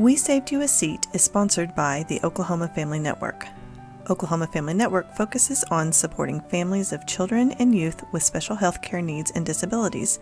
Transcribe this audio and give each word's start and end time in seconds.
We 0.00 0.16
Saved 0.16 0.50
You 0.50 0.62
a 0.62 0.66
Seat 0.66 1.08
is 1.12 1.22
sponsored 1.22 1.74
by 1.74 2.06
the 2.08 2.22
Oklahoma 2.24 2.68
Family 2.68 2.98
Network. 2.98 3.46
Oklahoma 4.08 4.46
Family 4.46 4.72
Network 4.72 5.14
focuses 5.14 5.62
on 5.64 5.92
supporting 5.92 6.40
families 6.40 6.94
of 6.94 7.06
children 7.06 7.52
and 7.58 7.74
youth 7.74 8.02
with 8.10 8.22
special 8.22 8.56
health 8.56 8.80
care 8.80 9.02
needs 9.02 9.30
and 9.32 9.44
disabilities, 9.44 10.18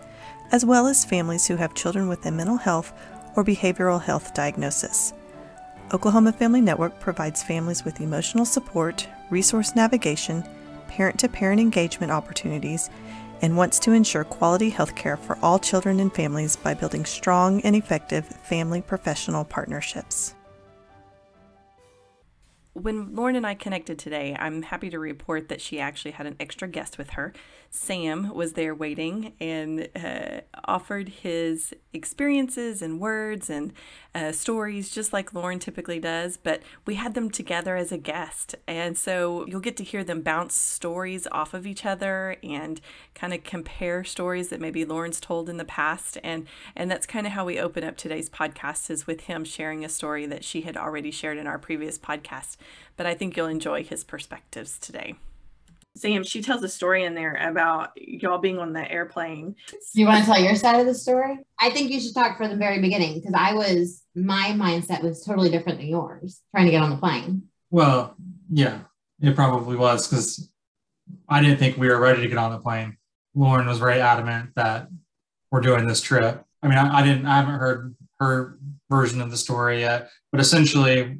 as 0.50 0.64
well 0.64 0.88
as 0.88 1.04
families 1.04 1.46
who 1.46 1.54
have 1.54 1.76
children 1.76 2.08
with 2.08 2.26
a 2.26 2.32
mental 2.32 2.56
health 2.56 2.92
or 3.36 3.44
behavioral 3.44 4.02
health 4.02 4.34
diagnosis. 4.34 5.12
Oklahoma 5.94 6.32
Family 6.32 6.60
Network 6.60 6.98
provides 6.98 7.44
families 7.44 7.84
with 7.84 8.00
emotional 8.00 8.44
support, 8.44 9.06
resource 9.30 9.76
navigation, 9.76 10.42
parent 10.88 11.20
to 11.20 11.28
parent 11.28 11.60
engagement 11.60 12.10
opportunities, 12.10 12.90
and 13.42 13.56
wants 13.56 13.78
to 13.80 13.92
ensure 13.92 14.24
quality 14.24 14.70
health 14.70 14.94
care 14.94 15.16
for 15.16 15.38
all 15.42 15.58
children 15.58 16.00
and 16.00 16.12
families 16.12 16.56
by 16.56 16.74
building 16.74 17.04
strong 17.04 17.60
and 17.62 17.76
effective 17.76 18.26
family 18.26 18.80
professional 18.82 19.44
partnerships. 19.44 20.34
When 22.74 23.14
Lauren 23.14 23.34
and 23.34 23.46
I 23.46 23.54
connected 23.54 23.98
today, 23.98 24.36
I'm 24.38 24.62
happy 24.62 24.88
to 24.90 24.98
report 25.00 25.48
that 25.48 25.60
she 25.60 25.80
actually 25.80 26.12
had 26.12 26.26
an 26.26 26.36
extra 26.38 26.68
guest 26.68 26.96
with 26.96 27.10
her. 27.10 27.32
Sam 27.70 28.34
was 28.34 28.54
there 28.54 28.74
waiting 28.74 29.34
and 29.40 29.88
uh, 29.94 30.40
offered 30.64 31.08
his 31.08 31.74
experiences 31.92 32.80
and 32.80 33.00
words 33.00 33.50
and 33.50 33.72
uh, 34.14 34.32
stories, 34.32 34.90
just 34.90 35.12
like 35.12 35.34
Lauren 35.34 35.58
typically 35.58 36.00
does. 36.00 36.36
But 36.36 36.62
we 36.86 36.94
had 36.94 37.14
them 37.14 37.30
together 37.30 37.76
as 37.76 37.92
a 37.92 37.98
guest. 37.98 38.54
And 38.66 38.96
so 38.96 39.46
you'll 39.46 39.60
get 39.60 39.76
to 39.78 39.84
hear 39.84 40.02
them 40.02 40.22
bounce 40.22 40.54
stories 40.54 41.26
off 41.30 41.52
of 41.52 41.66
each 41.66 41.84
other 41.84 42.36
and 42.42 42.80
kind 43.14 43.34
of 43.34 43.44
compare 43.44 44.02
stories 44.02 44.48
that 44.48 44.60
maybe 44.60 44.84
Lauren's 44.84 45.20
told 45.20 45.48
in 45.48 45.58
the 45.58 45.64
past. 45.64 46.18
And, 46.24 46.46
and 46.74 46.90
that's 46.90 47.06
kind 47.06 47.26
of 47.26 47.32
how 47.32 47.44
we 47.44 47.58
open 47.58 47.84
up 47.84 47.96
today's 47.96 48.30
podcast 48.30 48.90
is 48.90 49.06
with 49.06 49.22
him 49.22 49.44
sharing 49.44 49.84
a 49.84 49.88
story 49.88 50.26
that 50.26 50.44
she 50.44 50.62
had 50.62 50.76
already 50.76 51.10
shared 51.10 51.38
in 51.38 51.46
our 51.46 51.58
previous 51.58 51.98
podcast. 51.98 52.56
But 52.96 53.06
I 53.06 53.14
think 53.14 53.36
you'll 53.36 53.46
enjoy 53.46 53.84
his 53.84 54.04
perspectives 54.04 54.78
today. 54.78 55.14
Sam, 55.98 56.24
she 56.24 56.42
tells 56.42 56.62
a 56.62 56.68
story 56.68 57.04
in 57.04 57.14
there 57.14 57.34
about 57.34 57.90
y'all 57.96 58.38
being 58.38 58.58
on 58.58 58.72
the 58.72 58.90
airplane. 58.90 59.54
Do 59.70 60.00
you 60.00 60.06
want 60.06 60.24
to 60.24 60.30
tell 60.30 60.40
your 60.40 60.54
side 60.54 60.80
of 60.80 60.86
the 60.86 60.94
story? 60.94 61.38
I 61.58 61.70
think 61.70 61.90
you 61.90 62.00
should 62.00 62.14
talk 62.14 62.36
from 62.36 62.50
the 62.50 62.56
very 62.56 62.80
beginning 62.80 63.14
because 63.14 63.34
I 63.36 63.54
was, 63.54 64.02
my 64.14 64.52
mindset 64.54 65.02
was 65.02 65.24
totally 65.24 65.50
different 65.50 65.78
than 65.78 65.88
yours 65.88 66.40
trying 66.52 66.66
to 66.66 66.70
get 66.70 66.82
on 66.82 66.90
the 66.90 66.96
plane. 66.96 67.42
Well, 67.70 68.14
yeah, 68.50 68.80
it 69.20 69.34
probably 69.34 69.76
was 69.76 70.08
because 70.08 70.50
I 71.28 71.42
didn't 71.42 71.58
think 71.58 71.76
we 71.76 71.88
were 71.88 72.00
ready 72.00 72.22
to 72.22 72.28
get 72.28 72.38
on 72.38 72.52
the 72.52 72.58
plane. 72.58 72.96
Lauren 73.34 73.66
was 73.66 73.78
very 73.78 74.00
adamant 74.00 74.50
that 74.56 74.88
we're 75.50 75.60
doing 75.60 75.86
this 75.86 76.00
trip. 76.00 76.44
I 76.62 76.68
mean, 76.68 76.78
I, 76.78 76.98
I 76.98 77.02
didn't, 77.02 77.26
I 77.26 77.36
haven't 77.36 77.58
heard 77.58 77.94
her 78.20 78.58
version 78.90 79.20
of 79.20 79.30
the 79.30 79.36
story 79.36 79.80
yet, 79.80 80.10
but 80.32 80.40
essentially 80.40 81.18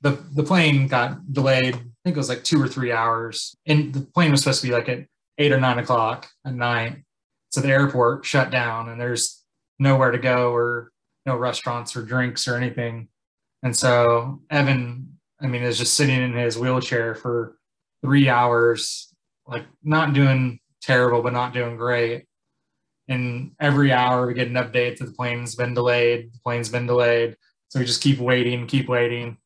the, 0.00 0.18
the 0.34 0.42
plane 0.42 0.86
got 0.86 1.32
delayed 1.32 1.78
think 2.06 2.16
it 2.16 2.20
was 2.20 2.28
like 2.28 2.44
two 2.44 2.62
or 2.62 2.68
three 2.68 2.92
hours. 2.92 3.56
And 3.66 3.92
the 3.92 4.00
plane 4.00 4.30
was 4.30 4.40
supposed 4.40 4.60
to 4.60 4.68
be 4.68 4.72
like 4.72 4.88
at 4.88 5.06
eight 5.38 5.50
or 5.50 5.58
nine 5.58 5.80
o'clock 5.80 6.28
at 6.44 6.54
night. 6.54 7.02
So 7.50 7.60
the 7.60 7.68
airport 7.68 8.24
shut 8.24 8.50
down 8.50 8.88
and 8.88 9.00
there's 9.00 9.42
nowhere 9.80 10.12
to 10.12 10.18
go 10.18 10.52
or 10.52 10.92
no 11.26 11.36
restaurants 11.36 11.96
or 11.96 12.02
drinks 12.02 12.46
or 12.46 12.54
anything. 12.54 13.08
And 13.64 13.76
so 13.76 14.40
Evan, 14.50 15.18
I 15.40 15.48
mean, 15.48 15.64
is 15.64 15.78
just 15.78 15.94
sitting 15.94 16.22
in 16.22 16.32
his 16.32 16.56
wheelchair 16.56 17.16
for 17.16 17.56
three 18.04 18.28
hours, 18.28 19.12
like 19.44 19.64
not 19.82 20.12
doing 20.12 20.60
terrible, 20.80 21.22
but 21.22 21.32
not 21.32 21.52
doing 21.52 21.76
great. 21.76 22.26
And 23.08 23.50
every 23.58 23.90
hour 23.90 24.28
we 24.28 24.34
get 24.34 24.46
an 24.46 24.54
update 24.54 24.98
that 24.98 25.06
the 25.06 25.12
plane's 25.12 25.56
been 25.56 25.74
delayed, 25.74 26.32
the 26.32 26.38
plane's 26.44 26.68
been 26.68 26.86
delayed. 26.86 27.36
So 27.70 27.80
we 27.80 27.84
just 27.84 28.02
keep 28.02 28.20
waiting, 28.20 28.68
keep 28.68 28.88
waiting. 28.88 29.38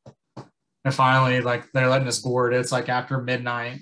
And 0.85 0.95
finally, 0.95 1.41
like 1.41 1.71
they're 1.73 1.89
letting 1.89 2.09
us 2.09 2.21
board. 2.21 2.55
It's 2.55 2.73
like 2.73 2.89
after 2.89 3.21
midnight. 3.21 3.81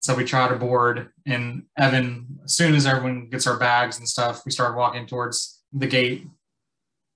So 0.00 0.14
we 0.14 0.24
try 0.24 0.48
to 0.48 0.56
board. 0.56 1.10
And 1.26 1.64
Evan, 1.76 2.38
as 2.44 2.54
soon 2.54 2.74
as 2.74 2.86
everyone 2.86 3.28
gets 3.28 3.46
our 3.46 3.58
bags 3.58 3.98
and 3.98 4.08
stuff, 4.08 4.42
we 4.46 4.52
start 4.52 4.76
walking 4.76 5.06
towards 5.06 5.62
the 5.72 5.86
gate. 5.86 6.26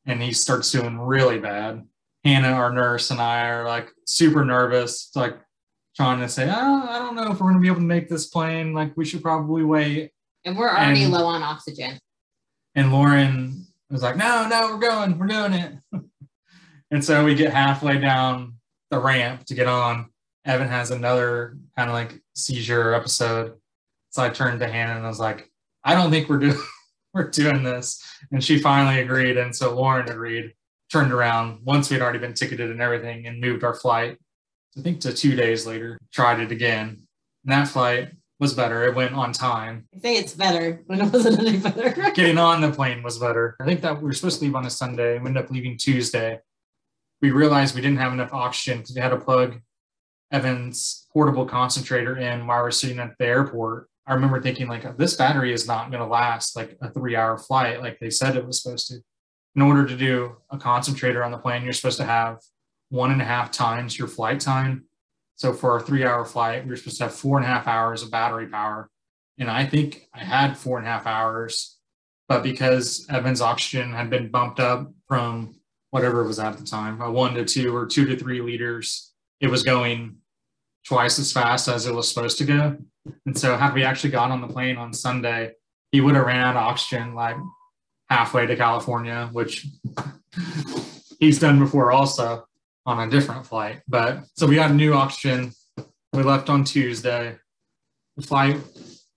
And 0.06 0.23
he 0.23 0.33
starts 0.33 0.71
doing 0.71 0.99
really 0.99 1.39
bad. 1.39 1.83
Hannah, 2.25 2.53
our 2.53 2.73
nurse, 2.73 3.11
and 3.11 3.21
I 3.21 3.49
are 3.49 3.65
like 3.67 3.91
super 4.06 4.44
nervous, 4.44 5.11
like 5.15 5.39
trying 5.97 6.21
to 6.21 6.28
say, 6.28 6.50
oh, 6.50 6.87
I 6.89 6.99
don't 6.99 7.15
know 7.15 7.31
if 7.31 7.41
we're 7.41 7.50
going 7.50 7.55
to 7.55 7.61
be 7.61 7.69
able 7.69 7.77
to 7.77 7.83
make 7.83 8.09
this 8.09 8.27
plane. 8.27 8.75
Like, 8.75 8.97
we 8.97 9.05
should 9.05 9.23
probably 9.23 9.62
wait. 9.62 10.11
And 10.44 10.56
we're 10.56 10.69
already 10.69 11.05
and, 11.05 11.12
low 11.12 11.27
on 11.27 11.43
oxygen. 11.43 11.99
And 12.75 12.93
Lauren 12.93 13.67
was 13.91 14.03
like, 14.03 14.17
no, 14.17 14.47
no, 14.49 14.75
we're 14.75 14.81
going, 14.81 15.19
we're 15.19 15.27
doing 15.27 15.55
it. 15.55 15.73
and 16.91 17.05
so 17.05 17.25
we 17.25 17.34
get 17.34 17.53
halfway 17.53 17.99
down 17.99 18.55
the 18.94 19.00
ramp 19.00 19.44
to 19.47 19.55
get 19.55 19.66
on, 19.66 20.06
Evan 20.44 20.69
has 20.69 20.91
another 20.91 21.56
kind 21.77 21.91
of 21.91 21.94
like 21.94 22.22
seizure 22.34 22.94
episode. 22.94 23.55
So 24.10 24.22
I 24.22 24.28
turned 24.28 24.60
to 24.60 24.69
Hannah 24.69 24.97
and 24.97 25.05
I 25.05 25.09
was 25.09 25.19
like, 25.19 25.50
I 25.82 25.94
don't 25.94 26.10
think 26.10 26.28
we're 26.28 26.38
doing 26.38 26.62
we're 27.15 27.31
doing 27.31 27.62
this. 27.62 28.03
And 28.31 28.43
she 28.43 28.59
finally 28.59 29.00
agreed. 29.00 29.37
And 29.37 29.55
so 29.55 29.75
Lauren 29.75 30.09
agreed, 30.09 30.55
turned 30.91 31.12
around 31.12 31.60
once 31.65 31.91
we'd 31.91 32.03
already 32.03 32.19
been 32.19 32.34
ticketed 32.34 32.71
and 32.71 32.81
everything 32.81 33.27
and 33.27 33.41
moved 33.41 33.65
our 33.65 33.75
flight. 33.75 34.19
I 34.77 34.81
think 34.81 35.00
to 35.00 35.12
two 35.12 35.37
days 35.37 35.66
later, 35.66 35.99
tried 36.12 36.41
it 36.41 36.50
again. 36.50 37.06
And 37.44 37.53
that 37.53 37.69
flight 37.69 38.11
was 38.41 38.55
better. 38.55 38.84
It 38.84 38.94
went 38.94 39.15
on 39.15 39.32
time. 39.32 39.87
I 39.94 39.99
say 39.99 40.16
it's 40.16 40.34
better, 40.34 40.82
but 40.88 40.99
it 40.99 41.12
wasn't 41.12 41.38
any 41.38 41.59
better. 41.59 42.11
Getting 42.12 42.38
on 42.38 42.61
the 42.61 42.72
plane 42.72 43.03
was 43.03 43.19
better. 43.19 43.56
I 43.61 43.65
think 43.65 43.81
that 43.82 43.99
we 43.99 44.05
were 44.05 44.12
supposed 44.12 44.41
to 44.41 44.44
leave 44.44 44.56
on 44.56 44.66
a 44.66 44.71
Sunday. 44.71 45.19
We 45.19 45.28
ended 45.28 45.44
up 45.44 45.50
leaving 45.50 45.78
Tuesday 45.78 46.41
we 47.25 47.31
realized 47.31 47.75
we 47.75 47.81
didn't 47.81 48.01
have 48.01 48.12
enough 48.12 48.35
oxygen 48.35 48.81
because 48.81 48.95
we 48.95 49.01
had 49.01 49.09
to 49.09 49.17
plug 49.17 49.59
Evan's 50.31 51.07
portable 51.11 51.47
concentrator 51.47 52.19
in 52.19 52.47
while 52.47 52.61
we 52.61 52.69
are 52.69 52.71
sitting 52.71 52.99
at 52.99 53.17
the 53.19 53.25
airport. 53.25 53.89
I 54.07 54.12
remember 54.12 54.43
thinking 54.43 54.69
like 54.69 54.99
this 54.99 55.17
battery 55.17 55.51
is 55.51 55.67
not 55.67 55.91
going 55.91 56.03
to 56.03 56.07
last 56.07 56.55
like 56.55 56.77
a 56.83 56.91
three 56.91 57.17
hour 57.17 57.39
flight 57.39 57.81
like 57.81 57.99
they 57.99 58.11
said 58.11 58.37
it 58.37 58.47
was 58.47 58.61
supposed 58.61 58.89
to. 58.89 58.99
In 59.57 59.62
order 59.62 59.87
to 59.87 59.97
do 59.97 60.37
a 60.51 60.59
concentrator 60.59 61.25
on 61.25 61.31
the 61.31 61.39
plane, 61.39 61.65
you're 61.65 61.73
supposed 61.73 61.97
to 61.97 62.05
have 62.05 62.41
one 62.91 63.11
and 63.11 63.23
a 63.23 63.25
half 63.25 63.51
times 63.51 63.99
your 63.99 64.09
flight 64.09 64.41
time. 64.41 64.85
So 65.37 65.55
for 65.55 65.79
a 65.79 65.81
three 65.81 66.05
hour 66.05 66.27
flight, 66.27 66.67
we 66.67 66.75
are 66.75 66.77
supposed 66.77 66.99
to 66.99 67.05
have 67.05 67.15
four 67.15 67.39
and 67.39 67.47
a 67.47 67.49
half 67.49 67.67
hours 67.67 68.03
of 68.03 68.11
battery 68.11 68.49
power. 68.49 68.91
And 69.39 69.51
I 69.51 69.65
think 69.65 70.11
I 70.12 70.23
had 70.23 70.59
four 70.59 70.77
and 70.77 70.87
a 70.87 70.91
half 70.91 71.06
hours, 71.06 71.79
but 72.29 72.43
because 72.43 73.06
Evan's 73.09 73.41
oxygen 73.41 73.95
had 73.95 74.11
been 74.11 74.31
bumped 74.31 74.61
up 74.61 74.93
from 75.09 75.55
whatever 75.94 76.22
it 76.22 76.27
was 76.27 76.41
at 76.41 76.59
the 76.59 76.65
time, 76.65 77.00
a 77.00 77.09
one 77.09 77.34
to 77.34 77.44
two 77.44 77.75
or 77.75 77.87
two 77.87 78.05
to 78.05 78.16
three 78.16 78.41
liters, 78.41 79.12
it 79.38 79.47
was 79.47 79.62
going 79.62 80.16
twice 80.84 81.21
as 81.21 81.31
fast 81.31 81.69
as 81.69 81.87
it 81.87 81.94
was 81.94 82.09
supposed 82.09 82.37
to 82.37 82.44
go. 82.44 82.77
And 83.27 83.38
so 83.38 83.56
had 83.56 83.75
we 83.75 83.84
actually 83.84 84.10
got 84.10 84.32
on 84.32 84.41
the 84.41 84.49
plane 84.49 84.77
on 84.77 84.93
Sunday, 84.93 85.53
he 85.93 86.00
would 86.00 86.16
have 86.16 86.27
ran 86.27 86.41
out 86.41 86.56
of 86.56 86.65
oxygen 86.65 87.15
like 87.15 87.37
halfway 88.10 88.44
to 88.44 88.56
California, 88.56 89.28
which 89.31 89.69
he's 91.21 91.38
done 91.38 91.60
before 91.60 91.93
also 91.93 92.44
on 92.84 93.06
a 93.06 93.09
different 93.09 93.47
flight. 93.47 93.82
But 93.87 94.25
so 94.34 94.49
we 94.49 94.56
got 94.56 94.72
new 94.72 94.94
oxygen. 94.94 95.53
We 96.12 96.25
left 96.25 96.50
on 96.50 96.65
Tuesday. 96.65 97.37
The 98.16 98.26
flight 98.26 98.56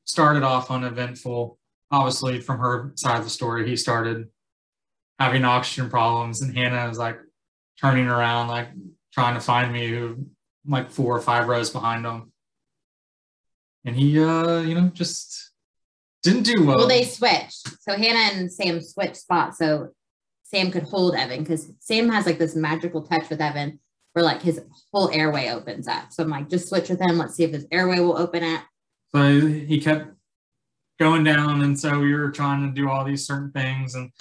started 0.05 0.44
off 0.44 0.69
uneventful. 0.69 1.57
Obviously, 1.89 2.39
from 2.39 2.59
her 2.59 2.91
side 2.94 3.17
of 3.17 3.23
the 3.23 3.31
story, 3.31 3.67
he 3.67 3.75
started 3.75 4.27
having 5.19 5.44
oxygen 5.45 5.89
problems, 5.89 6.41
and 6.41 6.55
Hannah 6.55 6.88
was 6.88 6.97
like 6.97 7.19
turning 7.79 8.07
around, 8.07 8.47
like 8.47 8.69
trying 9.13 9.35
to 9.35 9.41
find 9.41 9.72
me, 9.72 9.88
who 9.88 10.25
like 10.67 10.91
four 10.91 11.16
or 11.16 11.22
five 11.22 11.47
rows 11.47 11.69
behind 11.69 12.05
him, 12.05 12.31
and 13.85 13.95
he, 13.95 14.22
uh, 14.22 14.59
you 14.61 14.75
know, 14.75 14.89
just 14.94 15.51
didn't 16.23 16.44
do 16.44 16.66
well. 16.66 16.77
Well, 16.77 16.88
they 16.88 17.03
switched, 17.03 17.81
so 17.81 17.95
Hannah 17.95 18.38
and 18.38 18.51
Sam 18.51 18.81
switched 18.81 19.17
spots, 19.17 19.57
so 19.57 19.89
Sam 20.44 20.71
could 20.71 20.83
hold 20.83 21.15
Evan 21.15 21.39
because 21.39 21.71
Sam 21.80 22.09
has 22.09 22.25
like 22.25 22.38
this 22.38 22.56
magical 22.56 23.01
touch 23.01 23.30
with 23.30 23.41
Evan 23.41 23.80
where 24.13 24.25
like 24.25 24.41
his 24.41 24.59
whole 24.91 25.12
airway 25.12 25.50
opens 25.50 25.88
up. 25.88 26.12
So 26.12 26.24
I'm 26.24 26.30
like, 26.30 26.50
just 26.50 26.69
switch 26.69 26.89
with 26.89 27.00
him. 27.00 27.19
Let's 27.19 27.36
see 27.36 27.44
if 27.44 27.51
his 27.51 27.68
airway 27.71 28.00
will 28.00 28.18
open 28.18 28.44
up. 28.44 28.63
So 29.13 29.45
he 29.47 29.80
kept 29.80 30.12
going 31.00 31.24
down, 31.24 31.62
and 31.62 31.80
so 31.80 32.00
we 32.00 32.13
were 32.13 32.31
trying 32.31 32.68
to 32.68 32.74
do 32.74 32.89
all 32.89 33.06
these 33.06 33.27
certain 33.27 33.51
things, 33.51 33.94
and 33.94 34.12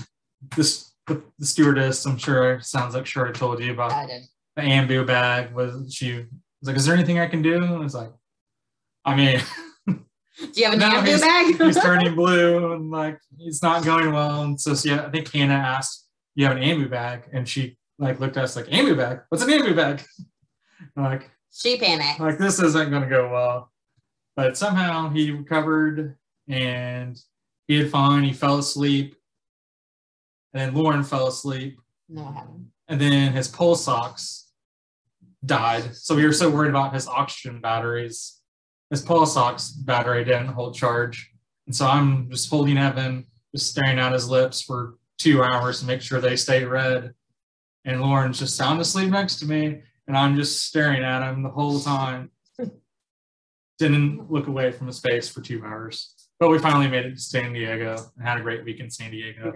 this 0.54 0.92
the, 1.06 1.22
the 1.38 1.46
stewardess, 1.46 2.04
I'm 2.06 2.18
sure 2.18 2.60
sounds 2.60 2.94
like 2.94 3.06
sure 3.06 3.28
I 3.28 3.32
told 3.32 3.60
you 3.62 3.72
about 3.72 3.92
I 3.92 4.06
did. 4.06 4.22
the 4.56 4.62
ambu 4.62 5.06
bag. 5.06 5.52
Was 5.52 5.94
she 5.94 6.14
was 6.14 6.26
like, 6.64 6.76
is 6.76 6.86
there 6.86 6.94
anything 6.94 7.18
I 7.18 7.26
can 7.26 7.42
do? 7.42 7.62
And 7.62 7.84
it's 7.84 7.94
like, 7.94 8.10
I 9.04 9.14
mean, 9.14 9.40
do 9.86 9.96
you 10.54 10.64
have 10.64 10.74
an 10.74 10.78
no, 10.80 10.90
ambu 10.90 11.20
bag? 11.20 11.60
he's 11.60 11.80
turning 11.82 12.14
blue 12.14 12.72
and 12.72 12.90
like 12.90 13.18
it's 13.38 13.62
not 13.62 13.84
going 13.84 14.12
well. 14.12 14.42
And 14.42 14.60
so, 14.60 14.74
so 14.74 14.88
yeah, 14.88 15.06
I 15.06 15.10
think 15.10 15.32
Hannah 15.32 15.54
asked, 15.54 16.08
"You 16.34 16.46
have 16.46 16.56
an 16.56 16.62
ambu 16.62 16.90
bag?" 16.90 17.28
And 17.32 17.48
she 17.48 17.76
like 17.98 18.20
looked 18.20 18.36
at 18.36 18.44
us 18.44 18.56
like, 18.56 18.66
"Ambu 18.66 18.96
bag? 18.96 19.20
What's 19.28 19.44
an 19.44 19.50
ambu 19.50 19.74
bag?" 19.76 20.02
like 20.96 21.30
she 21.52 21.78
panicked. 21.78 22.20
Like 22.20 22.38
this 22.38 22.60
isn't 22.60 22.90
going 22.90 23.02
to 23.02 23.08
go 23.08 23.30
well. 23.30 23.72
But 24.34 24.56
somehow 24.58 25.08
he 25.08 25.30
recovered 25.30 26.16
and 26.48 27.18
he 27.66 27.78
had 27.78 27.90
fine. 27.90 28.24
He 28.24 28.32
fell 28.34 28.58
asleep 28.58 29.15
and 30.56 30.74
then 30.74 30.74
Lauren 30.74 31.02
fell 31.04 31.26
asleep 31.26 31.78
No, 32.08 32.24
I 32.24 32.32
haven't. 32.32 32.70
and 32.88 32.98
then 33.00 33.32
his 33.32 33.46
pulse 33.48 33.86
ox 33.88 34.48
died. 35.44 35.94
So 35.94 36.16
we 36.16 36.24
were 36.24 36.32
so 36.32 36.48
worried 36.48 36.70
about 36.70 36.94
his 36.94 37.06
oxygen 37.06 37.60
batteries. 37.60 38.40
His 38.90 39.02
pulse 39.02 39.36
ox 39.36 39.70
battery 39.70 40.24
didn't 40.24 40.48
hold 40.48 40.74
charge. 40.74 41.30
And 41.66 41.76
so 41.76 41.86
I'm 41.86 42.30
just 42.30 42.48
holding 42.48 42.78
Evan, 42.78 43.26
just 43.54 43.70
staring 43.70 43.98
at 43.98 44.12
his 44.12 44.28
lips 44.30 44.62
for 44.62 44.96
two 45.18 45.42
hours 45.42 45.80
to 45.80 45.86
make 45.86 46.00
sure 46.00 46.20
they 46.20 46.36
stay 46.36 46.64
red. 46.64 47.12
And 47.84 48.00
Lauren's 48.00 48.38
just 48.38 48.56
sound 48.56 48.80
asleep 48.80 49.10
next 49.10 49.36
to 49.40 49.46
me. 49.46 49.82
And 50.08 50.16
I'm 50.16 50.36
just 50.36 50.62
staring 50.66 51.02
at 51.04 51.28
him 51.28 51.42
the 51.42 51.50
whole 51.50 51.80
time. 51.80 52.30
Didn't 53.78 54.30
look 54.30 54.46
away 54.46 54.70
from 54.72 54.86
his 54.86 55.00
face 55.00 55.28
for 55.28 55.42
two 55.42 55.62
hours. 55.64 56.14
But 56.40 56.48
we 56.50 56.58
finally 56.58 56.88
made 56.88 57.06
it 57.06 57.14
to 57.14 57.20
San 57.20 57.52
Diego 57.52 57.96
and 58.16 58.26
had 58.26 58.38
a 58.38 58.42
great 58.42 58.64
week 58.64 58.80
in 58.80 58.90
San 58.90 59.10
Diego. 59.10 59.52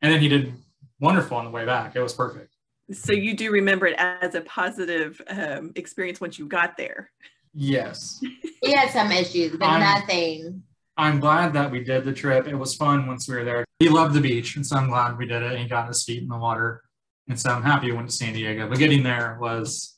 Good. 0.00 0.06
And 0.06 0.14
then 0.14 0.20
he 0.20 0.28
did 0.28 0.52
wonderful 1.00 1.36
on 1.36 1.44
the 1.44 1.50
way 1.50 1.64
back. 1.64 1.96
It 1.96 2.00
was 2.02 2.12
perfect. 2.14 2.54
So 2.92 3.12
you 3.12 3.34
do 3.34 3.50
remember 3.52 3.86
it 3.86 3.94
as 3.98 4.34
a 4.34 4.40
positive 4.42 5.20
um, 5.28 5.72
experience 5.76 6.20
once 6.20 6.38
you 6.38 6.46
got 6.46 6.76
there. 6.76 7.10
Yes. 7.54 8.22
He 8.62 8.72
had 8.72 8.90
some 8.90 9.10
issues, 9.10 9.56
but 9.56 9.66
I'm- 9.66 9.80
nothing. 9.80 10.62
I'm 10.98 11.18
glad 11.18 11.54
that 11.54 11.70
we 11.70 11.82
did 11.82 12.04
the 12.04 12.12
trip. 12.12 12.46
It 12.46 12.54
was 12.54 12.74
fun 12.74 13.06
once 13.06 13.26
we 13.26 13.36
were 13.36 13.44
there. 13.44 13.64
He 13.78 13.88
loved 13.88 14.12
the 14.14 14.20
beach, 14.20 14.56
and 14.56 14.66
so 14.66 14.76
I'm 14.76 14.88
glad 14.90 15.16
we 15.16 15.24
did 15.26 15.42
it. 15.42 15.58
He 15.58 15.66
got 15.66 15.88
his 15.88 16.04
feet 16.04 16.22
in 16.22 16.28
the 16.28 16.36
water. 16.36 16.82
And 17.26 17.40
so 17.40 17.48
I'm 17.48 17.62
happy 17.62 17.86
we 17.86 17.92
went 17.96 18.10
to 18.10 18.14
San 18.14 18.34
Diego. 18.34 18.68
But 18.68 18.76
getting 18.78 19.02
there 19.02 19.38
was 19.40 19.96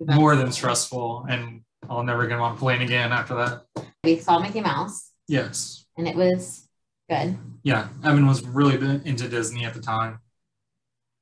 more 0.00 0.34
than 0.34 0.50
stressful, 0.50 1.26
and 1.28 1.60
I'll 1.90 2.02
never 2.04 2.26
get 2.26 2.38
on 2.38 2.54
a 2.54 2.56
plane 2.56 2.80
again 2.80 3.12
after 3.12 3.34
that. 3.34 3.84
We 4.02 4.18
saw 4.18 4.38
Mickey 4.38 4.62
Mouse, 4.62 5.10
Yes. 5.26 5.84
and 5.98 6.08
it 6.08 6.16
was 6.16 6.67
good. 7.08 7.36
Yeah. 7.62 7.88
Evan 8.04 8.26
was 8.26 8.44
really 8.44 8.76
into 9.04 9.28
Disney 9.28 9.64
at 9.64 9.74
the 9.74 9.80
time. 9.80 10.20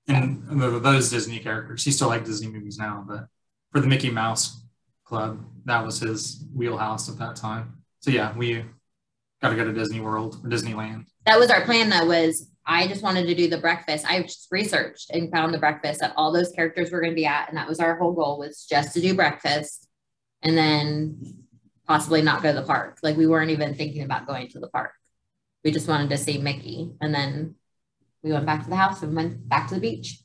And 0.08 0.48
th- 0.48 0.82
those 0.82 1.10
Disney 1.10 1.38
characters. 1.38 1.84
He 1.84 1.90
still 1.90 2.08
liked 2.08 2.26
Disney 2.26 2.48
movies 2.48 2.78
now, 2.78 3.04
but 3.06 3.26
for 3.72 3.80
the 3.80 3.88
Mickey 3.88 4.10
Mouse 4.10 4.62
Club, 5.04 5.44
that 5.64 5.84
was 5.84 5.98
his 5.98 6.44
wheelhouse 6.54 7.08
at 7.08 7.18
that 7.18 7.36
time. 7.36 7.82
So 8.00 8.10
yeah, 8.10 8.36
we 8.36 8.64
got 9.42 9.50
to 9.50 9.56
go 9.56 9.64
to 9.64 9.72
Disney 9.72 10.00
World 10.00 10.40
or 10.44 10.48
Disneyland. 10.48 11.06
That 11.26 11.38
was 11.38 11.50
our 11.50 11.62
plan, 11.62 11.90
though. 11.90 12.06
Was 12.06 12.48
I 12.64 12.86
just 12.86 13.02
wanted 13.02 13.26
to 13.26 13.34
do 13.34 13.48
the 13.48 13.58
breakfast. 13.58 14.04
I 14.08 14.22
just 14.22 14.48
researched 14.50 15.10
and 15.10 15.30
found 15.30 15.52
the 15.52 15.58
breakfast 15.58 16.00
that 16.00 16.12
all 16.16 16.32
those 16.32 16.50
characters 16.50 16.90
were 16.90 17.00
going 17.00 17.12
to 17.12 17.16
be 17.16 17.26
at, 17.26 17.48
and 17.48 17.56
that 17.56 17.68
was 17.68 17.80
our 17.80 17.96
whole 17.96 18.12
goal 18.12 18.38
was 18.38 18.64
just 18.68 18.94
to 18.94 19.00
do 19.00 19.14
breakfast, 19.14 19.88
and 20.42 20.56
then 20.56 21.44
possibly 21.86 22.22
not 22.22 22.42
go 22.42 22.52
to 22.52 22.60
the 22.60 22.66
park. 22.66 22.98
Like 23.02 23.16
we 23.16 23.26
weren't 23.26 23.50
even 23.50 23.74
thinking 23.74 24.02
about 24.02 24.26
going 24.26 24.48
to 24.50 24.60
the 24.60 24.68
park. 24.68 24.92
We 25.66 25.72
just 25.72 25.88
wanted 25.88 26.10
to 26.10 26.16
see 26.16 26.38
Mickey, 26.38 26.92
and 27.00 27.12
then 27.12 27.56
we 28.22 28.30
went 28.30 28.46
back 28.46 28.62
to 28.62 28.70
the 28.70 28.76
house 28.76 29.02
and 29.02 29.16
went 29.16 29.48
back 29.48 29.66
to 29.66 29.74
the 29.74 29.80
beach. 29.80 30.20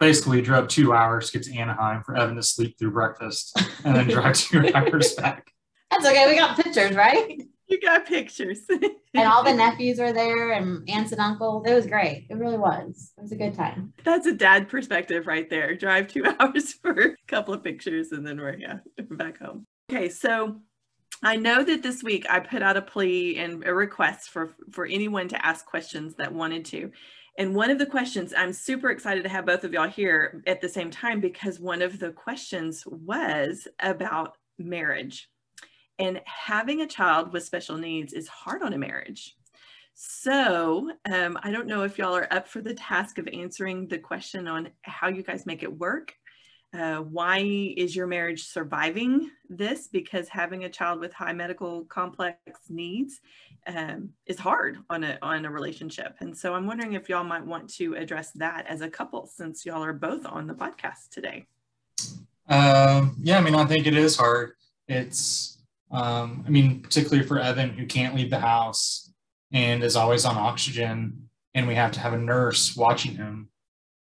basically 0.00 0.40
drove 0.40 0.68
two 0.68 0.94
hours 0.94 1.30
to 1.30 1.38
get 1.38 1.46
to 1.48 1.54
Anaheim 1.58 2.02
for 2.02 2.16
Evan 2.16 2.36
to 2.36 2.42
sleep 2.42 2.78
through 2.78 2.92
breakfast 2.92 3.54
and 3.84 3.94
then 3.94 4.08
drive 4.08 4.34
two 4.34 4.70
hours 4.74 5.12
back. 5.16 5.50
That's 5.90 6.06
okay. 6.06 6.30
We 6.30 6.38
got 6.38 6.56
pictures, 6.56 6.96
right? 6.96 7.42
You 7.66 7.78
got 7.78 8.06
pictures. 8.06 8.60
And 9.14 9.28
all 9.28 9.44
the 9.44 9.52
nephews 9.52 9.98
were 9.98 10.14
there, 10.14 10.52
and 10.52 10.88
aunts 10.88 11.12
and 11.12 11.20
uncles. 11.20 11.66
It 11.66 11.74
was 11.74 11.84
great. 11.84 12.28
It 12.30 12.36
really 12.36 12.56
was. 12.56 13.12
It 13.18 13.20
was 13.20 13.32
a 13.32 13.36
good 13.36 13.52
time. 13.52 13.92
That's 14.02 14.26
a 14.26 14.32
dad 14.32 14.70
perspective 14.70 15.26
right 15.26 15.50
there. 15.50 15.74
Drive 15.76 16.08
two 16.08 16.24
hours 16.40 16.72
for 16.72 16.98
a 16.98 17.16
couple 17.28 17.52
of 17.52 17.62
pictures 17.62 18.12
and 18.12 18.26
then 18.26 18.40
we're 18.40 18.56
yeah, 18.56 18.78
back 19.10 19.38
home. 19.40 19.66
Okay, 19.92 20.08
so 20.08 20.62
I 21.22 21.36
know 21.36 21.62
that 21.62 21.82
this 21.82 22.02
week 22.02 22.26
I 22.28 22.40
put 22.40 22.62
out 22.62 22.76
a 22.76 22.82
plea 22.82 23.38
and 23.38 23.64
a 23.64 23.72
request 23.72 24.30
for 24.30 24.54
for 24.70 24.86
anyone 24.86 25.28
to 25.28 25.46
ask 25.46 25.64
questions 25.64 26.14
that 26.16 26.32
wanted 26.32 26.64
to. 26.66 26.90
And 27.38 27.54
one 27.54 27.70
of 27.70 27.78
the 27.78 27.86
questions, 27.86 28.34
I'm 28.36 28.52
super 28.52 28.90
excited 28.90 29.22
to 29.22 29.28
have 29.30 29.46
both 29.46 29.64
of 29.64 29.72
y'all 29.72 29.88
here 29.88 30.42
at 30.46 30.60
the 30.60 30.68
same 30.68 30.90
time 30.90 31.20
because 31.20 31.58
one 31.58 31.80
of 31.80 31.98
the 31.98 32.10
questions 32.10 32.84
was 32.86 33.66
about 33.80 34.36
marriage. 34.58 35.30
And 35.98 36.20
having 36.26 36.82
a 36.82 36.86
child 36.86 37.32
with 37.32 37.44
special 37.44 37.78
needs 37.78 38.12
is 38.12 38.28
hard 38.28 38.62
on 38.62 38.74
a 38.74 38.78
marriage. 38.78 39.36
So 39.94 40.90
um, 41.10 41.38
I 41.42 41.50
don't 41.50 41.66
know 41.66 41.84
if 41.84 41.96
y'all 41.96 42.16
are 42.16 42.32
up 42.32 42.48
for 42.48 42.60
the 42.60 42.74
task 42.74 43.18
of 43.18 43.28
answering 43.32 43.88
the 43.88 43.98
question 43.98 44.48
on 44.48 44.70
how 44.82 45.08
you 45.08 45.22
guys 45.22 45.46
make 45.46 45.62
it 45.62 45.78
work. 45.78 46.14
Uh, 46.72 46.98
why 46.98 47.38
is 47.76 47.94
your 47.94 48.06
marriage 48.06 48.44
surviving 48.44 49.30
this? 49.50 49.88
Because 49.88 50.28
having 50.28 50.64
a 50.64 50.70
child 50.70 51.00
with 51.00 51.12
high 51.12 51.34
medical 51.34 51.84
complex 51.84 52.40
needs 52.70 53.20
um, 53.66 54.10
is 54.26 54.38
hard 54.38 54.78
on 54.88 55.04
a 55.04 55.18
on 55.20 55.44
a 55.44 55.50
relationship, 55.50 56.16
and 56.20 56.36
so 56.36 56.54
I'm 56.54 56.66
wondering 56.66 56.94
if 56.94 57.10
y'all 57.10 57.24
might 57.24 57.44
want 57.44 57.68
to 57.74 57.94
address 57.94 58.30
that 58.32 58.66
as 58.66 58.80
a 58.80 58.88
couple, 58.88 59.26
since 59.26 59.66
y'all 59.66 59.84
are 59.84 59.92
both 59.92 60.24
on 60.24 60.46
the 60.46 60.54
podcast 60.54 61.10
today. 61.10 61.46
Um, 62.48 63.16
yeah, 63.22 63.38
I 63.38 63.40
mean, 63.42 63.54
I 63.54 63.66
think 63.66 63.86
it 63.86 63.96
is 63.96 64.16
hard. 64.16 64.52
It's, 64.88 65.58
um, 65.90 66.42
I 66.46 66.50
mean, 66.50 66.80
particularly 66.80 67.26
for 67.26 67.38
Evan 67.38 67.70
who 67.70 67.86
can't 67.86 68.14
leave 68.14 68.30
the 68.30 68.40
house 68.40 69.12
and 69.52 69.84
is 69.84 69.94
always 69.94 70.24
on 70.24 70.36
oxygen, 70.36 71.28
and 71.54 71.68
we 71.68 71.74
have 71.74 71.92
to 71.92 72.00
have 72.00 72.14
a 72.14 72.18
nurse 72.18 72.74
watching 72.76 73.14
him. 73.14 73.48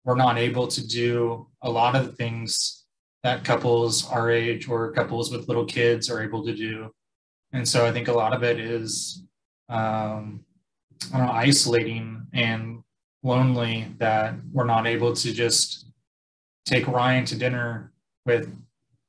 We're 0.05 0.15
not 0.15 0.37
able 0.37 0.67
to 0.67 0.87
do 0.87 1.47
a 1.61 1.69
lot 1.69 1.95
of 1.95 2.05
the 2.05 2.13
things 2.13 2.85
that 3.23 3.43
couples 3.43 4.07
our 4.09 4.31
age 4.31 4.69
or 4.69 4.91
couples 4.91 5.31
with 5.31 5.47
little 5.47 5.65
kids 5.65 6.09
are 6.11 6.23
able 6.23 6.45
to 6.45 6.55
do. 6.55 6.91
And 7.53 7.67
so 7.67 7.85
I 7.85 7.91
think 7.91 8.07
a 8.07 8.13
lot 8.13 8.33
of 8.33 8.43
it 8.43 8.59
is, 8.59 9.23
um, 9.67 10.45
I 11.11 11.17
don't 11.17 11.27
know, 11.27 11.33
isolating 11.33 12.27
and 12.33 12.83
lonely 13.23 13.87
that 13.97 14.35
we're 14.53 14.65
not 14.65 14.85
able 14.85 15.15
to 15.15 15.33
just 15.33 15.87
take 16.65 16.87
Ryan 16.87 17.25
to 17.25 17.35
dinner 17.35 17.91
with 18.25 18.55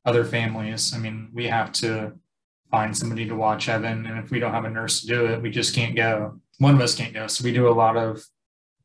other 0.06 0.25
families. 0.25 0.94
I 0.94 0.98
mean, 0.98 1.28
we 1.34 1.46
have 1.46 1.72
to 1.72 2.12
find 2.70 2.96
somebody 2.96 3.26
to 3.26 3.34
watch 3.34 3.69
Evan, 3.69 4.06
and 4.06 4.19
if 4.19 4.31
we 4.31 4.38
don't 4.38 4.52
have 4.52 4.64
a 4.64 4.70
nurse 4.70 5.00
to 5.00 5.06
do 5.06 5.26
it, 5.26 5.43
we 5.43 5.50
just 5.50 5.75
can't 5.75 5.94
go. 5.94 6.40
One 6.58 6.75
of 6.75 6.81
us 6.81 6.94
can't 6.94 7.12
go. 7.12 7.26
So 7.26 7.44
we 7.44 7.52
do 7.52 7.69
a 7.69 7.70
lot 7.70 7.96
of 7.96 8.25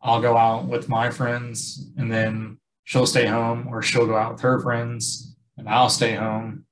I'll 0.03 0.21
go 0.21 0.35
out 0.35 0.65
with 0.65 0.89
my 0.89 1.09
friends 1.09 1.91
and 1.97 2.11
then 2.11 2.57
she'll 2.83 3.05
stay 3.05 3.25
home, 3.25 3.67
or 3.67 3.81
she'll 3.81 4.07
go 4.07 4.17
out 4.17 4.33
with 4.33 4.41
her 4.41 4.59
friends 4.59 5.35
and 5.57 5.69
I'll 5.69 5.89
stay 5.89 6.15
home. 6.15 6.65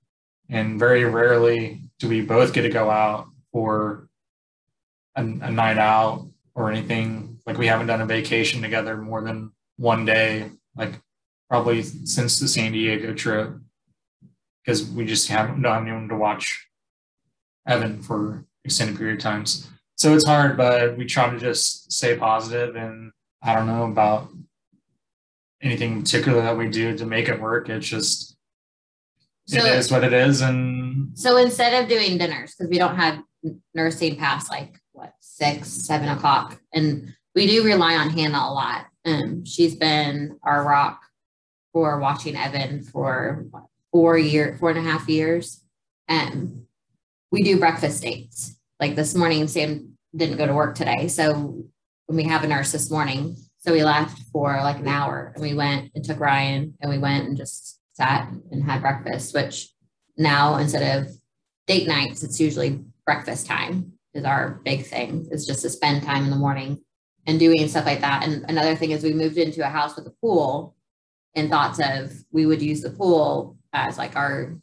And 0.49 0.79
very 0.79 1.05
rarely 1.05 1.81
do 1.99 2.09
we 2.09 2.21
both 2.21 2.53
get 2.53 2.63
to 2.63 2.69
go 2.69 2.89
out 2.89 3.27
for 3.51 4.09
a, 5.15 5.21
a 5.21 5.51
night 5.51 5.77
out 5.77 6.27
or 6.55 6.71
anything. 6.71 7.39
Like 7.45 7.57
we 7.57 7.67
haven't 7.67 7.87
done 7.87 8.01
a 8.01 8.05
vacation 8.05 8.61
together 8.61 8.97
more 8.97 9.21
than 9.21 9.51
one 9.77 10.05
day, 10.05 10.49
like 10.75 10.99
probably 11.49 11.83
since 11.83 12.39
the 12.39 12.47
San 12.47 12.71
Diego 12.71 13.13
trip, 13.13 13.53
because 14.63 14.89
we 14.89 15.05
just 15.05 15.27
haven't 15.27 15.61
done 15.61 15.83
anyone 15.83 16.09
to 16.09 16.15
watch 16.15 16.67
Evan 17.67 18.01
for 18.01 18.45
extended 18.65 18.97
period 18.97 19.17
of 19.17 19.23
times. 19.23 19.69
So 19.95 20.13
it's 20.15 20.25
hard, 20.25 20.57
but 20.57 20.97
we 20.97 21.05
try 21.05 21.29
to 21.29 21.39
just 21.39 21.91
stay 21.91 22.15
positive 22.15 22.75
and 22.75 23.11
I 23.41 23.55
don't 23.55 23.67
know 23.67 23.85
about 23.85 24.29
anything 25.61 25.93
in 25.93 26.01
particular 26.01 26.41
that 26.41 26.57
we 26.57 26.69
do 26.69 26.97
to 26.97 27.05
make 27.05 27.29
it 27.29 27.39
work. 27.41 27.69
It's 27.69 27.87
just 27.87 28.35
So- 29.47 29.57
it 29.65 29.77
is 29.77 29.91
what 29.91 30.03
it 30.03 30.13
is, 30.13 30.41
and 30.41 31.17
So 31.17 31.37
instead 31.37 31.81
of 31.81 31.89
doing 31.89 32.17
dinners, 32.17 32.53
because 32.55 32.69
we 32.69 32.77
don't 32.77 32.95
have 32.95 33.23
nursing 33.73 34.15
past 34.17 34.49
like 34.49 34.79
what 34.91 35.13
six, 35.19 35.69
seven 35.69 36.09
o'clock, 36.09 36.59
and 36.73 37.15
we 37.35 37.47
do 37.47 37.63
rely 37.63 37.95
on 37.95 38.09
Hannah 38.09 38.45
a 38.49 38.53
lot. 38.53 38.85
Um, 39.05 39.45
she's 39.45 39.75
been 39.75 40.37
our 40.43 40.63
rock 40.67 41.01
for 41.73 41.99
watching 41.99 42.35
Evan 42.35 42.83
for 42.83 43.45
what, 43.49 43.63
four 43.91 44.17
year, 44.17 44.55
four 44.59 44.69
and 44.71 44.79
a 44.79 44.81
half 44.81 45.07
years. 45.07 45.63
And 46.07 46.65
we 47.31 47.43
do 47.43 47.59
breakfast 47.59 48.03
dates. 48.03 48.55
Like 48.79 48.95
this 48.95 49.15
morning, 49.15 49.47
Sam 49.47 49.97
didn't 50.15 50.37
go 50.37 50.45
to 50.47 50.53
work 50.53 50.75
today, 50.75 51.07
so 51.07 51.63
when 52.09 52.17
we 52.17 52.23
have 52.23 52.43
a 52.43 52.47
nurse 52.47 52.71
this 52.71 52.89
morning, 52.89 53.37
so 53.59 53.71
we 53.71 53.83
left 53.83 54.19
for 54.33 54.57
like 54.63 54.79
an 54.79 54.87
hour, 54.87 55.31
and 55.35 55.43
we 55.43 55.53
went 55.53 55.91
and 55.93 56.03
took 56.03 56.19
Ryan, 56.19 56.73
and 56.81 56.89
we 56.89 56.97
went 56.97 57.27
and 57.27 57.37
just 57.37 57.79
sat 57.93 58.27
and 58.51 58.63
had 58.63 58.81
breakfast, 58.81 59.35
which 59.35 59.69
now 60.17 60.55
instead 60.57 60.97
of 60.97 61.11
date 61.67 61.87
nights, 61.87 62.23
it's 62.23 62.39
usually 62.39 62.83
breakfast 63.05 63.45
time 63.45 63.93
is 64.15 64.25
our 64.25 64.59
big 64.65 64.87
thing. 64.87 65.27
It's 65.29 65.45
just 65.45 65.61
to 65.61 65.69
spend 65.69 66.01
time 66.01 66.23
in 66.23 66.31
the 66.31 66.35
morning 66.35 66.79
and 67.27 67.39
doing 67.39 67.67
stuff 67.67 67.85
like 67.85 68.01
that. 68.01 68.27
And 68.27 68.43
another 68.49 68.75
thing 68.75 68.89
is 68.89 69.03
we 69.03 69.13
moved 69.13 69.37
into 69.37 69.63
a 69.63 69.69
house 69.69 69.95
with 69.95 70.07
a 70.07 70.13
pool 70.19 70.75
and 71.35 71.47
thoughts 71.47 71.79
of 71.79 72.11
we 72.31 72.47
would 72.47 72.61
use 72.61 72.81
the 72.81 72.89
pool 72.89 73.55
as 73.71 73.99
like 73.99 74.15
our 74.15 74.57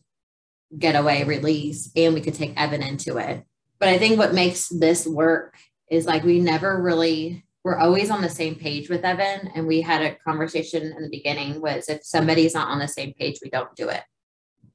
getaway 0.77 1.23
release 1.23 1.93
and 1.95 2.13
we 2.13 2.21
could 2.21 2.35
take 2.35 2.61
Evan 2.61 2.83
into 2.83 3.19
it. 3.19 3.45
But 3.79 3.91
I 3.91 3.99
think 3.99 4.19
what 4.19 4.35
makes 4.35 4.69
this 4.69 5.07
work 5.07 5.55
is 5.91 6.07
like 6.07 6.25
we 6.25 6.41
never 6.41 6.81
really 6.81 7.47
we're 7.67 7.79
always 7.79 8.13
on 8.13 8.23
the 8.23 8.29
same 8.29 8.55
page 8.55 8.89
with 8.89 9.05
Evan. 9.05 9.51
And 9.57 9.67
we 9.67 9.81
had 9.81 10.01
a 10.01 10.15
conversation 10.15 10.85
in 10.85 11.03
the 11.03 11.09
beginning 11.11 11.61
was 11.61 11.89
if 11.89 12.05
somebody's 12.05 12.55
not 12.55 12.69
on 12.69 12.79
the 12.79 12.87
same 12.87 13.13
page, 13.15 13.41
we 13.43 13.51
don't 13.51 13.75
do 13.75 13.89
it. 13.89 14.03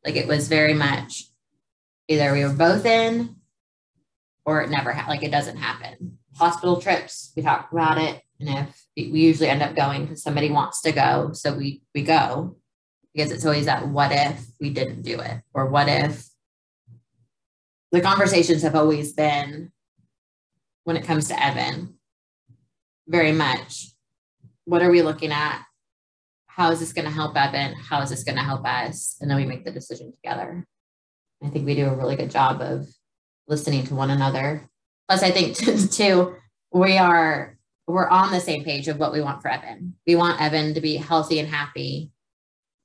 Like 0.06 0.18
it 0.18 0.28
was 0.28 0.50
very 0.50 0.74
much 0.74 1.24
either 2.10 2.34
we 2.34 2.44
were 2.44 2.52
both 2.52 2.86
in 2.86 3.38
or 4.44 4.62
it 4.62 4.70
never 4.70 4.92
ha- 4.92 5.08
like 5.08 5.24
it 5.24 5.32
doesn't 5.32 5.56
happen. 5.56 6.18
hospital 6.36 6.82
trips, 6.82 7.32
we 7.34 7.42
talk 7.44 7.72
about 7.72 7.98
it. 7.98 8.24
And 8.42 8.50
if 8.50 8.86
we 8.98 9.22
usually 9.22 9.48
end 9.48 9.62
up 9.62 9.74
going 9.74 10.02
because 10.02 10.22
somebody 10.22 10.52
wants 10.52 10.82
to 10.82 10.92
go, 10.92 11.32
so 11.32 11.54
we 11.54 11.84
we 11.96 12.04
go 12.04 12.58
because 13.14 13.32
it's 13.32 13.46
always 13.46 13.68
that 13.68 13.88
what 13.88 14.12
if 14.12 14.48
we 14.60 14.70
didn't 14.70 15.04
do 15.04 15.18
it 15.22 15.42
or 15.54 15.68
what 15.68 15.88
if 15.88 16.28
the 17.94 18.02
conversations 18.02 18.64
have 18.64 18.76
always 18.76 19.14
been 19.14 19.72
when 20.84 20.98
it 20.98 21.06
comes 21.06 21.28
to 21.28 21.44
Evan 21.44 21.96
very 23.08 23.32
much. 23.32 23.88
What 24.66 24.82
are 24.82 24.92
we 24.92 25.02
looking 25.02 25.32
at? 25.32 25.64
How 26.48 26.72
is 26.72 26.80
this 26.80 26.94
going 26.94 27.06
to 27.06 27.12
help 27.12 27.36
Evan? 27.36 27.74
How 27.74 28.02
is 28.02 28.10
this 28.10 28.24
going 28.24 28.38
to 28.38 28.44
help 28.44 28.66
us? 28.66 29.18
And 29.20 29.30
then 29.30 29.38
we 29.38 29.46
make 29.46 29.66
the 29.66 29.72
decision 29.72 30.12
together. 30.12 30.66
I 31.44 31.50
think 31.50 31.66
we 31.66 31.76
do 31.76 31.88
a 31.88 31.96
really 31.96 32.16
good 32.16 32.32
job 32.32 32.62
of 32.62 32.88
listening 33.48 33.84
to 33.86 33.96
one 33.96 34.12
another. 34.12 34.70
Plus 35.08 35.24
I 35.24 35.32
think 35.32 35.58
too 35.92 36.36
we 36.72 36.98
are 36.98 37.58
we're 37.88 38.08
on 38.08 38.32
the 38.32 38.40
same 38.40 38.64
page 38.64 38.88
of 38.88 38.98
what 38.98 39.12
we 39.12 39.22
want 39.22 39.42
for 39.42 39.50
Evan. 39.50 39.96
We 40.08 40.16
want 40.16 40.42
Evan 40.42 40.74
to 40.76 40.82
be 40.82 40.96
healthy 40.96 41.40
and 41.40 41.50
happy 41.50 42.12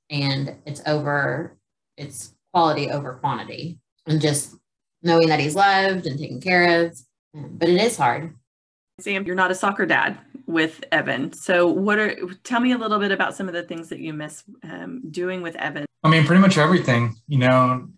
and 0.09 0.55
it's 0.65 0.81
over 0.85 1.57
it's 1.97 2.33
quality 2.53 2.89
over 2.89 3.13
quantity. 3.13 3.79
And 4.05 4.21
just 4.21 4.55
knowing 5.03 5.27
that 5.29 5.39
he's 5.39 5.55
loved 5.55 6.05
and 6.05 6.17
taken 6.17 6.41
care 6.41 6.85
of 6.85 6.97
but 7.51 7.69
it 7.69 7.81
is 7.81 7.97
hard. 7.97 8.35
Sam 8.99 9.25
you're 9.25 9.35
not 9.35 9.51
a 9.51 9.55
soccer 9.55 9.85
dad 9.85 10.17
with 10.45 10.83
evan. 10.91 11.33
So 11.33 11.67
what 11.67 11.99
are 11.99 12.15
tell 12.43 12.59
me 12.59 12.71
a 12.71 12.77
little 12.77 12.99
bit 12.99 13.11
about 13.11 13.35
some 13.35 13.47
of 13.47 13.53
the 13.53 13.63
things 13.63 13.89
that 13.89 13.99
you 13.99 14.13
miss 14.13 14.43
um, 14.63 15.03
doing 15.11 15.41
with 15.41 15.55
evan. 15.55 15.85
I 16.03 16.09
mean 16.09 16.25
pretty 16.25 16.41
much 16.41 16.57
everything 16.57 17.15
you 17.27 17.39
know 17.39 17.89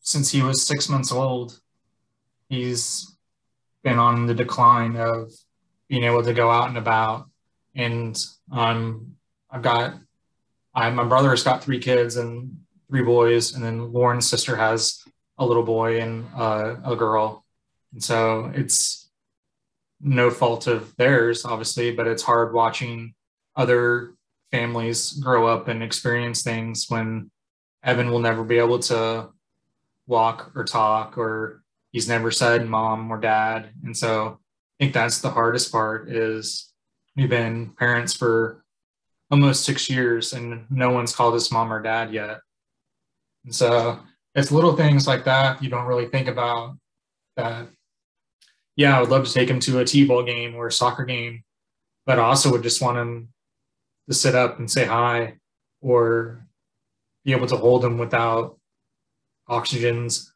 since 0.00 0.30
he 0.30 0.42
was 0.42 0.62
six 0.62 0.88
months 0.88 1.10
old 1.10 1.60
he's 2.48 3.16
been 3.82 3.98
on 3.98 4.26
the 4.26 4.34
decline 4.34 4.96
of 4.96 5.32
being 5.88 6.04
able 6.04 6.22
to 6.22 6.32
go 6.32 6.50
out 6.50 6.68
and 6.68 6.78
about. 6.78 7.28
And 7.74 8.16
um, 8.52 9.16
i've 9.50 9.62
got 9.62 9.94
I, 10.76 10.90
my 10.90 11.04
brother 11.04 11.30
has 11.30 11.42
got 11.42 11.64
three 11.64 11.78
kids 11.78 12.16
and 12.16 12.58
three 12.88 13.02
boys, 13.02 13.54
and 13.54 13.64
then 13.64 13.92
Lauren's 13.92 14.28
sister 14.28 14.54
has 14.56 15.02
a 15.38 15.46
little 15.46 15.62
boy 15.62 16.00
and 16.00 16.26
uh, 16.36 16.76
a 16.84 16.94
girl. 16.94 17.45
And 17.96 18.04
so 18.04 18.52
it's 18.54 19.08
no 20.02 20.28
fault 20.28 20.66
of 20.66 20.94
theirs, 20.96 21.46
obviously, 21.46 21.92
but 21.92 22.06
it's 22.06 22.22
hard 22.22 22.52
watching 22.52 23.14
other 23.56 24.12
families 24.50 25.12
grow 25.12 25.46
up 25.46 25.68
and 25.68 25.82
experience 25.82 26.42
things 26.42 26.90
when 26.90 27.30
Evan 27.82 28.10
will 28.10 28.18
never 28.18 28.44
be 28.44 28.58
able 28.58 28.80
to 28.80 29.30
walk 30.06 30.52
or 30.54 30.64
talk, 30.64 31.16
or 31.16 31.62
he's 31.90 32.06
never 32.06 32.30
said 32.30 32.68
mom 32.68 33.10
or 33.10 33.18
dad. 33.18 33.70
And 33.82 33.96
so 33.96 34.40
I 34.78 34.84
think 34.84 34.92
that's 34.92 35.22
the 35.22 35.30
hardest 35.30 35.72
part 35.72 36.10
is 36.10 36.70
we've 37.16 37.30
been 37.30 37.70
parents 37.78 38.12
for 38.14 38.62
almost 39.30 39.64
six 39.64 39.88
years 39.88 40.34
and 40.34 40.66
no 40.68 40.90
one's 40.90 41.16
called 41.16 41.34
us 41.34 41.50
mom 41.50 41.72
or 41.72 41.80
dad 41.80 42.12
yet. 42.12 42.40
And 43.46 43.54
so 43.54 44.00
it's 44.34 44.52
little 44.52 44.76
things 44.76 45.06
like 45.06 45.24
that 45.24 45.62
you 45.62 45.70
don't 45.70 45.86
really 45.86 46.08
think 46.08 46.28
about 46.28 46.76
that. 47.38 47.68
Yeah, 48.76 48.96
I 48.96 49.00
would 49.00 49.10
love 49.10 49.26
to 49.26 49.32
take 49.32 49.48
him 49.48 49.60
to 49.60 49.80
a 49.80 49.84
T-ball 49.84 50.22
game 50.22 50.54
or 50.54 50.66
a 50.66 50.72
soccer 50.72 51.04
game, 51.04 51.42
but 52.04 52.18
I 52.18 52.22
also 52.22 52.50
would 52.52 52.62
just 52.62 52.82
want 52.82 52.98
him 52.98 53.32
to 54.08 54.14
sit 54.14 54.34
up 54.34 54.58
and 54.58 54.70
say 54.70 54.84
hi 54.84 55.38
or 55.80 56.46
be 57.24 57.32
able 57.32 57.46
to 57.46 57.56
hold 57.56 57.84
him 57.84 57.98
without 57.98 58.58
oxygens 59.48 60.28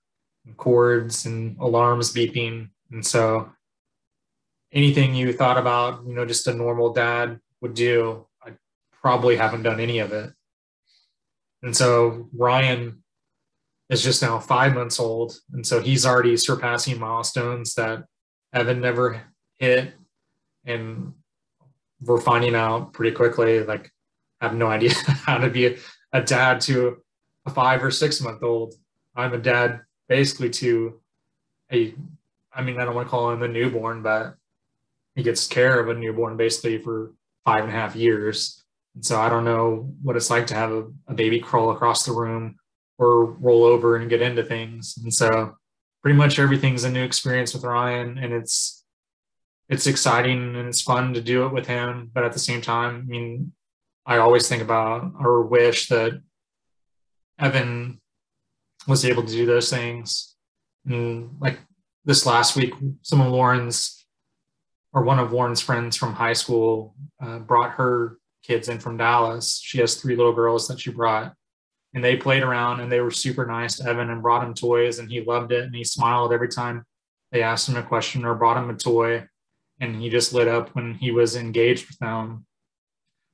and 0.47 0.57
cords 0.57 1.27
and 1.27 1.57
alarms 1.59 2.15
beeping. 2.15 2.71
And 2.91 3.07
so 3.07 3.53
anything 4.73 5.15
you 5.15 5.33
thought 5.33 5.59
about, 5.59 6.05
you 6.07 6.15
know, 6.15 6.25
just 6.25 6.47
a 6.47 6.55
normal 6.55 6.93
dad 6.93 7.41
would 7.61 7.75
do, 7.75 8.27
I 8.43 8.53
probably 9.03 9.37
haven't 9.37 9.65
done 9.65 9.81
any 9.81 9.99
of 9.99 10.13
it. 10.13 10.33
And 11.63 11.77
so 11.77 12.29
Ryan 12.35 13.03
is 13.91 14.03
just 14.03 14.23
now 14.23 14.39
five 14.39 14.73
months 14.73 14.99
old. 14.99 15.37
And 15.53 15.67
so 15.67 15.81
he's 15.81 16.07
already 16.07 16.37
surpassing 16.37 16.99
milestones 16.99 17.75
that 17.75 18.05
Evan 18.53 18.81
never 18.81 19.23
hit. 19.59 19.93
And 20.65 21.15
we're 22.01 22.21
finding 22.21 22.55
out 22.55 22.93
pretty 22.93 23.15
quickly, 23.15 23.63
like, 23.63 23.91
I 24.41 24.47
have 24.47 24.55
no 24.55 24.67
idea 24.67 24.93
how 25.25 25.39
to 25.39 25.51
be 25.51 25.77
a, 26.13 26.23
dad 26.23 26.61
to 26.63 26.99
a 27.47 27.51
five 27.51 27.83
or 27.83 27.91
six 27.91 28.21
month 28.21 28.43
old. 28.43 28.75
I'm 29.15 29.33
a 29.33 29.39
dad 29.39 29.81
basically 30.09 30.51
to 30.51 31.01
a, 31.73 31.95
I 32.53 32.63
mean, 32.63 32.81
I 32.81 32.85
don't 32.85 32.95
want 32.95 33.07
to 33.07 33.11
call 33.11 33.31
him 33.31 33.43
a 33.43 33.49
newborn, 33.49 34.03
but 34.03 34.35
he 35.15 35.23
gets 35.23 35.47
care 35.47 35.79
of 35.79 35.89
a 35.89 35.99
newborn 35.99 36.37
basically 36.37 36.79
for 36.79 37.13
five 37.45 37.65
and 37.65 37.73
a 37.73 37.77
half 37.77 37.95
years. 37.95 38.63
And 38.95 39.05
so 39.05 39.21
I 39.21 39.29
don't 39.29 39.45
know 39.45 39.93
what 40.03 40.17
it's 40.17 40.31
like 40.31 40.47
to 40.49 40.55
have 40.55 40.73
a, 40.73 40.85
a 41.09 41.15
baby 41.15 41.39
crawl 41.39 41.71
across 41.71 42.05
the 42.05 42.13
room 42.13 42.57
or 42.99 43.25
roll 43.25 43.65
over 43.65 43.97
and 43.97 44.11
get 44.11 44.23
into 44.23 44.43
things. 44.43 44.99
And 45.03 45.13
so 45.13 45.57
pretty 46.03 46.17
much 46.17 46.39
everything's 46.39 46.85
a 46.85 46.91
new 46.91 47.03
experience 47.03 47.55
with 47.55 47.65
Ryan 47.65 48.19
and 48.19 48.33
it's 48.33 48.85
it's 49.69 49.87
exciting 49.87 50.57
and 50.57 50.69
it's 50.69 50.83
fun 50.83 51.15
to 51.15 51.21
do 51.21 51.47
it 51.47 51.53
with 51.53 51.67
him. 51.67 52.11
But 52.13 52.25
at 52.25 52.33
the 52.33 52.41
same 52.41 52.61
time, 52.61 53.07
I 53.07 53.11
mean, 53.11 53.53
I 54.05 54.17
always 54.19 54.49
think 54.49 54.63
about 54.63 55.13
or 55.21 55.43
wish 55.43 55.89
that 55.89 56.21
Evan 57.39 58.01
was 58.89 59.05
able 59.05 59.23
to 59.23 59.33
do 59.33 59.47
those 59.47 59.71
things. 59.71 60.35
And 60.85 61.37
like 61.39 61.61
this 62.05 62.27
last 62.27 62.57
week, 62.57 62.75
some 63.03 63.21
of 63.21 63.29
Lauren's 63.29 64.05
or 64.93 65.03
one 65.03 65.21
of 65.21 65.33
Lauren's 65.33 65.61
friends 65.61 65.97
from 65.97 66.15
high 66.15 66.33
school 66.33 66.97
uh, 67.23 67.39
brought 67.39 67.73
her 67.73 68.19
kids 68.43 68.69
in 68.69 68.81
from 68.81 68.97
Dallas. 68.97 69.61
She 69.63 69.79
has 69.79 69.95
three 69.95 70.17
little 70.17 70.33
girls 70.33 70.67
that 70.67 70.81
she 70.81 70.91
brought. 70.91 71.35
And 71.95 72.05
they 72.05 72.17
played 72.17 72.43
around 72.43 72.81
and 72.81 72.91
they 72.91 73.01
were 73.01 73.11
super 73.11 73.47
nice 73.47 73.77
to 73.77 73.89
Evan 73.89 74.11
and 74.11 74.23
brought 74.23 74.45
him 74.45 74.55
toys 74.55 74.99
and 74.99 75.11
he 75.11 75.23
loved 75.23 75.51
it 75.51 75.65
and 75.65 75.75
he 75.75 75.83
smiled 75.83 76.33
every 76.33 76.49
time 76.49 76.85
they 77.33 77.43
asked 77.43 77.69
him 77.69 77.77
a 77.77 77.83
question 77.83 78.25
or 78.25 78.35
brought 78.35 78.57
him 78.57 78.71
a 78.71 78.75
toy. 78.75 79.27
And 79.81 79.97
he 79.97 80.11
just 80.11 80.33
lit 80.33 80.47
up 80.47 80.69
when 80.75 80.95
he 80.95 81.11
was 81.11 81.37
engaged 81.37 81.89
with 81.89 81.99
them. 81.99 82.45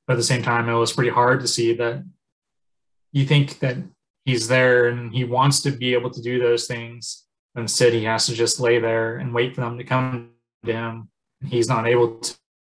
But 0.07 0.13
at 0.13 0.17
the 0.17 0.23
same 0.23 0.41
time, 0.41 0.69
it 0.69 0.73
was 0.73 0.93
pretty 0.93 1.11
hard 1.11 1.41
to 1.41 1.47
see 1.47 1.73
that 1.73 2.03
you 3.11 3.25
think 3.25 3.59
that 3.59 3.77
he's 4.25 4.47
there 4.47 4.87
and 4.87 5.13
he 5.13 5.23
wants 5.23 5.61
to 5.61 5.71
be 5.71 5.93
able 5.93 6.09
to 6.11 6.21
do 6.21 6.39
those 6.39 6.65
things. 6.65 7.25
Instead, 7.55 7.93
he 7.93 8.03
has 8.05 8.25
to 8.27 8.33
just 8.33 8.59
lay 8.59 8.79
there 8.79 9.17
and 9.17 9.33
wait 9.33 9.55
for 9.55 9.61
them 9.61 9.77
to 9.77 9.83
come 9.83 10.31
to 10.65 10.73
him. 10.73 11.09
He's 11.45 11.67
not 11.67 11.87
able 11.87 12.21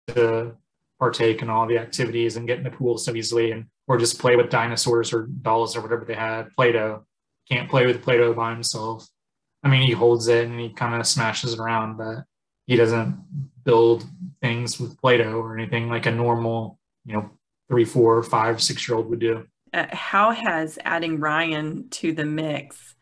to 0.08 0.56
partake 1.00 1.42
in 1.42 1.50
all 1.50 1.68
the 1.68 1.78
activities 1.78 2.36
and 2.36 2.48
get 2.48 2.58
in 2.58 2.64
the 2.64 2.72
pool 2.72 2.98
so 2.98 3.16
easily 3.16 3.52
and 3.52 3.66
or 3.92 3.98
just 3.98 4.20
play 4.20 4.38
with 4.38 4.50
dinosaurs 4.50 5.12
or 5.12 5.28
dolls 5.42 5.76
or 5.76 5.82
whatever 5.82 6.06
they 6.06 6.14
had. 6.14 6.50
Play-doh. 6.56 7.06
Can't 7.50 7.70
play 7.70 7.86
with 7.86 8.02
play-doh 8.02 8.34
by 8.34 8.54
himself. 8.54 9.06
I 9.64 9.68
mean 9.68 9.86
he 9.86 9.92
holds 9.92 10.30
it 10.30 10.46
and 10.46 10.58
he 10.58 10.70
kind 10.70 10.96
of 10.96 11.06
smashes 11.06 11.54
it 11.54 11.60
around 11.60 11.98
but 11.98 12.24
he 12.68 12.78
doesn't 12.78 13.22
build 13.66 14.06
things 14.42 14.80
with 14.80 14.98
play-doh 15.02 15.34
or 15.34 15.58
anything 15.58 15.90
like 15.90 16.06
a 16.06 16.12
normal 16.12 16.80
you 17.04 17.14
know 17.16 17.30
three 17.68 17.84
four 17.84 18.24
five 18.24 18.62
six 18.62 18.88
year 18.88 18.96
old 18.96 19.10
would 19.10 19.20
do. 19.20 19.46
Uh, 19.74 19.88
how 19.92 20.32
has 20.32 20.80
adding 20.86 21.20
ryan 21.20 21.90
to 21.90 22.14
the 22.14 22.26
mix 22.26 22.96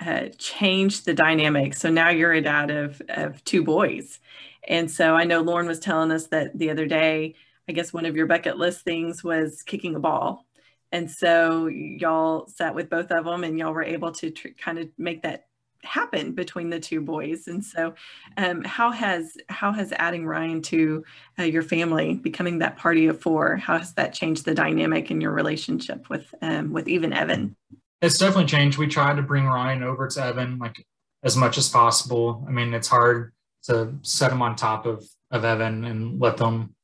uh, 0.00 0.26
changed 0.38 1.04
the 1.04 1.14
dynamic? 1.14 1.74
So 1.74 1.88
now 1.88 2.10
you're 2.10 2.32
a 2.32 2.40
dad 2.40 2.72
of, 2.72 3.00
of 3.08 3.44
two 3.44 3.62
boys. 3.62 4.18
And 4.66 4.90
so 4.90 5.14
I 5.14 5.22
know 5.22 5.40
Lauren 5.40 5.68
was 5.68 5.78
telling 5.78 6.10
us 6.10 6.26
that 6.28 6.58
the 6.58 6.70
other 6.70 6.86
day, 6.86 7.36
I 7.68 7.72
guess 7.72 7.92
one 7.92 8.06
of 8.06 8.16
your 8.16 8.26
bucket 8.26 8.58
list 8.58 8.84
things 8.84 9.22
was 9.22 9.62
kicking 9.62 9.94
a 9.94 10.00
ball. 10.00 10.46
And 10.90 11.10
so 11.10 11.68
y'all 11.68 12.46
sat 12.48 12.74
with 12.74 12.90
both 12.90 13.10
of 13.10 13.24
them 13.24 13.44
and 13.44 13.58
y'all 13.58 13.72
were 13.72 13.82
able 13.82 14.12
to 14.12 14.30
tr- 14.30 14.48
kind 14.58 14.78
of 14.78 14.88
make 14.98 15.22
that 15.22 15.46
happen 15.84 16.32
between 16.32 16.70
the 16.70 16.78
two 16.78 17.00
boys. 17.00 17.48
And 17.48 17.64
so 17.64 17.94
um, 18.36 18.62
how 18.62 18.90
has 18.90 19.36
how 19.48 19.72
has 19.72 19.92
adding 19.92 20.26
Ryan 20.26 20.62
to 20.62 21.04
uh, 21.38 21.44
your 21.44 21.62
family, 21.62 22.14
becoming 22.14 22.58
that 22.58 22.76
party 22.76 23.06
of 23.06 23.20
four, 23.20 23.56
how 23.56 23.78
has 23.78 23.94
that 23.94 24.12
changed 24.12 24.44
the 24.44 24.54
dynamic 24.54 25.10
in 25.10 25.20
your 25.20 25.32
relationship 25.32 26.08
with 26.08 26.32
um, 26.42 26.72
with 26.72 26.88
even 26.88 27.12
Evan? 27.12 27.56
It's 28.00 28.18
definitely 28.18 28.46
changed. 28.46 28.78
We 28.78 28.86
tried 28.86 29.16
to 29.16 29.22
bring 29.22 29.46
Ryan 29.46 29.82
over 29.82 30.08
to 30.08 30.24
Evan 30.24 30.58
like 30.58 30.84
as 31.22 31.36
much 31.36 31.56
as 31.56 31.68
possible. 31.68 32.44
I 32.46 32.50
mean, 32.50 32.74
it's 32.74 32.88
hard 32.88 33.32
to 33.64 33.94
set 34.02 34.30
them 34.30 34.42
on 34.42 34.56
top 34.56 34.86
of, 34.86 35.04
of 35.30 35.44
Evan 35.44 35.84
and 35.84 36.20
let 36.20 36.36
them 36.36 36.74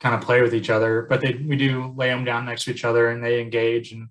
kind 0.00 0.14
of 0.14 0.20
play 0.20 0.42
with 0.42 0.54
each 0.54 0.70
other. 0.70 1.06
But 1.08 1.20
they, 1.20 1.34
we 1.34 1.56
do 1.56 1.92
lay 1.96 2.08
them 2.08 2.24
down 2.24 2.44
next 2.44 2.64
to 2.64 2.70
each 2.70 2.84
other 2.84 3.10
and 3.10 3.22
they 3.22 3.40
engage. 3.40 3.92
And 3.92 4.08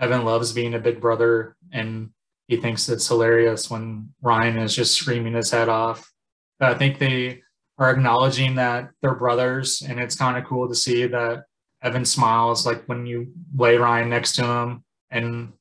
Evan 0.00 0.24
loves 0.24 0.52
being 0.52 0.74
a 0.74 0.78
big 0.78 1.00
brother 1.00 1.56
and 1.72 2.10
he 2.48 2.56
thinks 2.56 2.88
it's 2.88 3.08
hilarious 3.08 3.70
when 3.70 4.10
Ryan 4.22 4.58
is 4.58 4.74
just 4.74 4.94
screaming 4.94 5.34
his 5.34 5.50
head 5.50 5.68
off. 5.68 6.10
But 6.58 6.70
I 6.70 6.78
think 6.78 6.98
they 6.98 7.42
are 7.78 7.90
acknowledging 7.90 8.54
that 8.54 8.90
they're 9.02 9.14
brothers 9.14 9.82
and 9.82 10.00
it's 10.00 10.16
kind 10.16 10.38
of 10.38 10.44
cool 10.44 10.68
to 10.68 10.74
see 10.74 11.06
that 11.06 11.44
Evan 11.82 12.04
smiles 12.04 12.64
like 12.64 12.84
when 12.86 13.04
you 13.04 13.32
lay 13.54 13.76
Ryan 13.76 14.08
next 14.08 14.36
to 14.36 14.44
him 14.44 14.84
and 15.10 15.52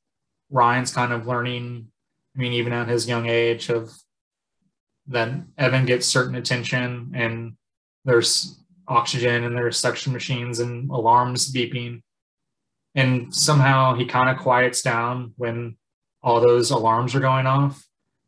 Ryan's 0.50 0.94
kind 0.94 1.12
of 1.12 1.28
learning 1.28 1.92
I 2.36 2.40
mean, 2.40 2.54
even 2.54 2.74
at 2.74 2.90
his 2.90 3.08
young 3.08 3.28
age, 3.28 3.70
of 3.70 3.94
then 5.08 5.54
Evan 5.58 5.86
gets 5.86 6.06
certain 6.06 6.36
attention 6.36 7.12
and 7.16 7.54
there's 8.04 8.60
oxygen 8.88 9.44
and 9.44 9.56
there's 9.56 9.78
suction 9.78 10.14
machines 10.14 10.60
and 10.60 10.90
alarms 10.90 11.52
beeping. 11.52 12.02
And 12.94 13.34
somehow 13.34 13.96
he 13.96 14.06
kind 14.06 14.30
of 14.30 14.38
quiets 14.38 14.82
down 14.82 15.34
when 15.38 15.78
all 16.24 16.40
those 16.40 16.72
alarms 16.72 17.14
are 17.16 17.20
going 17.20 17.46
off. 17.46 17.84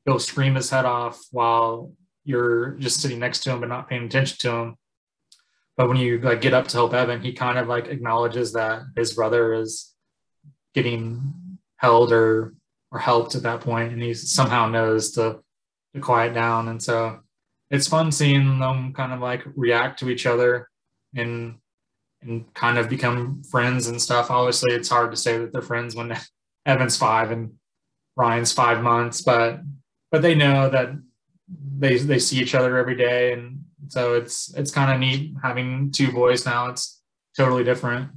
He'll 0.06 0.20
scream 0.20 0.56
his 0.56 0.70
head 0.70 0.86
off 0.86 1.22
while 1.32 1.94
you're 2.24 2.72
just 2.72 3.02
sitting 3.02 3.20
next 3.20 3.40
to 3.40 3.52
him 3.52 3.60
but 3.60 3.70
not 3.70 3.90
paying 3.90 4.06
attention 4.06 4.38
to 4.40 4.52
him. 4.52 4.78
But 5.78 5.88
when 5.88 5.98
you 5.98 6.20
like 6.20 6.42
get 6.42 6.54
up 6.54 6.68
to 6.70 6.78
help 6.78 6.94
Evan, 6.94 7.22
he 7.22 7.34
kind 7.34 7.58
of 7.58 7.68
like 7.68 7.88
acknowledges 7.88 8.54
that 8.54 8.82
his 8.96 9.14
brother 9.14 9.54
is 9.54 9.94
getting 10.74 11.34
held 11.78 12.12
or 12.12 12.56
or 12.92 13.00
helped 13.00 13.36
at 13.36 13.44
that 13.44 13.62
point, 13.62 13.94
and 13.94 14.02
he 14.02 14.14
somehow 14.14 14.68
knows 14.68 15.12
to 15.12 15.40
to 15.94 16.02
quiet 16.02 16.34
down. 16.34 16.68
And 16.68 16.82
so 16.82 17.20
it's 17.70 17.88
fun 17.88 18.12
seeing 18.12 18.60
them 18.60 18.94
kind 18.94 19.12
of 19.12 19.20
like 19.20 19.44
react 19.56 20.00
to 20.00 20.10
each 20.10 20.26
other 20.26 20.70
and 21.16 21.56
and 22.22 22.52
kind 22.54 22.78
of 22.78 22.90
become 22.90 23.44
friends 23.44 23.88
and 23.88 24.02
stuff. 24.02 24.32
Obviously, 24.32 24.74
it's 24.74 24.90
hard 24.90 25.12
to 25.12 25.18
say 25.18 25.38
that 25.38 25.52
they're 25.52 25.62
friends 25.62 25.96
when 25.96 26.18
Evan's 26.66 26.98
five 26.98 27.32
and 27.32 27.54
Ryan's 28.16 28.52
five 28.52 28.82
months, 28.82 29.22
but 29.22 29.62
but 30.12 30.22
they 30.22 30.36
know 30.36 30.70
that 30.70 30.92
they 31.78 31.98
they 31.98 32.20
see 32.20 32.40
each 32.40 32.56
other 32.56 32.78
every 32.78 32.96
day, 32.96 33.34
and 33.34 33.64
so 33.88 34.16
it's 34.16 34.54
it's 34.56 34.72
kind 34.72 34.92
of 34.92 35.00
neat 35.00 35.34
having 35.42 35.92
two 35.92 36.12
boys 36.12 36.46
now. 36.46 36.70
It's 36.70 37.02
totally 37.36 37.64
different. 37.64 38.10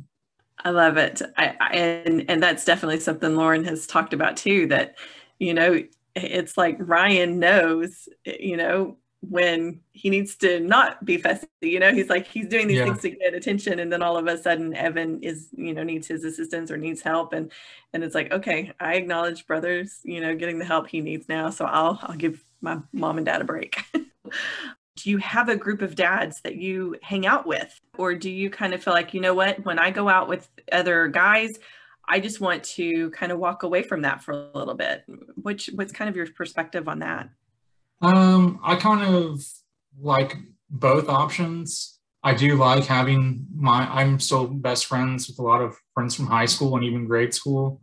I 0.63 0.71
love 0.71 0.97
it, 0.97 1.23
I, 1.37 1.57
I, 1.61 1.69
and 1.75 2.25
and 2.29 2.43
that's 2.43 2.65
definitely 2.65 3.01
something 3.01 3.35
Lauren 3.35 3.65
has 3.65 3.87
talked 3.87 4.13
about 4.13 4.37
too. 4.37 4.67
That 4.69 4.97
you 5.39 5.55
know, 5.55 5.83
it's 6.15 6.57
like 6.57 6.77
Ryan 6.79 7.39
knows, 7.39 8.09
you 8.25 8.57
know, 8.57 8.97
when 9.21 9.81
he 9.93 10.09
needs 10.09 10.35
to 10.37 10.61
not 10.61 11.05
be 11.05 11.19
fussy. 11.19 11.47
You 11.61 11.79
know, 11.79 11.93
he's 11.93 12.09
like 12.09 12.27
he's 12.27 12.49
doing 12.49 12.69
these 12.69 12.79
yeah. 12.79 12.85
things 12.85 13.03
to 13.03 13.11
get 13.11 13.35
attention, 13.35 13.79
and 13.79 13.93
then 13.93 14.03
all 14.03 14.17
of 14.17 14.27
a 14.27 14.39
sudden 14.39 14.75
Evan 14.75 15.23
is, 15.23 15.49
you 15.57 15.75
know, 15.75 15.83
needs 15.83 16.07
his 16.07 16.25
assistance 16.25 16.71
or 16.71 16.77
needs 16.77 17.03
help, 17.03 17.33
and 17.33 17.53
and 17.93 18.03
it's 18.03 18.15
like, 18.15 18.33
okay, 18.33 18.73
I 18.81 18.95
acknowledge 18.95 19.47
brothers, 19.47 20.01
you 20.05 20.21
know, 20.21 20.35
getting 20.35 20.59
the 20.59 20.65
help 20.65 20.89
he 20.89 21.01
needs 21.01 21.29
now, 21.29 21.51
so 21.51 21.65
I'll 21.67 21.99
I'll 22.03 22.17
give 22.17 22.43
my 22.61 22.79
mom 22.93 23.19
and 23.19 23.27
dad 23.27 23.41
a 23.41 23.45
break. 23.45 23.85
do 25.03 25.11
you 25.11 25.19
have 25.19 25.49
a 25.49 25.57
group 25.57 25.83
of 25.83 25.95
dads 25.95 26.41
that 26.43 26.57
you 26.57 26.97
hang 27.03 27.27
out 27.27 27.47
with, 27.47 27.81
or 27.97 28.15
do 28.15 28.31
you 28.31 28.51
kind 28.51 28.75
of 28.75 28.83
feel 28.83 28.93
like, 28.93 29.15
you 29.15 29.21
know 29.21 29.35
what, 29.35 29.65
when 29.65 29.79
I 29.79 29.91
go 29.91 30.09
out 30.09 30.29
with 30.29 30.49
other 30.73 31.09
guys, 31.09 31.51
I 32.07 32.21
just 32.21 32.41
want 32.41 32.65
to 32.65 33.11
kind 33.11 33.33
of 33.33 33.39
walk 33.39 33.63
away 33.63 33.83
from 33.83 34.03
that 34.03 34.23
for 34.23 34.33
a 34.33 34.59
little 34.59 34.75
bit. 34.75 35.05
Which 35.41 35.71
what's 35.75 35.93
kind 35.93 36.09
of 36.09 36.17
your 36.17 36.27
perspective 36.27 36.89
on 36.89 36.99
that? 36.99 37.31
Um, 38.01 38.61
I 38.63 38.77
kind 38.77 39.03
of 39.15 39.45
like 40.01 40.37
both 40.71 41.09
options. 41.09 41.99
I 42.23 42.35
do 42.35 42.57
like 42.57 42.85
having 42.85 43.47
my 43.55 43.89
I'm 43.89 44.21
still 44.21 44.47
best 44.47 44.87
friends 44.87 45.29
with 45.29 45.39
a 45.39 45.43
lot 45.43 45.63
of 45.63 45.77
friends 45.95 46.15
from 46.15 46.27
high 46.27 46.47
school 46.47 46.77
and 46.77 46.85
even 46.85 47.07
grade 47.07 47.35
school. 47.35 47.81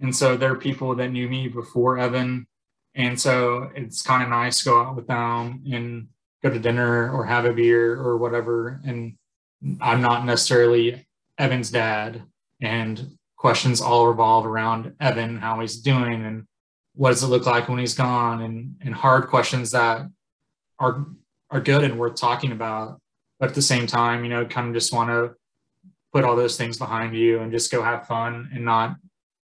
And 0.00 0.14
so 0.14 0.36
there 0.36 0.52
are 0.52 0.58
people 0.58 0.94
that 0.96 1.10
knew 1.10 1.28
me 1.28 1.48
before 1.48 1.98
Evan. 1.98 2.46
And 2.94 3.20
so 3.20 3.70
it's 3.74 4.02
kind 4.02 4.22
of 4.22 4.28
nice 4.28 4.58
to 4.58 4.64
go 4.66 4.80
out 4.80 4.96
with 4.96 5.06
them 5.06 5.62
and 5.70 6.08
go 6.42 6.50
to 6.50 6.58
dinner 6.58 7.10
or 7.10 7.24
have 7.24 7.44
a 7.44 7.52
beer 7.52 7.94
or 7.94 8.16
whatever. 8.18 8.80
And 8.84 9.14
I'm 9.80 10.00
not 10.00 10.24
necessarily 10.24 11.06
Evan's 11.38 11.70
dad. 11.70 12.22
And 12.60 13.16
questions 13.36 13.80
all 13.80 14.08
revolve 14.08 14.46
around 14.46 14.94
Evan, 15.00 15.38
how 15.38 15.60
he's 15.60 15.80
doing 15.80 16.24
and 16.24 16.46
what 16.96 17.10
does 17.10 17.22
it 17.22 17.28
look 17.28 17.46
like 17.46 17.68
when 17.68 17.78
he's 17.78 17.94
gone? 17.94 18.42
And 18.42 18.76
and 18.80 18.94
hard 18.94 19.28
questions 19.28 19.70
that 19.70 20.06
are 20.78 21.06
are 21.50 21.60
good 21.60 21.84
and 21.84 21.98
worth 21.98 22.16
talking 22.16 22.52
about. 22.52 23.00
But 23.38 23.50
at 23.50 23.54
the 23.54 23.62
same 23.62 23.86
time 23.86 24.24
you 24.24 24.30
know 24.30 24.44
kind 24.44 24.68
of 24.68 24.74
just 24.74 24.92
want 24.92 25.10
to 25.10 25.34
put 26.12 26.24
all 26.24 26.36
those 26.36 26.56
things 26.56 26.78
behind 26.78 27.14
you 27.14 27.40
and 27.40 27.52
just 27.52 27.70
go 27.70 27.82
have 27.82 28.06
fun 28.06 28.48
and 28.52 28.64
not 28.64 28.96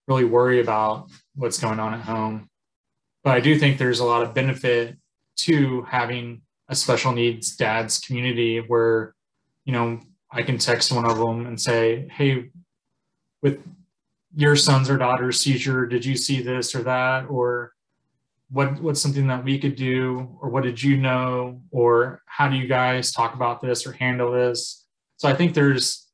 really 0.08 0.24
worry 0.24 0.60
about 0.60 1.08
what's 1.34 1.58
going 1.58 1.78
on 1.78 1.94
at 1.94 2.00
home. 2.00 2.48
But 3.22 3.36
i 3.36 3.40
do 3.40 3.58
think 3.58 3.78
there's 3.78 4.00
a 4.00 4.04
lot 4.04 4.22
of 4.22 4.34
benefit 4.34 4.96
to 5.38 5.82
having 5.82 6.42
a 6.68 6.74
special 6.74 7.12
needs 7.12 7.56
dads 7.56 7.98
community 7.98 8.58
where 8.58 9.14
you 9.64 9.72
know 9.72 10.00
i 10.30 10.42
can 10.42 10.58
text 10.58 10.92
one 10.92 11.04
of 11.04 11.18
them 11.18 11.46
and 11.46 11.60
say 11.60 12.08
hey 12.10 12.50
with 13.42 13.62
your 14.36 14.54
son's 14.54 14.90
or 14.90 14.98
daughter's 14.98 15.40
seizure 15.40 15.86
did 15.86 16.04
you 16.04 16.14
see 16.14 16.42
this 16.42 16.74
or 16.74 16.82
that? 16.82 17.24
Or 17.28 17.72
what 18.50 18.80
what's 18.80 19.00
something 19.00 19.26
that 19.28 19.42
we 19.42 19.58
could 19.58 19.74
do? 19.74 20.38
Or 20.40 20.50
what 20.50 20.62
did 20.62 20.80
you 20.80 20.98
know? 20.98 21.62
Or 21.70 22.22
how 22.26 22.48
do 22.48 22.56
you 22.56 22.68
guys 22.68 23.10
talk 23.10 23.34
about 23.34 23.60
this 23.62 23.86
or 23.86 23.92
handle 23.92 24.30
this? 24.30 24.84
So 25.16 25.28
i 25.28 25.34
think 25.34 25.54
there's 25.54 26.06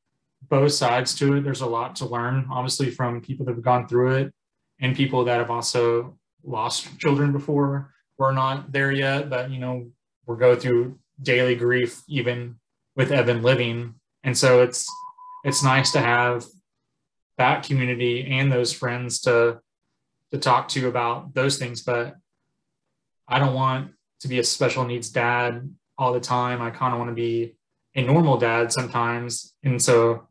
both 0.48 0.72
sides 0.72 1.14
to 1.16 1.34
it. 1.34 1.42
There's 1.42 1.60
a 1.60 1.66
lot 1.66 1.96
to 1.96 2.06
learn 2.06 2.46
obviously 2.50 2.90
from 2.90 3.20
people 3.20 3.44
that 3.46 3.54
have 3.54 3.64
gone 3.64 3.88
through 3.88 4.16
it 4.16 4.32
and 4.80 4.96
people 4.96 5.24
that 5.24 5.38
have 5.38 5.50
also 5.50 6.16
lost 6.44 6.98
children 7.00 7.32
before. 7.32 7.92
We're 8.18 8.32
not 8.32 8.70
there 8.70 8.92
yet 8.92 9.28
but 9.28 9.50
you 9.50 9.58
know 9.58 9.90
we're 10.26 10.36
going 10.36 10.60
through 10.60 10.98
daily 11.20 11.56
grief 11.56 12.02
even 12.08 12.56
with 12.94 13.10
evan 13.10 13.42
living. 13.42 13.94
And 14.22 14.38
so 14.38 14.62
it's 14.62 14.88
it's 15.44 15.64
nice 15.64 15.90
to 15.92 16.00
have 16.00 16.44
that 17.42 17.64
community 17.64 18.24
and 18.30 18.52
those 18.52 18.72
friends 18.72 19.20
to 19.20 19.58
to 20.30 20.38
talk 20.38 20.68
to 20.68 20.88
about 20.88 21.34
those 21.34 21.58
things. 21.58 21.82
But 21.82 22.16
i 23.28 23.38
don't 23.40 23.54
want 23.54 23.92
to 24.20 24.28
be 24.28 24.38
a 24.38 24.44
special 24.44 24.84
needs 24.84 25.10
dad 25.10 25.68
all 25.98 26.12
the 26.12 26.20
time. 26.36 26.62
I 26.62 26.70
kind 26.70 26.92
of 26.92 26.98
want 27.00 27.10
to 27.10 27.20
be 27.28 27.56
a 27.96 28.02
normal 28.02 28.38
dad 28.38 28.72
sometimes. 28.72 29.54
And 29.64 29.82
so 29.82 30.28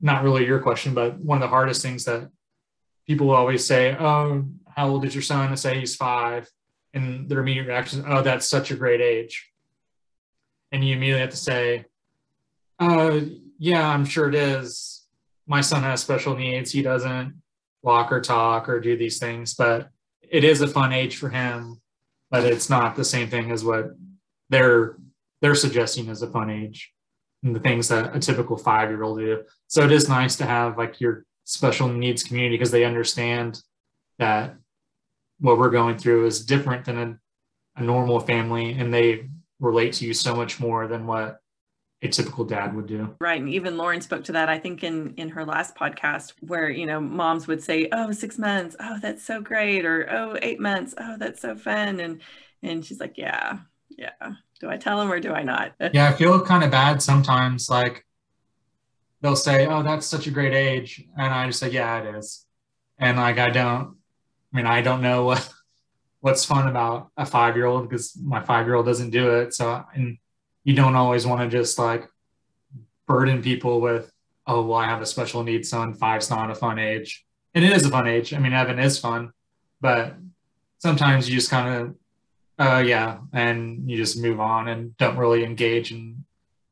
not 0.00 0.22
really 0.22 0.46
your 0.46 0.60
question 0.60 0.94
but 0.94 1.18
one 1.18 1.38
of 1.38 1.42
the 1.42 1.54
hardest 1.56 1.82
things 1.82 2.04
that 2.04 2.30
people 3.08 3.30
always 3.30 3.64
say 3.64 3.96
oh 3.98 4.44
how 4.76 4.88
old 4.88 5.04
is 5.04 5.14
your 5.14 5.22
son? 5.22 5.48
And 5.48 5.58
say 5.58 5.80
he's 5.80 5.96
five. 5.96 6.48
And 6.92 7.28
their 7.28 7.40
immediate 7.40 7.66
reaction 7.66 8.04
oh 8.06 8.22
that's 8.22 8.46
such 8.46 8.70
a 8.70 8.76
great 8.76 9.00
age. 9.00 9.34
And 10.70 10.84
you 10.84 10.94
immediately 10.94 11.22
have 11.22 11.36
to 11.38 11.44
say 11.50 11.86
uh 12.78 13.20
yeah 13.58 13.86
i'm 13.94 14.04
sure 14.04 14.28
it 14.28 14.34
is 14.34 14.93
my 15.46 15.60
son 15.60 15.82
has 15.82 16.00
special 16.00 16.36
needs. 16.36 16.72
He 16.72 16.82
doesn't 16.82 17.40
walk 17.82 18.12
or 18.12 18.20
talk 18.20 18.68
or 18.68 18.80
do 18.80 18.96
these 18.96 19.18
things, 19.18 19.54
but 19.54 19.88
it 20.22 20.44
is 20.44 20.60
a 20.60 20.68
fun 20.68 20.92
age 20.92 21.16
for 21.16 21.28
him. 21.28 21.80
But 22.30 22.44
it's 22.44 22.70
not 22.70 22.96
the 22.96 23.04
same 23.04 23.28
thing 23.28 23.50
as 23.50 23.64
what 23.64 23.90
they're 24.48 24.96
they're 25.40 25.54
suggesting 25.54 26.08
as 26.08 26.22
a 26.22 26.30
fun 26.30 26.50
age 26.50 26.92
and 27.42 27.54
the 27.54 27.60
things 27.60 27.88
that 27.88 28.16
a 28.16 28.18
typical 28.18 28.56
five 28.56 28.88
year 28.88 29.02
old 29.02 29.18
do. 29.18 29.42
So 29.68 29.82
it 29.82 29.92
is 29.92 30.08
nice 30.08 30.36
to 30.36 30.46
have 30.46 30.78
like 30.78 31.00
your 31.00 31.24
special 31.44 31.86
needs 31.88 32.24
community 32.24 32.56
because 32.56 32.70
they 32.70 32.84
understand 32.84 33.60
that 34.18 34.56
what 35.38 35.58
we're 35.58 35.70
going 35.70 35.98
through 35.98 36.26
is 36.26 36.44
different 36.44 36.86
than 36.86 36.98
a, 36.98 37.18
a 37.76 37.82
normal 37.84 38.20
family 38.20 38.72
and 38.72 38.92
they 38.92 39.28
relate 39.60 39.92
to 39.94 40.06
you 40.06 40.14
so 40.14 40.34
much 40.34 40.58
more 40.58 40.86
than 40.86 41.06
what 41.06 41.38
a 42.04 42.08
typical 42.08 42.44
dad 42.44 42.74
would 42.74 42.86
do. 42.86 43.14
Right. 43.20 43.40
And 43.40 43.48
even 43.48 43.76
Lauren 43.76 44.00
spoke 44.00 44.24
to 44.24 44.32
that, 44.32 44.48
I 44.48 44.58
think, 44.58 44.84
in 44.84 45.14
in 45.16 45.30
her 45.30 45.44
last 45.44 45.74
podcast, 45.74 46.34
where, 46.40 46.68
you 46.70 46.86
know, 46.86 47.00
moms 47.00 47.46
would 47.46 47.62
say, 47.62 47.88
Oh, 47.92 48.12
six 48.12 48.38
months, 48.38 48.76
oh, 48.78 48.98
that's 49.00 49.24
so 49.24 49.40
great, 49.40 49.84
or 49.84 50.08
oh, 50.10 50.36
eight 50.42 50.60
months, 50.60 50.94
oh, 50.98 51.16
that's 51.18 51.40
so 51.40 51.56
fun. 51.56 52.00
And 52.00 52.20
and 52.62 52.84
she's 52.84 53.00
like, 53.00 53.16
Yeah, 53.16 53.58
yeah. 53.88 54.10
Do 54.60 54.70
I 54.70 54.76
tell 54.76 54.98
them 54.98 55.10
or 55.10 55.20
do 55.20 55.32
I 55.32 55.42
not? 55.42 55.72
yeah, 55.92 56.08
I 56.08 56.12
feel 56.12 56.40
kind 56.44 56.62
of 56.62 56.70
bad 56.70 57.02
sometimes. 57.02 57.68
Like 57.68 58.04
they'll 59.20 59.36
say, 59.36 59.66
Oh, 59.66 59.82
that's 59.82 60.06
such 60.06 60.26
a 60.26 60.30
great 60.30 60.54
age. 60.54 61.02
And 61.16 61.32
I 61.32 61.46
just 61.46 61.58
say, 61.58 61.70
Yeah, 61.70 62.02
it 62.02 62.14
is. 62.16 62.46
And 62.98 63.16
like 63.16 63.38
I 63.38 63.50
don't 63.50 63.96
I 64.52 64.56
mean, 64.56 64.66
I 64.66 64.82
don't 64.82 65.02
know 65.02 65.24
what 65.30 65.48
what's 66.20 66.44
fun 66.44 66.68
about 66.68 67.10
a 67.16 67.26
five 67.26 67.56
year 67.56 67.66
old 67.66 67.88
because 67.88 68.16
my 68.16 68.40
five 68.40 68.66
year 68.66 68.74
old 68.74 68.86
doesn't 68.86 69.10
do 69.10 69.38
it. 69.38 69.54
So 69.54 69.84
and 69.94 70.18
you 70.64 70.74
don't 70.74 70.96
always 70.96 71.26
want 71.26 71.42
to 71.42 71.56
just 71.56 71.78
like 71.78 72.08
burden 73.06 73.42
people 73.42 73.80
with, 73.80 74.10
oh, 74.46 74.64
well, 74.64 74.78
I 74.78 74.86
have 74.86 75.02
a 75.02 75.06
special 75.06 75.42
needs 75.42 75.68
son. 75.68 75.94
Five's 75.94 76.30
not 76.30 76.50
a 76.50 76.54
fun 76.54 76.78
age. 76.78 77.24
And 77.54 77.64
it 77.64 77.72
is 77.72 77.84
a 77.86 77.90
fun 77.90 78.08
age. 78.08 78.34
I 78.34 78.38
mean, 78.38 78.52
Evan 78.52 78.78
is 78.78 78.98
fun, 78.98 79.30
but 79.80 80.14
sometimes 80.78 81.28
you 81.28 81.36
just 81.36 81.50
kind 81.50 81.74
of, 81.74 81.94
uh, 82.58 82.78
yeah, 82.78 83.18
and 83.32 83.88
you 83.88 83.96
just 83.96 84.18
move 84.20 84.40
on 84.40 84.68
and 84.68 84.96
don't 84.96 85.16
really 85.16 85.44
engage 85.44 85.92
in 85.92 86.24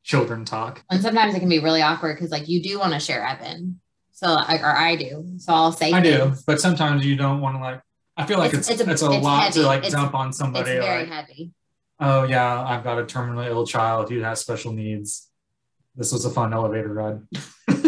children 0.02 0.44
talk. 0.44 0.82
And 0.90 1.00
sometimes 1.00 1.34
it 1.34 1.40
can 1.40 1.48
be 1.48 1.60
really 1.60 1.82
awkward 1.82 2.16
because, 2.16 2.30
like, 2.30 2.48
you 2.48 2.62
do 2.62 2.78
want 2.78 2.94
to 2.94 3.00
share 3.00 3.24
Evan. 3.24 3.80
So, 4.10 4.34
like, 4.34 4.60
or 4.60 4.76
I 4.76 4.96
do. 4.96 5.34
So 5.36 5.52
I'll 5.52 5.72
say, 5.72 5.92
I 5.92 6.00
things. 6.00 6.38
do, 6.38 6.42
but 6.46 6.60
sometimes 6.60 7.06
you 7.06 7.16
don't 7.16 7.40
want 7.40 7.56
to, 7.56 7.62
like, 7.62 7.80
I 8.16 8.26
feel 8.26 8.38
like 8.38 8.52
it's, 8.52 8.68
it's, 8.68 8.80
it's 8.80 8.88
a, 8.88 8.92
it's 8.92 9.02
a 9.02 9.12
it's 9.12 9.24
lot 9.24 9.42
heavy. 9.44 9.60
to 9.60 9.66
like 9.66 9.84
it's, 9.84 9.94
dump 9.94 10.14
on 10.14 10.32
somebody. 10.32 10.72
It's 10.72 10.84
very 10.84 11.04
like, 11.04 11.12
heavy 11.12 11.52
oh 12.02 12.24
yeah, 12.24 12.62
I've 12.62 12.84
got 12.84 12.98
a 12.98 13.04
terminally 13.04 13.46
ill 13.46 13.66
child 13.66 14.10
who 14.10 14.20
has 14.20 14.40
special 14.40 14.72
needs. 14.72 15.28
This 15.94 16.12
was 16.12 16.24
a 16.24 16.30
fun 16.30 16.52
elevator 16.52 16.92
ride. 16.92 17.20
but 17.66 17.78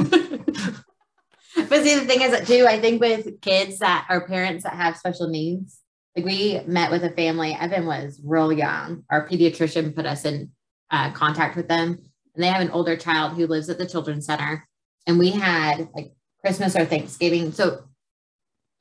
see, 1.83 1.98
the 1.98 2.05
thing 2.07 2.22
is 2.22 2.31
that 2.31 2.46
too, 2.46 2.66
I 2.68 2.81
think 2.81 3.00
with 3.00 3.40
kids 3.40 3.81
that 3.81 4.07
are 4.09 4.27
parents 4.27 4.64
that 4.64 4.74
have 4.74 4.96
special 4.96 5.29
needs, 5.29 5.81
like 6.14 6.24
we 6.24 6.61
met 6.66 6.90
with 6.90 7.03
a 7.03 7.11
family. 7.11 7.57
Evan 7.59 7.87
was 7.87 8.20
real 8.24 8.53
young. 8.53 9.03
Our 9.11 9.29
pediatrician 9.29 9.94
put 9.94 10.07
us 10.07 10.24
in 10.24 10.53
uh, 10.90 11.11
contact 11.11 11.57
with 11.57 11.68
them, 11.68 11.98
and 12.35 12.44
they 12.44 12.48
have 12.48 12.62
an 12.62 12.70
older 12.70 12.96
child 12.96 13.33
who 13.33 13.46
lives 13.46 13.68
at 13.68 13.79
the 13.79 13.87
children's 13.87 14.27
center. 14.27 14.66
And 15.07 15.18
we 15.18 15.33
had 15.33 15.88
like 15.92 16.12
Christmas 16.40 16.77
or 16.77 16.85
Thanksgiving. 16.85 17.53
So 17.53 17.85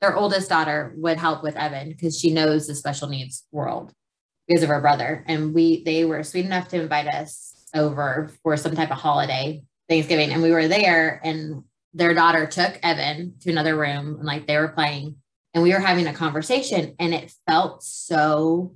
their 0.00 0.16
oldest 0.16 0.48
daughter 0.48 0.94
would 0.96 1.18
help 1.18 1.42
with 1.42 1.56
Evan 1.56 1.88
because 1.88 2.18
she 2.18 2.32
knows 2.32 2.66
the 2.66 2.74
special 2.74 3.08
needs 3.08 3.46
world 3.50 3.92
because 4.46 4.62
of 4.62 4.68
her 4.68 4.80
brother. 4.80 5.24
And 5.26 5.54
we 5.54 5.82
they 5.84 6.04
were 6.04 6.22
sweet 6.22 6.44
enough 6.44 6.68
to 6.68 6.80
invite 6.80 7.08
us 7.08 7.54
over 7.74 8.30
for 8.42 8.56
some 8.56 8.74
type 8.74 8.90
of 8.90 8.98
holiday, 8.98 9.62
Thanksgiving. 9.88 10.30
And 10.30 10.42
we 10.42 10.50
were 10.50 10.68
there 10.68 11.20
and 11.24 11.64
their 11.92 12.14
daughter 12.14 12.46
took 12.46 12.78
Evan 12.82 13.34
to 13.40 13.50
another 13.50 13.76
room 13.76 14.16
and 14.16 14.24
like 14.24 14.46
they 14.46 14.56
were 14.56 14.68
playing 14.68 15.16
and 15.52 15.62
we 15.62 15.72
were 15.72 15.80
having 15.80 16.06
a 16.06 16.12
conversation 16.12 16.94
and 16.98 17.14
it 17.14 17.32
felt 17.46 17.82
so 17.82 18.74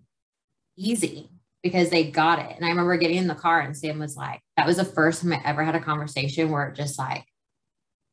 easy 0.77 1.29
because 1.63 1.91
they 1.91 2.11
got 2.11 2.39
it. 2.39 2.57
And 2.57 2.65
I 2.65 2.69
remember 2.69 2.97
getting 2.97 3.17
in 3.17 3.27
the 3.27 3.35
car 3.35 3.61
and 3.61 3.77
Sam 3.77 3.99
was 3.99 4.17
like, 4.17 4.41
that 4.57 4.67
was 4.67 4.77
the 4.77 4.85
first 4.85 5.23
time 5.23 5.33
I 5.33 5.41
ever 5.45 5.65
had 5.65 5.75
a 5.75 5.81
conversation 5.81 6.51
where 6.51 6.69
it 6.69 6.77
just 6.77 6.99
like 6.99 7.25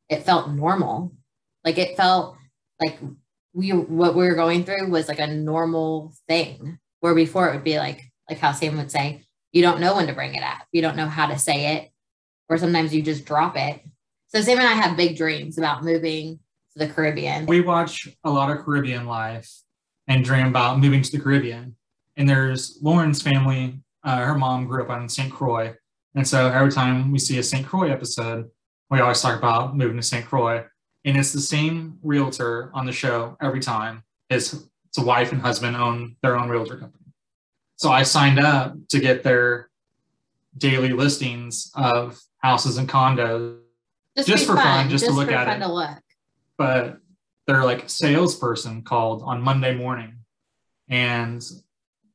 it 0.09 0.23
felt 0.23 0.49
normal. 0.49 1.13
Like 1.63 1.77
it 1.77 1.97
felt 1.97 2.37
like 2.83 2.99
we 3.53 3.69
what 3.69 4.15
we 4.15 4.25
were 4.25 4.35
going 4.35 4.63
through 4.63 4.89
was 4.89 5.07
like 5.07 5.19
a 5.19 5.27
normal 5.27 6.13
thing 6.27 6.79
where 7.05 7.13
before 7.13 7.47
it 7.47 7.53
would 7.53 7.63
be 7.63 7.77
like 7.77 8.11
like 8.27 8.39
how 8.39 8.51
Sam 8.51 8.77
would 8.77 8.89
say, 8.89 9.21
you 9.51 9.61
don't 9.61 9.79
know 9.79 9.95
when 9.95 10.07
to 10.07 10.13
bring 10.13 10.33
it 10.33 10.41
up. 10.41 10.65
You 10.71 10.81
don't 10.81 10.97
know 10.97 11.05
how 11.05 11.27
to 11.27 11.37
say 11.37 11.75
it. 11.75 11.91
Or 12.49 12.57
sometimes 12.57 12.95
you 12.95 13.03
just 13.03 13.25
drop 13.25 13.55
it. 13.55 13.79
So 14.29 14.41
Sam 14.41 14.57
and 14.57 14.67
I 14.67 14.73
have 14.73 14.97
big 14.97 15.15
dreams 15.15 15.59
about 15.59 15.83
moving 15.83 16.39
to 16.73 16.79
the 16.79 16.91
Caribbean. 16.91 17.45
We 17.45 17.61
watch 17.61 18.07
a 18.23 18.31
lot 18.31 18.49
of 18.49 18.65
Caribbean 18.65 19.05
life 19.05 19.51
and 20.07 20.25
dream 20.25 20.47
about 20.47 20.79
moving 20.79 21.03
to 21.03 21.11
the 21.11 21.19
Caribbean. 21.19 21.75
And 22.17 22.27
there's 22.27 22.79
Lauren's 22.81 23.21
family, 23.21 23.79
uh, 24.03 24.25
her 24.25 24.33
mom 24.33 24.65
grew 24.65 24.81
up 24.81 24.89
on 24.89 25.07
St. 25.07 25.31
Croix. 25.31 25.75
And 26.15 26.27
so 26.27 26.47
every 26.47 26.71
time 26.71 27.11
we 27.11 27.19
see 27.19 27.37
a 27.37 27.43
St. 27.43 27.67
Croix 27.67 27.91
episode, 27.91 28.49
we 28.89 28.99
always 28.99 29.21
talk 29.21 29.37
about 29.37 29.77
moving 29.77 29.97
to 29.97 30.03
St. 30.03 30.25
Croix. 30.25 30.63
And 31.03 31.17
it's 31.17 31.33
the 31.33 31.39
same 31.39 31.99
realtor 32.01 32.71
on 32.73 32.87
the 32.87 32.91
show 32.91 33.37
every 33.39 33.59
time. 33.59 34.01
His 34.95 35.03
wife 35.03 35.31
and 35.31 35.41
husband 35.41 35.75
own 35.75 36.15
their 36.21 36.37
own 36.37 36.49
realtor 36.49 36.77
company. 36.77 37.05
So 37.75 37.91
I 37.91 38.03
signed 38.03 38.39
up 38.39 38.75
to 38.89 38.99
get 38.99 39.23
their 39.23 39.69
daily 40.57 40.93
listings 40.93 41.71
of 41.75 42.19
houses 42.37 42.77
and 42.77 42.87
condos 42.87 43.57
Just, 44.15 44.29
Just 44.29 44.45
for 44.45 44.55
fun, 44.55 44.89
just 44.89 45.05
to 45.05 45.11
look 45.11 45.31
at 45.31 45.47
fun 45.47 45.61
it. 45.61 45.67
Look. 45.67 45.99
but 46.57 46.99
their 47.47 47.63
like 47.65 47.89
salesperson 47.89 48.81
called 48.81 49.21
on 49.23 49.41
Monday 49.41 49.75
morning 49.75 50.13
and 50.87 51.43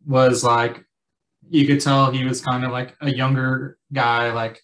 was 0.06 0.42
like, 0.42 0.84
you 1.50 1.66
could 1.66 1.80
tell 1.80 2.10
he 2.10 2.24
was 2.24 2.40
kind 2.40 2.64
of 2.64 2.72
like 2.72 2.96
a 3.00 3.10
younger 3.10 3.78
guy, 3.92 4.32
like 4.32 4.60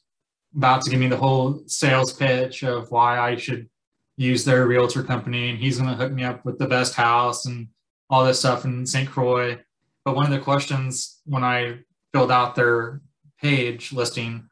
about 0.56 0.82
to 0.82 0.90
give 0.90 0.98
me 0.98 1.08
the 1.08 1.16
whole 1.16 1.62
sales 1.66 2.12
pitch 2.12 2.62
of 2.62 2.90
why 2.90 3.18
I 3.18 3.36
should 3.36 3.68
use 4.16 4.44
their 4.44 4.66
realtor 4.66 5.02
company 5.02 5.50
and 5.50 5.58
he's 5.58 5.78
going 5.78 5.90
to 5.90 5.96
hook 5.96 6.12
me 6.12 6.24
up 6.24 6.44
with 6.46 6.58
the 6.58 6.66
best 6.66 6.94
house 6.94 7.44
and 7.44 7.68
all 8.08 8.24
this 8.24 8.38
stuff 8.38 8.64
in 8.64 8.86
St. 8.86 9.08
Croix. 9.08 9.58
But 10.04 10.14
one 10.14 10.26
of 10.26 10.32
the 10.32 10.38
questions 10.38 11.20
when 11.24 11.44
I 11.44 11.80
filled 12.12 12.30
out 12.30 12.54
their 12.54 13.00
page 13.40 13.92
listing, 13.92 14.48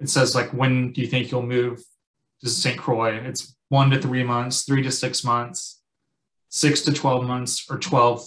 it 0.00 0.08
says 0.08 0.34
like, 0.34 0.52
when 0.52 0.92
do 0.92 1.00
you 1.00 1.06
think 1.06 1.30
you'll 1.30 1.42
move 1.42 1.82
to 2.42 2.48
St. 2.48 2.78
Croix? 2.78 3.14
It's 3.14 3.54
one 3.68 3.90
to 3.90 4.00
three 4.00 4.24
months, 4.24 4.62
three 4.62 4.82
to 4.82 4.90
six 4.90 5.22
months, 5.22 5.80
six 6.48 6.82
to 6.82 6.92
12 6.92 7.24
months, 7.24 7.66
or 7.70 7.78
12 7.78 8.26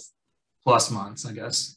plus 0.62 0.90
months, 0.90 1.26
I 1.26 1.32
guess. 1.32 1.76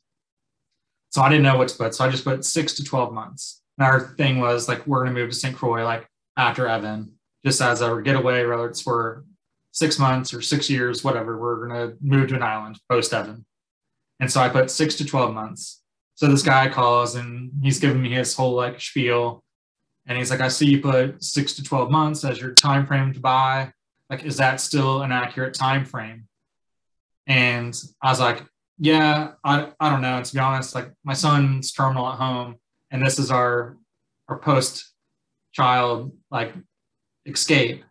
So 1.10 1.21
I 1.21 1.30
didn't 1.30 1.43
know 1.43 1.58
what 1.58 1.67
to 1.69 1.78
put. 1.78 1.95
So 1.95 2.06
I 2.06 2.10
just 2.10 2.23
put 2.23 2.45
six 2.45 2.73
to 2.76 2.84
12 2.84 3.13
months. 3.13 3.62
And 3.78 3.86
our 3.86 4.00
thing 4.00 4.39
was 4.39 4.67
like, 4.67 4.86
we're 4.88 5.04
going 5.04 5.13
to 5.13 5.21
move 5.21 5.30
to 5.30 5.36
St. 5.36 5.56
Croix 5.56 5.84
like 5.84 6.08
after 6.38 6.67
Evan, 6.67 7.13
just 7.45 7.62
as 7.62 7.82
a 7.82 8.02
getaway, 8.02 8.45
whether 8.45 8.67
it's 8.67 8.82
for 8.82 9.26
six 9.77 9.99
months 9.99 10.33
or 10.33 10.41
six 10.41 10.69
years, 10.69 11.03
whatever, 11.03 11.37
we're 11.37 11.67
going 11.67 11.89
to 11.89 11.97
move 12.01 12.29
to 12.29 12.35
an 12.35 12.41
island 12.41 12.79
post 12.89 13.13
Evan. 13.13 13.45
And 14.19 14.31
so 14.31 14.41
I 14.41 14.49
put 14.49 14.71
six 14.71 14.95
to 14.95 15.05
12 15.05 15.33
months. 15.33 15.83
So 16.15 16.25
this 16.27 16.41
guy 16.41 16.67
calls 16.67 17.13
and 17.13 17.51
he's 17.61 17.79
giving 17.79 18.01
me 18.01 18.11
his 18.11 18.33
whole 18.35 18.53
like 18.53 18.81
spiel. 18.81 19.43
And 20.07 20.17
he's 20.17 20.31
like, 20.31 20.41
I 20.41 20.47
see 20.47 20.65
you 20.65 20.81
put 20.81 21.23
six 21.23 21.53
to 21.53 21.63
12 21.63 21.91
months 21.91 22.23
as 22.23 22.41
your 22.41 22.55
time 22.55 22.87
frame 22.87 23.13
to 23.13 23.19
buy. 23.19 23.71
Like, 24.09 24.23
is 24.23 24.37
that 24.37 24.59
still 24.61 25.03
an 25.03 25.11
accurate 25.11 25.53
time 25.53 25.85
frame? 25.85 26.27
And 27.27 27.79
I 28.01 28.09
was 28.09 28.19
like, 28.19 28.43
yeah, 28.79 29.33
I, 29.43 29.71
I 29.79 29.89
don't 29.89 30.01
know. 30.01 30.23
To 30.23 30.33
be 30.33 30.39
honest, 30.39 30.73
like 30.73 30.91
my 31.03 31.13
son's 31.13 31.71
terminal 31.71 32.07
at 32.07 32.17
home, 32.17 32.55
and 32.89 33.05
this 33.05 33.19
is 33.19 33.31
our 33.31 33.77
our 34.29 34.37
post 34.37 34.93
child 35.51 36.13
like 36.31 36.53
escape. 37.25 37.83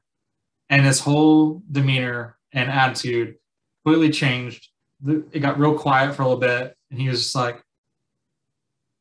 And 0.68 0.84
his 0.84 1.00
whole 1.00 1.62
demeanor 1.70 2.36
and 2.52 2.70
attitude 2.70 3.36
completely 3.84 4.10
changed. 4.10 4.68
It 5.06 5.40
got 5.40 5.58
real 5.58 5.78
quiet 5.78 6.14
for 6.14 6.22
a 6.22 6.24
little 6.26 6.40
bit, 6.40 6.76
and 6.90 7.00
he 7.00 7.08
was 7.08 7.22
just 7.22 7.34
like, 7.34 7.62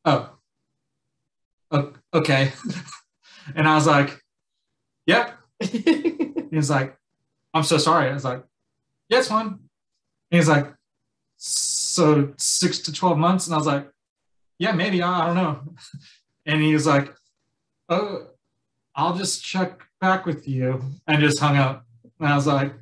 "Oh, 0.04 0.30
okay." 2.14 2.52
and 3.56 3.66
I 3.66 3.74
was 3.74 3.86
like, 3.86 4.22
"Yep." 5.06 5.32
He 6.48 6.56
was 6.56 6.70
like, 6.70 6.96
"I'm 7.52 7.64
so 7.64 7.76
sorry." 7.76 8.08
I 8.08 8.14
was 8.14 8.24
like, 8.24 8.44
"Yeah, 9.08 9.18
it's 9.18 9.28
fine." 9.28 9.46
And 9.46 9.58
he's 10.30 10.48
like, 10.48 10.72
"So 11.36 12.32
six 12.38 12.78
to 12.80 12.92
twelve 12.92 13.18
months?" 13.18 13.46
And 13.46 13.54
I 13.54 13.58
was 13.58 13.66
like, 13.66 13.90
"Yeah, 14.58 14.72
maybe. 14.72 15.02
I, 15.02 15.22
I 15.22 15.26
don't 15.26 15.36
know." 15.36 15.60
And 16.48 16.62
he 16.62 16.72
was 16.72 16.86
like, 16.86 17.12
"Oh, 17.88 18.28
I'll 18.94 19.16
just 19.16 19.44
check 19.44 19.85
back 20.00 20.26
with 20.26 20.46
you," 20.48 20.82
and 21.06 21.20
just 21.20 21.38
hung 21.38 21.56
up. 21.56 21.84
And 22.20 22.28
I 22.28 22.34
was 22.34 22.46
like, 22.46 22.74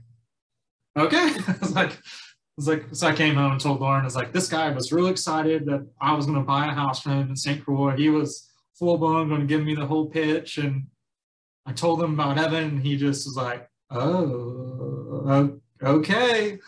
"Okay." 0.96 1.16
I 1.48 1.56
was 1.60 1.74
like, 1.74 1.98
I 2.56 2.56
was 2.56 2.68
like, 2.68 2.84
so 2.92 3.08
I 3.08 3.12
came 3.12 3.34
home 3.34 3.50
and 3.52 3.60
told 3.60 3.80
Lauren, 3.80 4.02
I 4.02 4.04
was 4.04 4.14
like, 4.14 4.32
this 4.32 4.48
guy 4.48 4.70
was 4.70 4.92
really 4.92 5.10
excited 5.10 5.66
that 5.66 5.84
I 6.00 6.12
was 6.12 6.26
going 6.26 6.38
to 6.38 6.44
buy 6.44 6.68
a 6.68 6.70
house 6.70 7.02
from 7.02 7.12
him 7.12 7.30
in 7.30 7.36
St. 7.36 7.64
Croix. 7.64 7.96
He 7.96 8.10
was 8.10 8.48
full 8.78 8.96
blown 8.96 9.28
going 9.28 9.40
to 9.40 9.46
give 9.48 9.64
me 9.64 9.74
the 9.74 9.86
whole 9.86 10.06
pitch. 10.06 10.58
And 10.58 10.86
I 11.66 11.72
told 11.72 12.00
him 12.00 12.14
about 12.14 12.38
Evan, 12.38 12.64
and 12.64 12.80
he 12.80 12.96
just 12.96 13.26
was 13.26 13.36
like, 13.36 13.68
oh, 13.90 15.58
okay. 15.82 16.58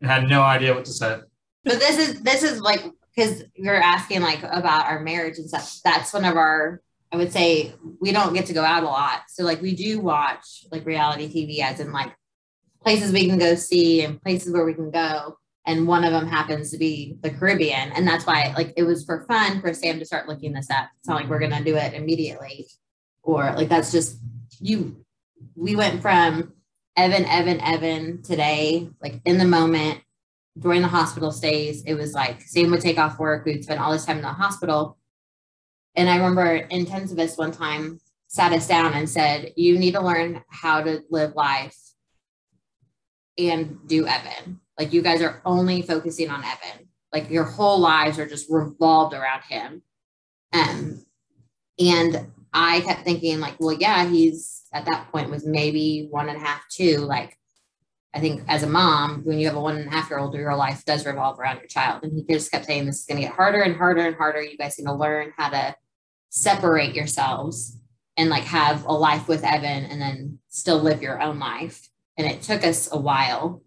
And 0.00 0.08
had 0.08 0.28
no 0.28 0.40
idea 0.40 0.72
what 0.72 0.84
to 0.84 0.92
say. 0.92 1.18
So 1.66 1.76
this 1.76 1.98
is 1.98 2.22
this 2.22 2.44
is 2.44 2.60
like 2.60 2.84
because 3.16 3.42
you're 3.56 3.74
asking 3.74 4.20
like 4.20 4.42
about 4.44 4.86
our 4.86 5.00
marriage 5.00 5.38
and 5.38 5.48
stuff. 5.48 5.80
That's 5.82 6.12
one 6.12 6.24
of 6.24 6.36
our 6.36 6.80
I 7.12 7.16
would 7.16 7.32
say 7.32 7.74
we 8.00 8.12
don't 8.12 8.34
get 8.34 8.46
to 8.46 8.52
go 8.52 8.64
out 8.64 8.82
a 8.82 8.86
lot. 8.86 9.22
So 9.28 9.44
like 9.44 9.62
we 9.62 9.74
do 9.74 10.00
watch 10.00 10.66
like 10.72 10.84
reality 10.84 11.28
TV 11.28 11.60
as 11.60 11.80
in 11.80 11.92
like 11.92 12.14
places 12.82 13.12
we 13.12 13.26
can 13.26 13.38
go 13.38 13.54
see 13.54 14.02
and 14.02 14.20
places 14.20 14.52
where 14.52 14.64
we 14.64 14.74
can 14.74 14.90
go. 14.90 15.38
And 15.66 15.88
one 15.88 16.04
of 16.04 16.12
them 16.12 16.26
happens 16.26 16.70
to 16.72 16.78
be 16.78 17.16
the 17.20 17.30
Caribbean. 17.30 17.92
And 17.92 18.06
that's 18.06 18.26
why 18.26 18.52
like 18.56 18.74
it 18.76 18.82
was 18.82 19.04
for 19.04 19.24
fun 19.26 19.60
for 19.60 19.72
Sam 19.72 19.98
to 19.98 20.04
start 20.04 20.28
looking 20.28 20.52
this 20.52 20.70
up. 20.70 20.88
It's 20.98 21.08
not 21.08 21.16
like 21.16 21.28
we're 21.28 21.38
gonna 21.38 21.64
do 21.64 21.76
it 21.76 21.94
immediately. 21.94 22.66
Or 23.22 23.52
like 23.56 23.68
that's 23.68 23.92
just 23.92 24.18
you 24.60 25.04
we 25.54 25.76
went 25.76 26.02
from 26.02 26.52
Evan, 26.96 27.24
Evan, 27.24 27.60
Evan 27.60 28.22
today, 28.22 28.88
like 29.02 29.20
in 29.24 29.38
the 29.38 29.44
moment, 29.44 30.00
during 30.58 30.82
the 30.82 30.88
hospital 30.88 31.32
stays, 31.32 31.82
it 31.82 31.94
was 31.94 32.14
like 32.14 32.40
Sam 32.42 32.70
would 32.70 32.80
take 32.80 32.98
off 32.98 33.18
work. 33.18 33.44
We'd 33.44 33.64
spend 33.64 33.80
all 33.80 33.90
this 33.90 34.04
time 34.04 34.18
in 34.18 34.22
the 34.22 34.28
hospital. 34.28 34.96
And 35.96 36.08
I 36.08 36.16
remember 36.16 36.66
intensivist 36.68 37.38
one 37.38 37.52
time 37.52 38.00
sat 38.28 38.52
us 38.52 38.66
down 38.66 38.94
and 38.94 39.08
said, 39.08 39.52
You 39.56 39.78
need 39.78 39.92
to 39.92 40.00
learn 40.00 40.42
how 40.48 40.82
to 40.82 41.02
live 41.10 41.34
life 41.34 41.76
and 43.38 43.78
do 43.86 44.06
Evan. 44.06 44.60
Like 44.78 44.92
you 44.92 45.02
guys 45.02 45.22
are 45.22 45.40
only 45.44 45.82
focusing 45.82 46.30
on 46.30 46.42
Evan. 46.44 46.88
Like 47.12 47.30
your 47.30 47.44
whole 47.44 47.78
lives 47.78 48.18
are 48.18 48.26
just 48.26 48.50
revolved 48.50 49.14
around 49.14 49.42
him. 49.48 49.82
Um, 50.52 51.04
and 51.78 52.28
I 52.52 52.80
kept 52.80 53.02
thinking, 53.02 53.40
like, 53.40 53.56
well, 53.58 53.72
yeah, 53.72 54.06
he's 54.06 54.62
at 54.72 54.86
that 54.86 55.10
point 55.10 55.30
was 55.30 55.46
maybe 55.46 56.08
one 56.10 56.28
and 56.28 56.36
a 56.36 56.40
half, 56.40 56.68
two. 56.68 56.98
Like, 56.98 57.36
I 58.14 58.20
think 58.20 58.42
as 58.46 58.62
a 58.62 58.68
mom, 58.68 59.22
when 59.24 59.38
you 59.38 59.46
have 59.46 59.56
a 59.56 59.60
one 59.60 59.76
and 59.76 59.88
a 59.88 59.90
half 59.90 60.10
year 60.10 60.20
old, 60.20 60.34
your 60.34 60.54
life 60.54 60.84
does 60.84 61.04
revolve 61.04 61.38
around 61.38 61.56
your 61.56 61.66
child. 61.66 62.04
And 62.04 62.12
he 62.12 62.32
just 62.32 62.50
kept 62.52 62.66
saying, 62.66 62.86
this 62.86 63.00
is 63.00 63.06
going 63.06 63.20
to 63.20 63.26
get 63.26 63.34
harder 63.34 63.62
and 63.62 63.76
harder 63.76 64.06
and 64.06 64.14
harder. 64.14 64.40
You 64.40 64.56
guys 64.56 64.78
need 64.78 64.86
to 64.86 64.94
learn 64.94 65.32
how 65.36 65.50
to 65.50 65.74
separate 66.34 66.96
yourselves 66.96 67.78
and 68.16 68.28
like 68.28 68.42
have 68.42 68.84
a 68.84 68.92
life 68.92 69.28
with 69.28 69.44
Evan 69.44 69.84
and 69.84 70.00
then 70.00 70.38
still 70.48 70.78
live 70.78 71.00
your 71.00 71.22
own 71.22 71.38
life. 71.38 71.88
And 72.18 72.26
it 72.26 72.42
took 72.42 72.64
us 72.64 72.88
a 72.92 72.98
while 72.98 73.62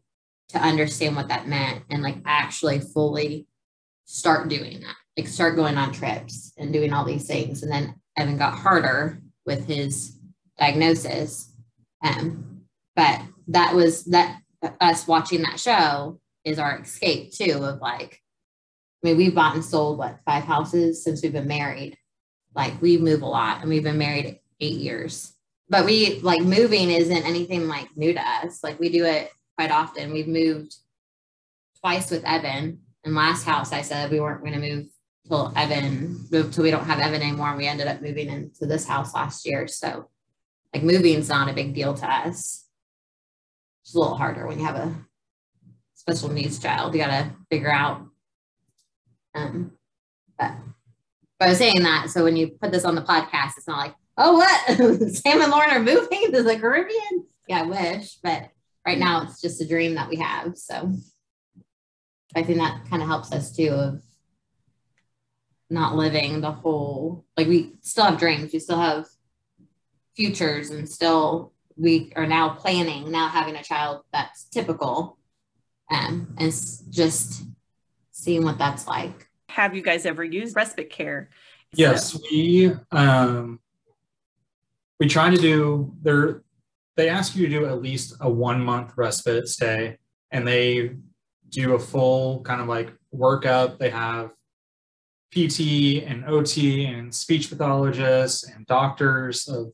to 0.50 0.60
understand 0.60 1.16
what 1.16 1.30
that 1.30 1.48
meant 1.48 1.84
and 1.90 2.04
like 2.04 2.18
actually 2.26 2.80
fully 2.80 3.48
start 4.06 4.50
doing 4.50 4.82
that, 4.82 4.96
like 5.18 5.28
start 5.28 5.56
going 5.56 5.78
on 5.78 5.94
trips 5.94 6.54
and 6.58 6.74
doing 6.74 6.92
all 6.92 7.06
these 7.06 7.26
things. 7.26 7.64
And 7.64 7.72
then 7.72 7.96
Evan 8.18 8.38
got 8.38 8.58
harder 8.58 9.22
with 9.46 9.66
his 9.66 10.18
diagnosis. 10.60 11.54
Um, 12.04 12.64
but 12.98 13.22
that 13.48 13.76
was 13.76 14.04
that 14.06 14.42
us 14.82 15.08
watching 15.08 15.44
that 15.44 15.60
show 15.60 16.20
is 16.44 16.60
our 16.60 16.80
escape 16.80 17.32
too 17.32 17.64
of 17.64 17.80
like, 17.80 18.22
I 19.04 19.08
mean, 19.08 19.18
we've 19.18 19.36
bought 19.36 19.56
and 19.56 19.64
sold 19.64 19.98
what 19.98 20.20
five 20.26 20.44
houses 20.44 21.04
since 21.04 21.24
we've 21.24 21.32
been 21.32 21.48
married. 21.48 21.98
Like 22.58 22.82
we 22.82 22.98
move 22.98 23.22
a 23.22 23.28
lot 23.28 23.62
and 23.62 23.70
we've 23.70 23.84
been 23.84 24.00
married 24.00 24.40
eight 24.60 24.80
years. 24.80 25.34
But 25.70 25.86
we 25.86 26.20
like 26.22 26.42
moving 26.42 26.90
isn't 26.90 27.26
anything 27.26 27.68
like 27.68 27.96
new 27.96 28.14
to 28.14 28.20
us. 28.20 28.64
Like 28.64 28.80
we 28.80 28.90
do 28.90 29.06
it 29.06 29.30
quite 29.56 29.70
often. 29.70 30.12
We've 30.12 30.28
moved 30.28 30.76
twice 31.80 32.10
with 32.10 32.26
Evan. 32.26 32.80
And 33.04 33.14
last 33.14 33.44
house 33.44 33.72
I 33.72 33.84
said 33.84 34.10
we 34.10 34.20
weren't 34.20 34.42
going 34.42 34.60
to 34.60 34.60
move 34.60 34.88
till 35.28 35.54
Evan 35.56 36.26
moved 36.32 36.56
till 36.56 36.64
we 36.64 36.72
don't 36.72 36.86
have 36.86 37.00
Evan 37.00 37.22
anymore. 37.22 37.50
And 37.50 37.58
we 37.58 37.68
ended 37.68 37.88
up 37.88 38.02
moving 38.02 38.28
into 38.28 38.66
this 38.66 38.88
house 38.88 39.14
last 39.14 39.46
year. 39.46 39.68
So 39.68 40.10
like 40.74 40.82
moving's 40.82 41.30
not 41.30 41.50
a 41.50 41.54
big 41.54 41.76
deal 41.76 41.94
to 41.94 42.12
us. 42.12 42.66
It's 43.84 43.94
a 43.94 44.00
little 44.00 44.18
harder 44.18 44.48
when 44.48 44.58
you 44.58 44.66
have 44.66 44.78
a 44.78 44.96
special 45.94 46.30
needs 46.30 46.58
child. 46.58 46.96
You 46.96 47.02
got 47.02 47.08
to 47.08 47.32
figure 47.52 47.72
out. 47.72 48.02
Um, 49.36 49.74
but 50.40 50.54
I 51.40 51.50
was 51.50 51.58
saying 51.58 51.84
that. 51.84 52.10
So 52.10 52.24
when 52.24 52.36
you 52.36 52.50
put 52.50 52.72
this 52.72 52.86
on 52.86 52.96
the 52.96 53.02
podcast, 53.02 53.58
it's 53.58 53.68
not 53.68 53.78
like, 53.78 53.96
oh, 54.18 54.34
what? 54.34 54.68
Sam 55.16 55.42
and 55.42 55.52
Lauren 55.52 55.72
are 55.72 55.80
moving 55.80 56.32
to 56.32 56.44
the 56.44 56.58
Caribbean? 56.60 57.26
Yeah, 57.48 57.62
I 57.62 57.64
wish. 57.64 58.16
But 58.24 58.50
right 58.86 58.98
now 58.98 59.24
it's 59.24 59.42
just 59.42 59.62
a 59.62 59.68
dream 59.68 59.96
that 59.96 60.10
we 60.10 60.18
have. 60.18 60.58
So 60.58 60.94
I 62.36 62.44
think 62.44 62.58
that 62.60 62.90
kind 62.90 63.02
of 63.02 63.08
helps 63.08 63.32
us 63.32 63.56
too 63.56 63.70
of 63.70 64.02
not 65.70 65.96
living 65.96 66.42
the 66.42 66.52
whole 66.52 67.26
like 67.36 67.48
we 67.48 67.74
still 67.82 68.06
have 68.06 68.18
dreams, 68.18 68.54
we 68.54 68.60
still 68.60 68.80
have 68.80 69.06
futures 70.16 70.70
and 70.70 70.90
still 70.90 71.54
we 71.76 72.12
are 72.16 72.26
now 72.26 72.50
planning 72.50 73.12
now 73.12 73.28
having 73.28 73.56
a 73.56 73.64
child 73.64 74.02
that's 74.12 74.46
typical 74.46 75.18
um, 75.92 76.36
and 76.38 76.52
just 76.90 77.44
seeing 78.12 78.44
what 78.44 78.58
that's 78.58 78.88
like. 78.88 79.27
Have 79.58 79.76
you 79.76 79.82
guys 79.82 80.06
ever 80.06 80.24
used 80.24 80.56
respite 80.56 80.92
care? 80.92 81.32
Yes, 81.74 82.16
we 82.32 82.72
um, 82.92 83.60
we 85.00 85.08
try 85.08 85.32
to 85.32 85.36
do 85.36 85.96
there. 86.04 86.44
They 86.96 87.10
ask 87.10 87.36
you 87.36 87.48
to 87.48 87.52
do 87.52 87.66
at 87.66 87.82
least 87.82 88.14
a 88.20 88.30
one 88.30 88.64
month 88.64 88.94
respite 88.96 89.48
stay, 89.48 89.98
and 90.30 90.48
they 90.48 90.92
do 91.50 91.74
a 91.74 91.80
full 91.80 92.42
kind 92.44 92.62
of 92.62 92.68
like 92.68 92.94
workup. 93.12 93.80
They 93.80 93.90
have 93.90 94.30
PT 95.32 96.04
and 96.06 96.24
OT 96.26 96.86
and 96.86 97.12
speech 97.14 97.50
pathologists 97.50 98.48
and 98.48 98.64
doctors 98.68 99.48
of 99.48 99.74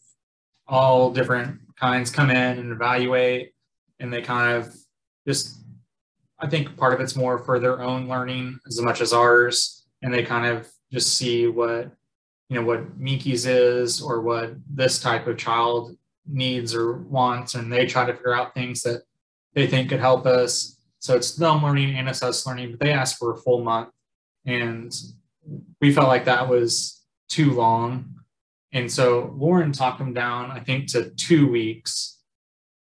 all 0.65 1.12
different 1.12 1.60
kinds 1.78 2.10
come 2.10 2.30
in 2.30 2.58
and 2.58 2.72
evaluate, 2.72 3.52
and 4.00 4.13
they 4.13 4.22
kind 4.22 4.56
of 4.56 4.74
just. 5.28 5.60
I 6.43 6.47
think 6.47 6.75
part 6.75 6.93
of 6.93 6.99
it's 6.99 7.15
more 7.15 7.39
for 7.39 7.58
their 7.58 7.82
own 7.82 8.10
learning 8.10 8.60
as 8.67 8.82
much 8.82 8.99
as 8.99 9.13
ours, 9.13 9.86
and 10.01 10.13
they 10.13 10.23
kind 10.23 10.45
of 10.45 10.69
just 10.91 11.17
see 11.17 11.47
what 11.47 11.89
you 12.49 12.60
know 12.60 12.65
what 12.65 12.99
Miki's 12.99 13.45
is 13.45 14.01
or 14.01 14.19
what 14.19 14.51
this 14.69 14.99
type 14.99 15.25
of 15.25 15.38
child 15.38 15.95
needs 16.27 16.75
or 16.75 16.97
wants, 16.97 17.56
and 17.56 17.71
they 17.71 17.86
try 17.86 18.06
to 18.06 18.13
figure 18.13 18.36
out 18.36 18.53
things 18.53 18.82
that 18.82 19.03
they 19.53 19.67
think 19.67 19.89
could 19.89 20.01
help 20.01 20.25
us. 20.25 20.77
So 20.99 21.15
it's 21.15 21.34
them 21.34 21.63
learning 21.63 21.95
and 21.95 22.10
it's 22.10 22.21
us 22.21 22.45
learning, 22.45 22.71
but 22.71 22.82
they 22.82 22.91
asked 22.91 23.17
for 23.17 23.32
a 23.32 23.38
full 23.38 23.63
month, 23.63 23.89
and 24.45 24.93
we 25.79 25.93
felt 25.93 26.10
like 26.10 26.25
that 26.25 26.49
was 26.49 27.06
too 27.29 27.53
long. 27.53 28.15
And 28.73 28.91
so 28.91 29.34
Lauren 29.38 29.71
talked 29.71 29.99
them 29.99 30.13
down, 30.13 30.51
I 30.51 30.60
think, 30.60 30.91
to 30.91 31.12
two 31.12 31.47
weeks. 31.49 32.19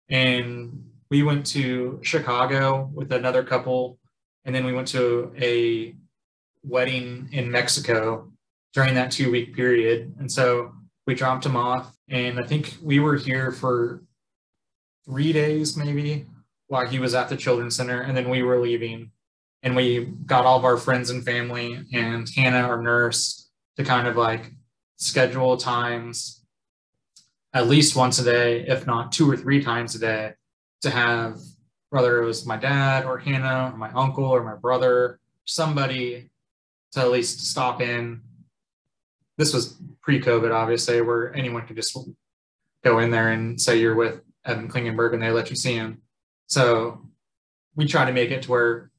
And 0.08 0.89
we 1.10 1.22
went 1.22 1.44
to 1.46 1.98
Chicago 2.02 2.90
with 2.94 3.12
another 3.12 3.42
couple. 3.42 3.98
And 4.44 4.54
then 4.54 4.64
we 4.64 4.72
went 4.72 4.88
to 4.88 5.32
a 5.40 5.94
wedding 6.62 7.28
in 7.32 7.50
Mexico 7.50 8.30
during 8.72 8.94
that 8.94 9.10
two 9.10 9.30
week 9.30 9.54
period. 9.54 10.14
And 10.18 10.30
so 10.30 10.72
we 11.06 11.14
dropped 11.14 11.44
him 11.44 11.56
off. 11.56 11.94
And 12.08 12.38
I 12.38 12.44
think 12.44 12.76
we 12.82 13.00
were 13.00 13.16
here 13.16 13.50
for 13.50 14.02
three 15.04 15.32
days, 15.32 15.76
maybe, 15.76 16.26
while 16.68 16.86
he 16.86 16.98
was 16.98 17.14
at 17.14 17.28
the 17.28 17.36
Children's 17.36 17.76
Center. 17.76 18.02
And 18.02 18.16
then 18.16 18.28
we 18.28 18.42
were 18.42 18.60
leaving 18.60 19.10
and 19.62 19.76
we 19.76 20.06
got 20.26 20.46
all 20.46 20.58
of 20.58 20.64
our 20.64 20.76
friends 20.76 21.10
and 21.10 21.24
family 21.24 21.84
and 21.92 22.28
Hannah, 22.28 22.66
our 22.66 22.80
nurse, 22.80 23.50
to 23.76 23.84
kind 23.84 24.06
of 24.08 24.16
like 24.16 24.52
schedule 24.96 25.56
times 25.56 26.44
at 27.52 27.66
least 27.66 27.96
once 27.96 28.18
a 28.18 28.24
day, 28.24 28.60
if 28.66 28.86
not 28.86 29.12
two 29.12 29.28
or 29.28 29.36
three 29.36 29.62
times 29.62 29.94
a 29.94 29.98
day, 29.98 30.34
to 30.82 30.90
have 30.90 31.38
whether 31.90 32.22
it 32.22 32.24
was 32.24 32.46
my 32.46 32.56
dad 32.56 33.04
or 33.04 33.18
Hannah 33.18 33.72
or 33.72 33.76
my 33.76 33.90
uncle 33.92 34.24
or 34.24 34.42
my 34.44 34.54
brother, 34.54 35.18
somebody 35.44 36.30
to 36.92 37.00
at 37.00 37.10
least 37.10 37.46
stop 37.46 37.80
in. 37.80 38.22
This 39.36 39.52
was 39.52 39.80
pre-COVID, 40.02 40.52
obviously, 40.52 41.00
where 41.00 41.34
anyone 41.34 41.66
could 41.66 41.76
just 41.76 41.96
go 42.84 42.98
in 43.00 43.10
there 43.10 43.32
and 43.32 43.60
say 43.60 43.78
you're 43.78 43.94
with 43.94 44.20
Evan 44.44 44.68
Klingenberg 44.68 45.14
and 45.14 45.22
they 45.22 45.30
let 45.30 45.50
you 45.50 45.56
see 45.56 45.74
him. 45.74 46.02
So 46.46 47.06
we 47.74 47.86
try 47.86 48.04
to 48.04 48.12
make 48.12 48.30
it 48.30 48.42
to 48.42 48.50
where 48.50 48.90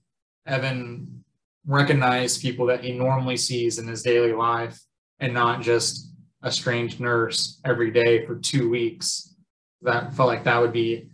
Evan 0.46 1.24
recognize 1.66 2.38
people 2.38 2.66
that 2.68 2.84
he 2.84 2.92
normally 2.94 3.38
sees 3.38 3.78
in 3.78 3.88
his 3.88 4.04
daily 4.04 4.34
life 4.34 4.80
and 5.20 5.34
not 5.34 5.62
just 5.62 6.12
a 6.42 6.52
strange 6.52 7.00
nurse 7.00 7.60
every 7.64 7.92
day 7.92 8.26
for 8.26 8.36
two 8.36 8.70
weeks. 8.70 9.36
That 9.84 10.14
felt 10.14 10.28
like 10.28 10.44
that 10.46 10.60
would 10.60 10.74
be 10.74 11.11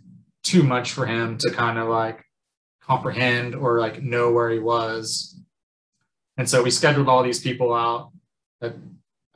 too 0.48 0.62
much 0.62 0.92
for 0.92 1.06
him 1.06 1.38
to 1.38 1.50
kind 1.50 1.78
of 1.78 1.88
like 1.88 2.24
comprehend 2.82 3.54
or 3.54 3.80
like 3.80 4.02
know 4.02 4.32
where 4.32 4.50
he 4.50 4.58
was. 4.58 5.40
And 6.36 6.48
so 6.48 6.62
we 6.62 6.70
scheduled 6.70 7.08
all 7.08 7.22
these 7.22 7.40
people 7.40 7.74
out 7.74 8.12
at, 8.62 8.74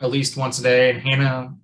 at 0.01 0.11
least 0.11 0.37
once 0.37 0.59
a 0.59 0.63
day. 0.63 0.91
And 0.91 1.01
Hannah, 1.01 1.55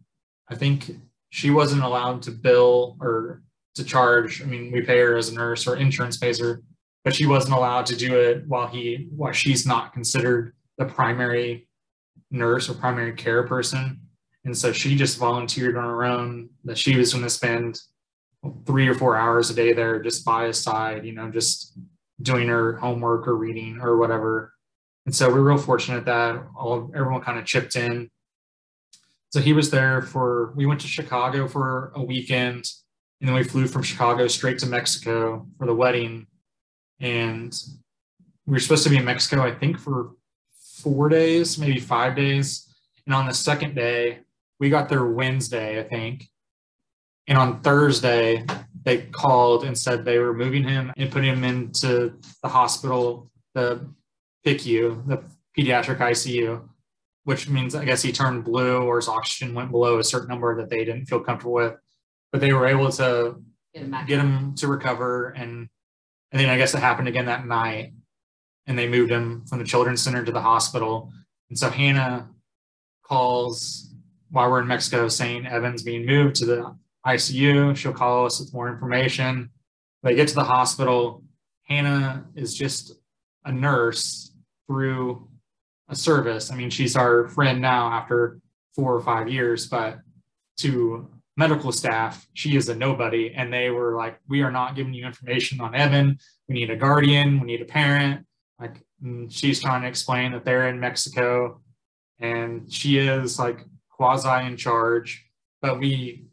I 0.49 0.55
think 0.55 0.91
she 1.31 1.51
wasn't 1.51 1.83
allowed 1.83 2.23
to 2.23 2.31
bill 2.31 2.97
or 3.01 3.43
to 3.77 3.85
charge. 3.85 4.43
I 4.43 4.47
mean, 4.47 4.73
we 4.73 4.83
pay 4.83 4.99
her 4.99 5.17
as 5.17 5.29
a 5.29 5.35
nurse 5.35 5.67
or 5.67 5.77
insurance 5.77 6.17
pays 6.17 6.41
her 6.41 6.63
but 7.09 7.15
she 7.15 7.27
wasn't 7.27 7.55
allowed 7.55 7.87
to 7.87 7.97
do 7.97 8.21
it 8.21 8.47
while 8.47 8.67
he 8.67 9.09
while 9.17 9.33
she's 9.33 9.67
not 9.67 9.95
considered 9.95 10.53
the 10.77 10.85
primary 10.85 11.67
nurse 12.31 12.69
or 12.69 12.75
primary 12.75 13.15
care 13.15 13.45
person 13.45 13.99
and 14.45 14.55
so 14.55 14.73
she 14.73 14.95
just 14.95 15.17
volunteered 15.19 15.77
on 15.77 15.85
her 15.85 16.05
own 16.05 16.51
that 16.65 16.77
she 16.77 16.97
was 16.97 17.13
going 17.13 17.25
to 17.25 17.31
spend 17.31 17.81
three 18.67 18.89
or 18.89 18.95
four 18.95 19.17
hours 19.17 19.51
a 19.51 19.55
day 19.55 19.73
there 19.73 20.03
just 20.03 20.25
by 20.25 20.47
his 20.47 20.59
side 20.59 21.05
you 21.05 21.13
know 21.13 21.31
just 21.31 21.79
doing 22.21 22.49
her 22.49 22.77
homework 22.77 23.27
or 23.29 23.37
reading 23.37 23.79
or 23.81 23.97
whatever 23.97 24.53
and 25.07 25.15
so 25.15 25.31
we're 25.31 25.41
real 25.41 25.59
fortunate 25.59 26.05
that 26.05 26.43
all 26.57 26.91
everyone 26.95 27.21
kind 27.21 27.39
of 27.39 27.45
chipped 27.45 27.77
in 27.77 28.11
so 29.31 29.41
he 29.41 29.53
was 29.53 29.71
there 29.71 30.03
for 30.03 30.53
we 30.57 30.67
went 30.67 30.81
to 30.81 30.87
chicago 30.87 31.47
for 31.47 31.93
a 31.95 32.03
weekend 32.03 32.65
and 33.21 33.29
then 33.29 33.35
we 33.35 33.45
flew 33.45 33.67
from 33.67 33.83
chicago 33.83 34.27
straight 34.27 34.59
to 34.59 34.67
mexico 34.67 35.47
for 35.59 35.67
the 35.67 35.75
wedding 35.75 36.27
and 37.01 37.55
we 38.49 38.53
were 38.53 38.61
supposed 38.61 38.85
to 38.85 38.91
be 38.91 38.97
in 38.97 39.05
Mexico, 39.05 39.43
I 39.43 39.55
think, 39.55 39.79
for 39.79 40.13
four 40.81 41.11
days, 41.11 41.59
maybe 41.59 41.79
five 41.79 42.17
days. 42.17 42.75
And 43.05 43.15
on 43.15 43.27
the 43.27 43.35
second 43.35 43.75
day, 43.75 44.21
we 44.59 44.71
got 44.71 44.89
there 44.89 45.05
Wednesday, 45.05 45.79
I 45.79 45.83
think. 45.83 46.25
And 47.29 47.39
on 47.39 47.61
Thursday, 47.61 48.45
they 48.85 49.03
called 49.03 49.65
and 49.65 49.77
said 49.77 50.05
they 50.05 50.19
were 50.19 50.35
moving 50.35 50.65
him 50.65 50.93
and 50.97 51.13
putting 51.13 51.31
him 51.31 51.45
into 51.45 52.15
the 52.43 52.49
hospital, 52.49 53.31
the 53.55 53.87
PICU, 54.47 55.07
the 55.07 55.23
pediatric 55.57 55.99
ICU, 55.99 56.67
which 57.25 57.49
means 57.49 57.75
I 57.75 57.85
guess 57.85 58.03
he 58.03 58.13
turned 58.13 58.45
blue 58.45 58.83
or 58.83 58.97
his 58.97 59.09
oxygen 59.09 59.55
went 59.55 59.71
below 59.71 59.99
a 59.99 60.05
certain 60.05 60.29
number 60.29 60.57
that 60.57 60.71
they 60.71 60.85
didn't 60.85 61.05
feel 61.05 61.21
comfortable 61.21 61.53
with. 61.53 61.75
But 62.33 62.41
they 62.41 62.53
were 62.55 62.67
able 62.67 62.91
to 62.93 63.37
get 63.75 63.83
him, 63.83 63.97
get 64.07 64.21
him 64.21 64.55
to 64.57 64.67
recover 64.67 65.29
and 65.31 65.69
and 66.31 66.41
then 66.41 66.51
I 66.51 66.59
guess 66.59 66.75
it 66.75 66.81
happened 66.81 67.09
again 67.09 67.27
that 67.27 67.47
night, 67.47 67.93
and 68.67 68.79
they 68.79 68.87
moved 68.87 69.11
him 69.11 69.47
from 69.47 69.59
the 69.59 69.65
children's 69.65 70.03
center 70.03 70.23
to 70.25 70.33
the 70.33 70.43
hospital. 70.43 71.11
And 71.49 71.59
so 71.59 71.71
Hannah 71.71 72.29
calls 73.03 73.95
while 74.31 74.51
we're 74.51 74.61
in 74.61 74.67
Mexico 74.67 75.09
saying 75.09 75.47
Evan's 75.47 75.83
being 75.83 76.05
moved 76.05 76.37
to 76.37 76.45
the 76.45 76.77
ICU. 77.07 77.77
She'll 77.77 77.93
call 77.93 78.27
us 78.27 78.41
with 78.41 78.53
more 78.53 78.69
information. 78.69 79.51
They 80.03 80.15
get 80.15 80.29
to 80.29 80.35
the 80.35 80.45
hospital. 80.45 81.25
Hannah 81.65 82.27
is 82.35 82.55
just 82.55 82.93
a 83.45 83.53
nurse 83.53 84.33
through 84.67 85.29
a 85.89 85.95
service. 85.95 86.51
I 86.51 86.57
mean, 86.57 86.71
she's 86.71 86.97
our 86.97 87.29
friend 87.29 87.61
now 87.61 87.91
after 87.91 88.41
four 88.75 88.95
or 88.95 89.01
five 89.01 89.29
years, 89.29 89.67
but 89.67 90.01
to 90.59 91.09
medical 91.37 91.73
staff, 91.73 92.27
she 92.35 92.57
is 92.57 92.69
a 92.69 92.75
nobody. 92.75 93.33
And 93.35 93.53
they 93.53 93.71
were 93.71 93.97
like, 93.97 94.19
we 94.29 94.43
are 94.43 94.51
not 94.51 94.75
giving 94.75 94.93
you 94.93 95.07
information 95.07 95.61
on 95.61 95.75
Evan. 95.75 96.19
We 96.49 96.55
need 96.55 96.71
a 96.71 96.77
guardian, 96.77 97.41
we 97.41 97.47
need 97.47 97.63
a 97.63 97.65
parent. 97.65 98.27
Like 98.61 98.83
mm, 99.03 99.31
she's 99.31 99.61
trying 99.61 99.83
to 99.83 99.89
explain 99.89 100.33
that 100.33 100.45
they're 100.45 100.69
in 100.69 100.81
Mexico 100.81 101.61
and 102.19 102.73
she 102.73 102.99
is 102.99 103.39
like 103.39 103.65
quasi 103.91 104.47
in 104.47 104.57
charge. 104.57 105.25
But 105.63 105.79
we 105.79 106.28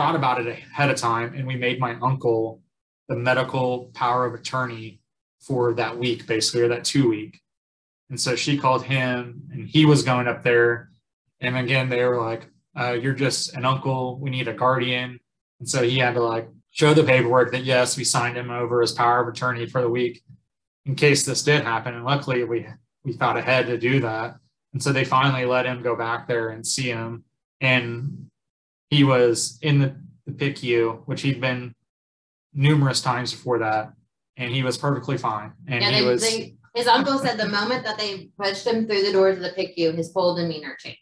thought 0.00 0.16
about 0.16 0.40
it 0.40 0.46
ahead 0.46 0.88
of 0.88 0.96
time 0.96 1.34
and 1.34 1.46
we 1.46 1.56
made 1.56 1.78
my 1.78 1.94
uncle 2.00 2.62
the 3.10 3.14
medical 3.14 3.90
power 3.92 4.24
of 4.24 4.32
attorney 4.32 4.98
for 5.40 5.74
that 5.74 5.98
week, 5.98 6.26
basically, 6.26 6.62
or 6.62 6.68
that 6.68 6.84
two 6.84 7.06
week. 7.10 7.38
And 8.08 8.18
so 8.18 8.34
she 8.34 8.56
called 8.56 8.82
him 8.82 9.42
and 9.52 9.68
he 9.68 9.84
was 9.84 10.02
going 10.02 10.26
up 10.26 10.42
there. 10.42 10.90
And 11.40 11.54
again, 11.54 11.90
they 11.90 12.02
were 12.02 12.18
like, 12.18 12.46
uh, 12.78 12.92
You're 12.92 13.12
just 13.12 13.54
an 13.54 13.66
uncle. 13.66 14.18
We 14.18 14.30
need 14.30 14.48
a 14.48 14.54
guardian. 14.54 15.20
And 15.58 15.68
so 15.68 15.82
he 15.82 15.98
had 15.98 16.14
to 16.14 16.22
like 16.22 16.48
show 16.70 16.94
the 16.94 17.04
paperwork 17.04 17.52
that, 17.52 17.64
yes, 17.64 17.98
we 17.98 18.04
signed 18.04 18.38
him 18.38 18.50
over 18.50 18.80
as 18.80 18.92
power 18.92 19.20
of 19.20 19.28
attorney 19.28 19.66
for 19.66 19.82
the 19.82 19.90
week 19.90 20.22
in 20.86 20.94
case 20.94 21.26
this 21.26 21.42
did 21.42 21.62
happen. 21.62 21.94
And 21.94 22.06
luckily, 22.06 22.42
we, 22.44 22.66
we 23.04 23.12
thought 23.12 23.36
ahead 23.36 23.66
to 23.66 23.76
do 23.76 24.00
that. 24.00 24.36
And 24.72 24.82
so 24.82 24.94
they 24.94 25.04
finally 25.04 25.44
let 25.44 25.66
him 25.66 25.82
go 25.82 25.94
back 25.94 26.26
there 26.26 26.48
and 26.48 26.66
see 26.66 26.88
him. 26.88 27.24
And 27.60 28.29
he 28.90 29.04
was 29.04 29.58
in 29.62 29.78
the, 29.78 29.96
the 30.26 30.32
PICU, 30.32 31.02
which 31.06 31.22
he'd 31.22 31.40
been 31.40 31.74
numerous 32.52 33.00
times 33.00 33.32
before 33.32 33.58
that. 33.60 33.92
And 34.36 34.52
he 34.52 34.62
was 34.62 34.76
perfectly 34.76 35.16
fine. 35.16 35.52
And 35.66 35.82
Yeah, 35.82 35.90
he 35.90 36.00
they, 36.00 36.06
was. 36.06 36.22
they, 36.22 36.56
his 36.74 36.86
uncle 36.86 37.18
said 37.18 37.38
the 37.38 37.48
moment 37.48 37.84
that 37.84 37.98
they 37.98 38.30
pushed 38.38 38.66
him 38.66 38.86
through 38.86 39.02
the 39.02 39.12
doors 39.12 39.36
of 39.36 39.42
the 39.42 39.50
PICU, 39.50 39.94
his 39.94 40.12
whole 40.12 40.34
demeanor 40.34 40.76
changed. 40.78 40.98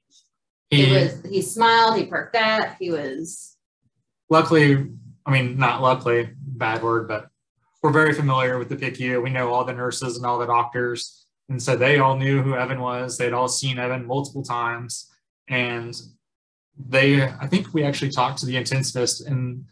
he, 0.71 0.87
He 0.87 0.93
was 0.93 1.23
he 1.29 1.43
smiled, 1.43 1.97
he 1.97 2.07
perked 2.07 2.37
up, 2.37 2.77
he 2.79 2.91
was 2.91 3.57
luckily, 4.31 4.87
I 5.27 5.31
mean, 5.31 5.59
not 5.59 5.83
luckily, 5.83 6.31
bad 6.41 6.83
word, 6.83 7.09
but 7.09 7.29
we're 7.83 7.93
very 7.93 8.13
familiar 8.13 8.59
with 8.59 8.69
the 8.69 8.77
PICU. 8.77 9.23
We 9.23 9.31
know 9.31 9.53
all 9.53 9.65
the 9.65 9.73
nurses 9.73 10.17
and 10.17 10.27
all 10.27 10.39
the 10.39 10.47
doctors. 10.47 11.27
And 11.49 11.63
so 11.63 11.77
they 11.77 11.99
all 11.99 12.17
knew 12.17 12.43
who 12.43 12.55
Evan 12.55 12.81
was. 12.81 13.17
They'd 13.17 13.33
all 13.33 13.49
seen 13.49 13.79
Evan 13.79 14.07
multiple 14.07 14.43
times. 14.43 15.11
And 15.49 15.95
they, 16.79 17.23
I 17.25 17.47
think 17.47 17.73
we 17.75 17.83
actually 17.85 18.11
talked 18.11 18.39
to 18.41 18.47
the 18.47 18.55
intensivist 18.55 19.27
and 19.27 19.65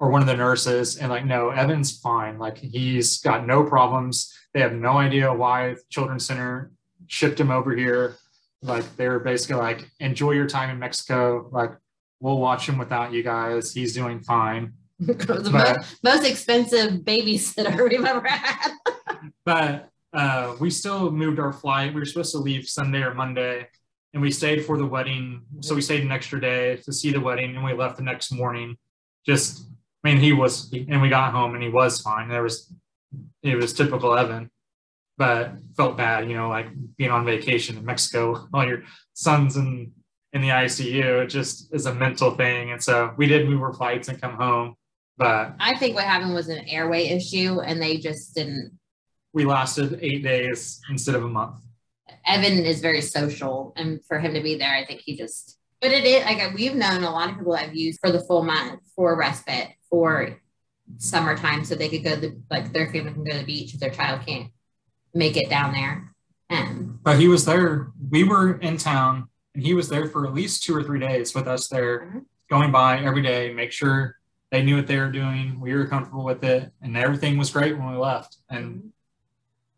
or 0.00 0.10
one 0.10 0.20
of 0.20 0.26
the 0.26 0.36
nurses 0.36 0.96
and 0.96 1.10
like, 1.10 1.24
no, 1.24 1.50
Evan's 1.50 1.98
fine. 1.98 2.38
Like 2.38 2.58
he's 2.58 3.20
got 3.20 3.46
no 3.46 3.62
problems. 3.64 4.32
They 4.52 4.60
have 4.60 4.72
no 4.72 4.96
idea 4.98 5.32
why 5.32 5.76
Children's 5.90 6.26
Center 6.26 6.72
shipped 7.06 7.38
him 7.38 7.50
over 7.50 7.74
here. 7.76 8.16
Like 8.62 8.84
they're 8.96 9.20
basically 9.20 9.56
like, 9.56 9.88
enjoy 10.00 10.32
your 10.32 10.46
time 10.48 10.70
in 10.70 10.78
Mexico. 10.78 11.48
Like 11.52 11.70
we'll 12.20 12.38
watch 12.38 12.68
him 12.68 12.76
without 12.78 13.12
you 13.12 13.22
guys. 13.22 13.72
He's 13.72 13.94
doing 13.94 14.20
fine. 14.20 14.72
the 14.98 15.14
But- 15.52 15.76
most, 15.76 16.02
most 16.02 16.28
expensive 16.28 17.00
babysitter 17.02 17.88
we've 17.88 18.04
ever 18.04 18.26
had. 18.26 18.72
but 19.44 19.90
uh, 20.12 20.56
we 20.60 20.70
still 20.70 21.10
moved 21.10 21.38
our 21.38 21.52
flight. 21.52 21.92
We 21.94 22.00
were 22.00 22.06
supposed 22.06 22.32
to 22.32 22.38
leave 22.38 22.68
Sunday 22.68 23.02
or 23.02 23.14
Monday, 23.14 23.68
and 24.14 24.22
we 24.22 24.30
stayed 24.30 24.64
for 24.64 24.78
the 24.78 24.86
wedding. 24.86 25.42
So 25.60 25.74
we 25.74 25.82
stayed 25.82 26.02
an 26.02 26.12
extra 26.12 26.40
day 26.40 26.76
to 26.76 26.92
see 26.92 27.12
the 27.12 27.20
wedding, 27.20 27.54
and 27.56 27.64
we 27.64 27.74
left 27.74 27.96
the 27.96 28.02
next 28.02 28.32
morning. 28.32 28.76
Just, 29.26 29.66
I 30.04 30.08
mean, 30.08 30.18
he 30.18 30.32
was, 30.32 30.72
and 30.72 31.02
we 31.02 31.08
got 31.08 31.32
home, 31.32 31.54
and 31.54 31.62
he 31.62 31.68
was 31.68 32.00
fine. 32.00 32.28
There 32.28 32.42
was, 32.42 32.72
it 33.42 33.56
was 33.56 33.72
typical 33.72 34.16
Evan, 34.16 34.50
but 35.18 35.52
felt 35.76 35.96
bad, 35.96 36.28
you 36.28 36.36
know, 36.36 36.48
like 36.48 36.68
being 36.96 37.10
on 37.10 37.26
vacation 37.26 37.76
in 37.76 37.84
Mexico 37.84 38.46
while 38.50 38.66
your 38.66 38.84
son's 39.12 39.56
in 39.56 39.92
in 40.32 40.40
the 40.40 40.48
ICU. 40.48 41.22
It 41.22 41.26
just 41.28 41.72
is 41.74 41.86
a 41.86 41.94
mental 41.94 42.32
thing, 42.32 42.72
and 42.72 42.82
so 42.82 43.12
we 43.16 43.26
did 43.26 43.48
move 43.48 43.62
our 43.62 43.72
flights 43.72 44.08
and 44.08 44.20
come 44.20 44.34
home, 44.34 44.74
but 45.16 45.54
I 45.60 45.76
think 45.76 45.94
what 45.94 46.04
happened 46.04 46.34
was 46.34 46.48
an 46.48 46.66
airway 46.68 47.06
issue 47.06 47.60
and 47.60 47.80
they 47.80 47.98
just 47.98 48.34
didn't 48.34 48.78
we 49.32 49.44
lasted 49.44 49.98
eight 50.00 50.22
days 50.22 50.80
instead 50.88 51.16
of 51.16 51.24
a 51.24 51.28
month. 51.28 51.56
Evan 52.26 52.64
is 52.64 52.80
very 52.80 53.00
social, 53.00 53.72
and 53.76 54.04
for 54.06 54.18
him 54.18 54.34
to 54.34 54.42
be 54.42 54.56
there, 54.56 54.74
I 54.74 54.84
think 54.84 55.00
he 55.00 55.16
just. 55.16 55.58
But 55.80 55.92
it 55.92 56.04
is 56.04 56.24
like 56.24 56.54
we've 56.54 56.74
known 56.74 57.04
a 57.04 57.10
lot 57.10 57.30
of 57.30 57.36
people 57.36 57.52
that 57.52 57.66
have 57.66 57.76
used 57.76 58.00
for 58.00 58.10
the 58.10 58.20
full 58.20 58.42
month 58.42 58.80
for 58.96 59.16
respite 59.16 59.68
for 59.90 60.36
summertime, 60.98 61.64
so 61.64 61.74
they 61.74 61.88
could 61.88 62.04
go 62.04 62.14
to 62.14 62.20
the, 62.20 62.42
like 62.50 62.72
their 62.72 62.90
family 62.90 63.12
can 63.12 63.24
go 63.24 63.32
to 63.32 63.38
the 63.38 63.44
beach 63.44 63.74
if 63.74 63.80
their 63.80 63.90
child 63.90 64.26
can't 64.26 64.50
make 65.12 65.36
it 65.36 65.50
down 65.50 65.72
there. 65.72 66.14
Um, 66.50 67.00
But 67.02 67.18
he 67.18 67.28
was 67.28 67.44
there. 67.44 67.88
We 68.10 68.24
were 68.24 68.58
in 68.58 68.76
town, 68.76 69.28
and 69.54 69.64
he 69.64 69.74
was 69.74 69.88
there 69.88 70.08
for 70.08 70.26
at 70.26 70.34
least 70.34 70.62
two 70.62 70.74
or 70.74 70.82
three 70.82 71.00
days 71.00 71.34
with 71.34 71.46
us 71.46 71.68
there, 71.68 72.00
Mhm. 72.00 72.24
going 72.50 72.70
by 72.70 73.00
every 73.00 73.22
day, 73.22 73.52
make 73.52 73.72
sure 73.72 74.16
they 74.50 74.62
knew 74.62 74.76
what 74.76 74.86
they 74.86 74.98
were 74.98 75.10
doing. 75.10 75.58
We 75.60 75.74
were 75.74 75.86
comfortable 75.86 76.24
with 76.24 76.44
it, 76.44 76.72
and 76.80 76.96
everything 76.96 77.36
was 77.38 77.50
great 77.50 77.76
when 77.76 77.90
we 77.90 77.96
left. 77.96 78.38
And 78.48 78.92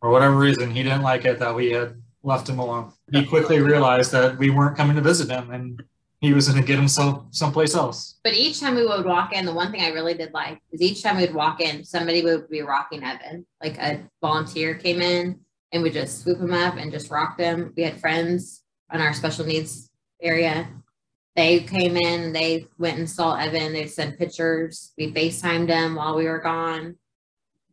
for 0.01 0.11
whatever 0.11 0.37
reason, 0.37 0.71
he 0.71 0.83
didn't 0.83 1.03
like 1.03 1.25
it 1.25 1.39
that 1.39 1.55
we 1.55 1.71
had 1.71 2.03
left 2.27 2.49
him 2.49 2.59
alone. 2.59 2.93
He 3.12 3.25
quickly 3.25 3.61
realized 3.61 4.11
that 4.12 4.37
we 4.37 4.51
weren't 4.51 4.77
coming 4.77 4.97
to 4.97 5.03
visit 5.03 5.31
him, 5.31 5.53
and 5.53 5.83
he 6.21 6.35
was 6.35 6.49
going 6.49 6.61
to 6.61 6.67
get 6.67 6.77
himself 6.77 7.25
someplace 7.31 7.75
else. 7.75 8.19
but 8.25 8.35
each 8.35 8.59
time 8.61 8.75
we 8.75 8.85
would 8.85 9.07
walk 9.07 9.33
in, 9.33 9.47
the 9.47 9.55
one 9.55 9.71
thing 9.71 9.83
I 9.83 9.91
really 9.91 10.15
did 10.15 10.35
like 10.35 10.61
is 10.73 10.83
each 10.83 11.03
time 11.03 11.19
we'd 11.19 11.33
walk 11.33 11.61
in, 11.61 11.85
somebody 11.85 12.23
would 12.23 12.51
be 12.51 12.62
rocking 12.62 13.05
Evan. 13.05 13.47
Like 13.62 13.79
a 13.79 14.03
volunteer 14.21 14.75
came 14.75 15.01
in 15.01 15.39
and 15.73 15.83
would 15.83 15.93
just 15.93 16.23
swoop 16.23 16.41
him 16.41 16.53
up 16.53 16.77
and 16.77 16.91
just 16.91 17.11
rock 17.11 17.39
them. 17.39 17.73
We 17.77 17.85
had 17.85 18.01
friends 18.01 18.62
on 18.91 19.01
our 19.01 19.12
special 19.12 19.47
needs 19.47 19.91
area. 20.21 20.69
They 21.37 21.61
came 21.61 21.97
in, 21.97 22.33
they 22.33 22.67
went 22.79 22.99
and 22.99 23.09
saw 23.09 23.37
Evan. 23.37 23.75
They 23.75 23.87
sent 23.87 24.19
pictures. 24.19 24.93
We 24.97 25.12
FaceTimed 25.12 25.69
him 25.69 25.95
while 25.95 26.17
we 26.17 26.25
were 26.25 26.41
gone. 26.41 26.97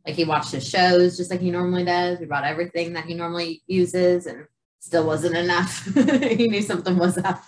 Like 0.06 0.16
he 0.16 0.24
watched 0.24 0.52
his 0.52 0.68
shows 0.68 1.16
just 1.16 1.30
like 1.30 1.40
he 1.40 1.50
normally 1.50 1.84
does. 1.84 2.18
We 2.18 2.26
bought 2.26 2.44
everything 2.44 2.92
that 2.92 3.06
he 3.06 3.14
normally 3.14 3.62
uses 3.66 4.26
and 4.26 4.46
still 4.80 5.06
wasn't 5.06 5.36
enough. 5.36 5.84
he 5.94 6.48
knew 6.48 6.62
something 6.62 6.98
was 6.98 7.18
up. 7.18 7.42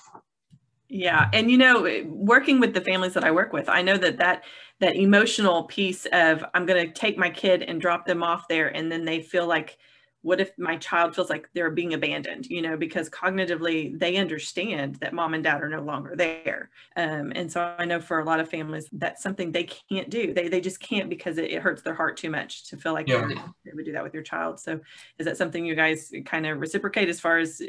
Yeah, 0.89 1.29
and 1.33 1.51
you 1.51 1.59
know, 1.59 2.03
working 2.07 2.61
with 2.61 2.73
the 2.73 2.81
families 2.81 3.15
that 3.15 3.25
I 3.25 3.33
work 3.33 3.53
with, 3.53 3.69
I 3.69 3.83
know 3.83 3.99
that 3.99 4.19
that 4.19 4.45
that 4.81 4.95
emotional 4.95 5.65
piece 5.65 6.07
of 6.07 6.45
I'm 6.55 6.65
going 6.65 6.87
to 6.87 6.93
take 6.93 7.19
my 7.19 7.31
kid 7.31 7.63
and 7.63 7.81
drop 7.81 8.07
them 8.07 8.23
off 8.23 8.47
there, 8.49 8.69
and 8.69 8.91
then 8.91 9.05
they 9.05 9.21
feel 9.21 9.47
like, 9.47 9.79
what 10.27 10.41
if 10.41 10.51
my 10.59 10.77
child 10.77 11.15
feels 11.15 11.31
like 11.31 11.49
they're 11.55 11.71
being 11.71 11.95
abandoned? 11.95 12.47
You 12.47 12.61
know, 12.61 12.77
because 12.77 13.09
cognitively 13.09 13.97
they 13.97 14.17
understand 14.17 14.97
that 14.97 15.15
mom 15.15 15.35
and 15.35 15.45
dad 15.45 15.63
are 15.63 15.69
no 15.69 15.83
longer 15.83 16.17
there, 16.17 16.71
um, 16.97 17.31
and 17.37 17.51
so 17.51 17.63
I 17.79 17.85
know 17.85 18.01
for 18.01 18.19
a 18.19 18.25
lot 18.25 18.41
of 18.41 18.51
families 18.51 18.89
that's 18.91 19.23
something 19.23 19.53
they 19.53 19.69
can't 19.89 20.11
do. 20.11 20.35
They 20.35 20.49
they 20.49 20.61
just 20.61 20.81
can't 20.81 21.09
because 21.09 21.39
it, 21.39 21.53
it 21.53 21.63
hurts 21.63 21.83
their 21.83 21.95
heart 21.95 22.17
too 22.17 22.29
much 22.29 22.69
to 22.71 22.77
feel 22.77 22.93
like 22.93 23.07
Yeah. 23.07 23.29
they, 23.65 23.73
would, 23.73 23.85
do 23.85 23.93
that 23.93 24.03
with 24.03 24.15
your 24.15 24.25
child. 24.25 24.59
So, 24.59 24.81
is 25.17 25.27
that 25.27 25.37
something 25.37 25.65
you 25.65 25.77
guys 25.77 26.11
kind 26.25 26.45
of 26.45 26.59
reciprocate 26.59 27.09
as 27.09 27.21
far 27.21 27.39
as 27.39 27.63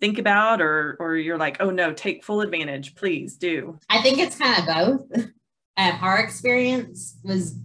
think 0.00 0.18
about 0.18 0.60
or 0.60 0.98
or 1.00 1.16
you're 1.16 1.38
like 1.38 1.58
oh 1.60 1.70
no 1.70 1.92
take 1.92 2.24
full 2.24 2.40
advantage 2.40 2.94
please 2.94 3.36
do 3.36 3.78
I 3.90 4.00
think 4.00 4.18
it's 4.18 4.36
kind 4.36 4.58
of 4.58 4.66
both. 5.08 5.26
Um, 5.76 5.98
our 6.02 6.18
experience 6.18 7.16
was 7.24 7.56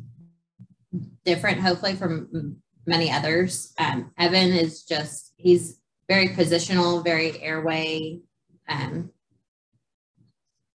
different, 1.25 1.60
hopefully, 1.60 1.95
from 1.95 2.30
m- 2.34 2.62
many 2.85 3.11
others. 3.11 3.73
Um, 3.77 4.11
Evan 4.17 4.53
is 4.53 4.83
just, 4.83 5.33
he's 5.37 5.79
very 6.07 6.29
positional, 6.29 7.03
very 7.03 7.41
airway. 7.41 8.19
Um, 8.67 9.11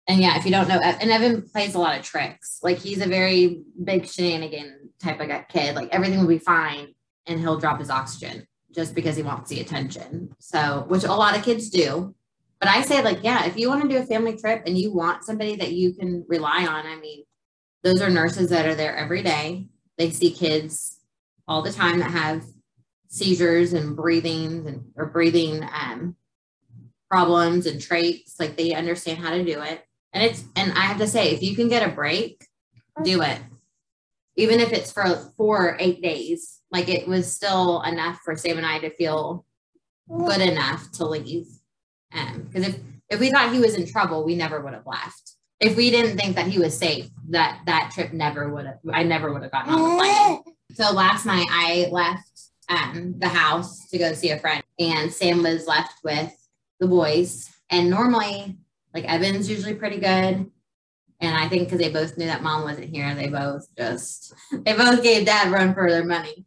and 0.07 0.21
yeah, 0.21 0.37
if 0.37 0.45
you 0.45 0.51
don't 0.51 0.67
know, 0.67 0.79
and 0.79 1.09
Evan 1.09 1.41
plays 1.41 1.73
a 1.73 1.79
lot 1.79 1.97
of 1.97 2.05
tricks. 2.05 2.59
Like 2.61 2.77
he's 2.77 3.01
a 3.01 3.07
very 3.07 3.63
big 3.83 4.07
shenanigan 4.07 4.91
type 5.01 5.19
of 5.19 5.29
kid. 5.47 5.75
Like 5.75 5.89
everything 5.93 6.19
will 6.19 6.27
be 6.27 6.37
fine 6.37 6.93
and 7.25 7.39
he'll 7.39 7.59
drop 7.59 7.79
his 7.79 7.89
oxygen 7.89 8.47
just 8.73 8.93
because 8.93 9.15
he 9.15 9.23
wants 9.23 9.49
the 9.49 9.61
attention. 9.61 10.35
So, 10.39 10.85
which 10.87 11.05
a 11.05 11.13
lot 11.13 11.35
of 11.35 11.43
kids 11.43 11.69
do. 11.69 12.13
But 12.59 12.69
I 12.69 12.81
say, 12.81 13.01
like, 13.03 13.23
yeah, 13.23 13.45
if 13.45 13.57
you 13.57 13.67
want 13.67 13.81
to 13.81 13.87
do 13.87 13.97
a 13.97 14.05
family 14.05 14.37
trip 14.37 14.63
and 14.65 14.77
you 14.77 14.93
want 14.93 15.23
somebody 15.23 15.55
that 15.55 15.73
you 15.73 15.93
can 15.93 16.25
rely 16.27 16.65
on, 16.65 16.85
I 16.85 16.95
mean, 16.97 17.23
those 17.83 18.01
are 18.01 18.09
nurses 18.09 18.49
that 18.49 18.65
are 18.65 18.75
there 18.75 18.95
every 18.95 19.23
day. 19.23 19.67
They 19.97 20.09
see 20.09 20.31
kids 20.31 20.94
all 21.47 21.62
the 21.62 21.71
time 21.71 21.99
that 21.99 22.12
have 22.12 22.43
seizures 23.08 23.73
and 23.73 23.95
breathing 23.95 24.67
and 24.67 24.91
or 24.95 25.05
breathing 25.05 25.63
um, 25.63 26.15
problems 27.10 27.65
and 27.65 27.81
traits. 27.81 28.36
Like 28.39 28.58
they 28.58 28.73
understand 28.73 29.19
how 29.19 29.31
to 29.31 29.43
do 29.43 29.62
it. 29.62 29.84
And 30.13 30.23
it's 30.23 30.43
and 30.55 30.71
I 30.73 30.81
have 30.81 30.97
to 30.99 31.08
say, 31.08 31.31
if 31.31 31.41
you 31.41 31.55
can 31.55 31.67
get 31.67 31.88
a 31.88 31.91
break, 31.91 32.45
do 33.03 33.21
it. 33.21 33.39
Even 34.38 34.60
if 34.60 34.73
it's 34.73 34.91
for 34.91 35.31
four 35.38 35.69
or 35.69 35.77
eight 35.79 36.01
days, 36.01 36.62
like 36.71 36.89
it 36.89 37.08
was 37.08 37.31
still 37.31 37.81
enough 37.83 38.19
for 38.23 38.35
Sam 38.35 38.58
and 38.58 38.65
I 38.65 38.79
to 38.79 38.89
feel 38.89 39.46
good 40.10 40.41
enough 40.41 40.91
to 40.93 41.06
leave. 41.06 41.48
Um, 42.13 42.43
because 42.43 42.69
if 42.69 42.79
if 43.10 43.19
we 43.19 43.29
thought 43.29 43.54
he 43.54 43.60
was 43.60 43.75
in 43.75 43.85
trouble, 43.85 44.25
we 44.25 44.35
never 44.35 44.62
would 44.62 44.73
have 44.73 44.87
left. 44.87 45.33
If 45.60 45.77
we 45.77 45.89
didn't 45.89 46.17
think 46.17 46.35
that 46.35 46.48
he 46.48 46.60
was 46.60 46.77
safe, 46.77 47.10
that 47.29 47.62
that 47.65 47.91
trip 47.93 48.12
never 48.12 48.50
would 48.50 48.65
have. 48.65 48.79
I 48.91 49.04
never 49.04 49.31
would 49.31 49.43
have 49.43 49.52
gotten 49.52 49.73
on 49.73 49.81
the 49.81 49.98
plane. 49.98 50.43
So 50.76 50.92
last 50.92 51.26
night 51.26 51.48
I 51.50 51.88
left 51.92 52.30
um 52.67 53.15
the 53.19 53.30
house 53.30 53.88
to 53.90 53.98
go 53.98 54.13
see 54.13 54.32
a 54.32 54.40
friend, 54.40 54.62
and 54.78 55.12
Sam 55.12 55.42
was 55.42 55.67
left 55.67 56.04
with 56.04 56.34
the 56.80 56.88
boys. 56.88 57.50
And 57.69 57.90
normally, 57.90 58.58
like 58.94 59.06
Evan's 59.06 59.50
usually 59.50 59.73
pretty 59.73 59.98
good. 59.98 60.52
And 61.21 61.36
I 61.38 61.48
think 61.48 61.63
because 61.63 61.80
they 61.80 61.90
both 61.90 62.17
knew 62.17 62.26
that 62.26 62.44
mom 62.44 62.63
wasn't 62.63 62.90
here, 62.90 63.15
they 63.15 63.28
both 63.28 63.67
just 63.78 64.34
they 64.52 64.73
both 64.73 65.02
gave 65.02 65.26
dad 65.26 65.52
run 65.52 65.73
for 65.73 65.90
their 65.90 66.04
money. 66.04 66.46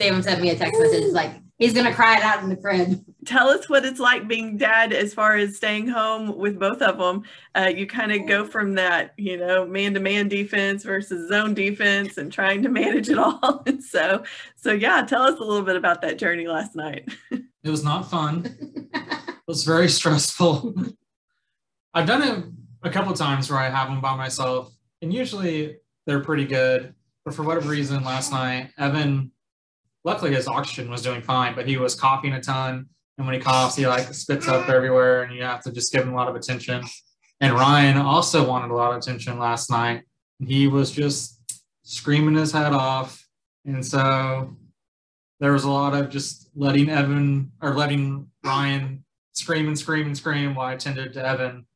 Sam 0.00 0.22
sent 0.22 0.40
me 0.40 0.50
a 0.50 0.56
text 0.56 0.80
message 0.80 1.12
like, 1.12 1.41
He's 1.62 1.74
gonna 1.74 1.94
cry 1.94 2.16
it 2.16 2.24
out 2.24 2.42
in 2.42 2.48
the 2.48 2.56
crib. 2.56 3.04
Tell 3.24 3.48
us 3.48 3.68
what 3.68 3.84
it's 3.84 4.00
like 4.00 4.26
being 4.26 4.56
dad 4.56 4.92
as 4.92 5.14
far 5.14 5.36
as 5.36 5.56
staying 5.56 5.86
home 5.86 6.36
with 6.36 6.58
both 6.58 6.82
of 6.82 6.98
them. 6.98 7.22
Uh, 7.54 7.72
you 7.72 7.86
kind 7.86 8.10
of 8.10 8.26
go 8.26 8.44
from 8.44 8.74
that, 8.74 9.14
you 9.16 9.36
know, 9.36 9.64
man 9.64 9.94
to 9.94 10.00
man 10.00 10.26
defense 10.26 10.82
versus 10.82 11.28
zone 11.28 11.54
defense 11.54 12.18
and 12.18 12.32
trying 12.32 12.64
to 12.64 12.68
manage 12.68 13.08
it 13.08 13.18
all. 13.18 13.62
And 13.72 13.82
so, 13.82 14.24
so 14.56 14.72
yeah, 14.72 15.02
tell 15.02 15.22
us 15.22 15.38
a 15.38 15.44
little 15.44 15.62
bit 15.62 15.76
about 15.76 16.02
that 16.02 16.18
journey 16.18 16.48
last 16.48 16.74
night. 16.74 17.08
It 17.30 17.70
was 17.70 17.84
not 17.84 18.10
fun. 18.10 18.88
it 18.94 19.46
was 19.46 19.62
very 19.62 19.88
stressful. 19.88 20.74
I've 21.94 22.08
done 22.08 22.22
it 22.22 22.44
a 22.82 22.90
couple 22.90 23.12
times 23.12 23.48
where 23.48 23.60
I 23.60 23.70
have 23.70 23.88
them 23.88 24.00
by 24.00 24.16
myself, 24.16 24.72
and 25.00 25.12
usually 25.14 25.76
they're 26.06 26.24
pretty 26.24 26.44
good. 26.44 26.92
But 27.24 27.34
for 27.34 27.44
whatever 27.44 27.68
reason, 27.68 28.02
last 28.02 28.32
night, 28.32 28.70
Evan 28.78 29.31
luckily 30.04 30.34
his 30.34 30.48
oxygen 30.48 30.90
was 30.90 31.02
doing 31.02 31.22
fine, 31.22 31.54
but 31.54 31.66
he 31.66 31.76
was 31.76 31.94
coughing 31.94 32.32
a 32.32 32.40
ton. 32.40 32.86
And 33.18 33.26
when 33.26 33.34
he 33.34 33.40
coughs, 33.40 33.76
he 33.76 33.86
like 33.86 34.12
spits 34.14 34.48
up 34.48 34.68
everywhere, 34.68 35.22
and 35.22 35.34
you 35.34 35.42
have 35.42 35.62
to 35.64 35.72
just 35.72 35.92
give 35.92 36.02
him 36.02 36.12
a 36.12 36.16
lot 36.16 36.28
of 36.28 36.34
attention. 36.34 36.82
And 37.40 37.54
Ryan 37.54 37.98
also 37.98 38.46
wanted 38.46 38.70
a 38.70 38.74
lot 38.74 38.92
of 38.92 38.98
attention 38.98 39.38
last 39.38 39.70
night. 39.70 40.02
He 40.38 40.66
was 40.66 40.90
just 40.90 41.40
screaming 41.82 42.36
his 42.36 42.52
head 42.52 42.72
off. 42.72 43.26
And 43.64 43.84
so 43.84 44.56
there 45.40 45.52
was 45.52 45.64
a 45.64 45.70
lot 45.70 45.94
of 45.94 46.08
just 46.08 46.50
letting 46.54 46.88
Evan 46.88 47.52
or 47.60 47.74
letting 47.74 48.28
Ryan 48.44 49.04
scream 49.32 49.66
and 49.66 49.78
scream 49.78 50.06
and 50.06 50.16
scream 50.16 50.54
while 50.54 50.68
I 50.68 50.76
tended 50.76 51.12
to 51.14 51.26
Evan. 51.26 51.66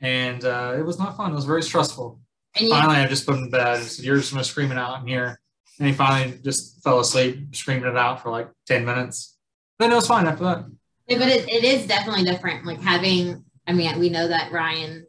And 0.00 0.44
uh, 0.44 0.76
it 0.78 0.82
was 0.82 0.98
not 0.98 1.16
fun. 1.16 1.32
It 1.32 1.34
was 1.34 1.44
very 1.44 1.62
stressful. 1.62 2.20
And 2.56 2.66
you, 2.66 2.70
Finally, 2.70 2.98
I 2.98 3.06
just 3.06 3.26
put 3.26 3.36
him 3.36 3.46
to 3.46 3.50
bed 3.50 3.78
and 3.78 3.86
said, 3.86 4.04
You're 4.04 4.18
just 4.18 4.32
going 4.32 4.42
to 4.42 4.48
scream 4.48 4.70
it 4.70 4.78
out 4.78 5.00
in 5.00 5.08
here. 5.08 5.40
And 5.78 5.88
he 5.88 5.94
finally 5.94 6.38
just 6.42 6.82
fell 6.82 7.00
asleep, 7.00 7.54
screaming 7.54 7.88
it 7.88 7.96
out 7.96 8.22
for 8.22 8.30
like 8.30 8.48
10 8.66 8.84
minutes. 8.84 9.36
Then 9.78 9.92
it 9.92 9.94
was 9.94 10.06
fine 10.06 10.26
after 10.26 10.44
that. 10.44 10.66
Yeah, 11.08 11.18
but 11.18 11.28
it, 11.28 11.48
it 11.48 11.64
is 11.64 11.86
definitely 11.86 12.24
different. 12.24 12.64
Like 12.64 12.80
having, 12.80 13.44
I 13.66 13.72
mean, 13.72 13.98
we 13.98 14.08
know 14.08 14.28
that 14.28 14.52
Ryan, 14.52 15.06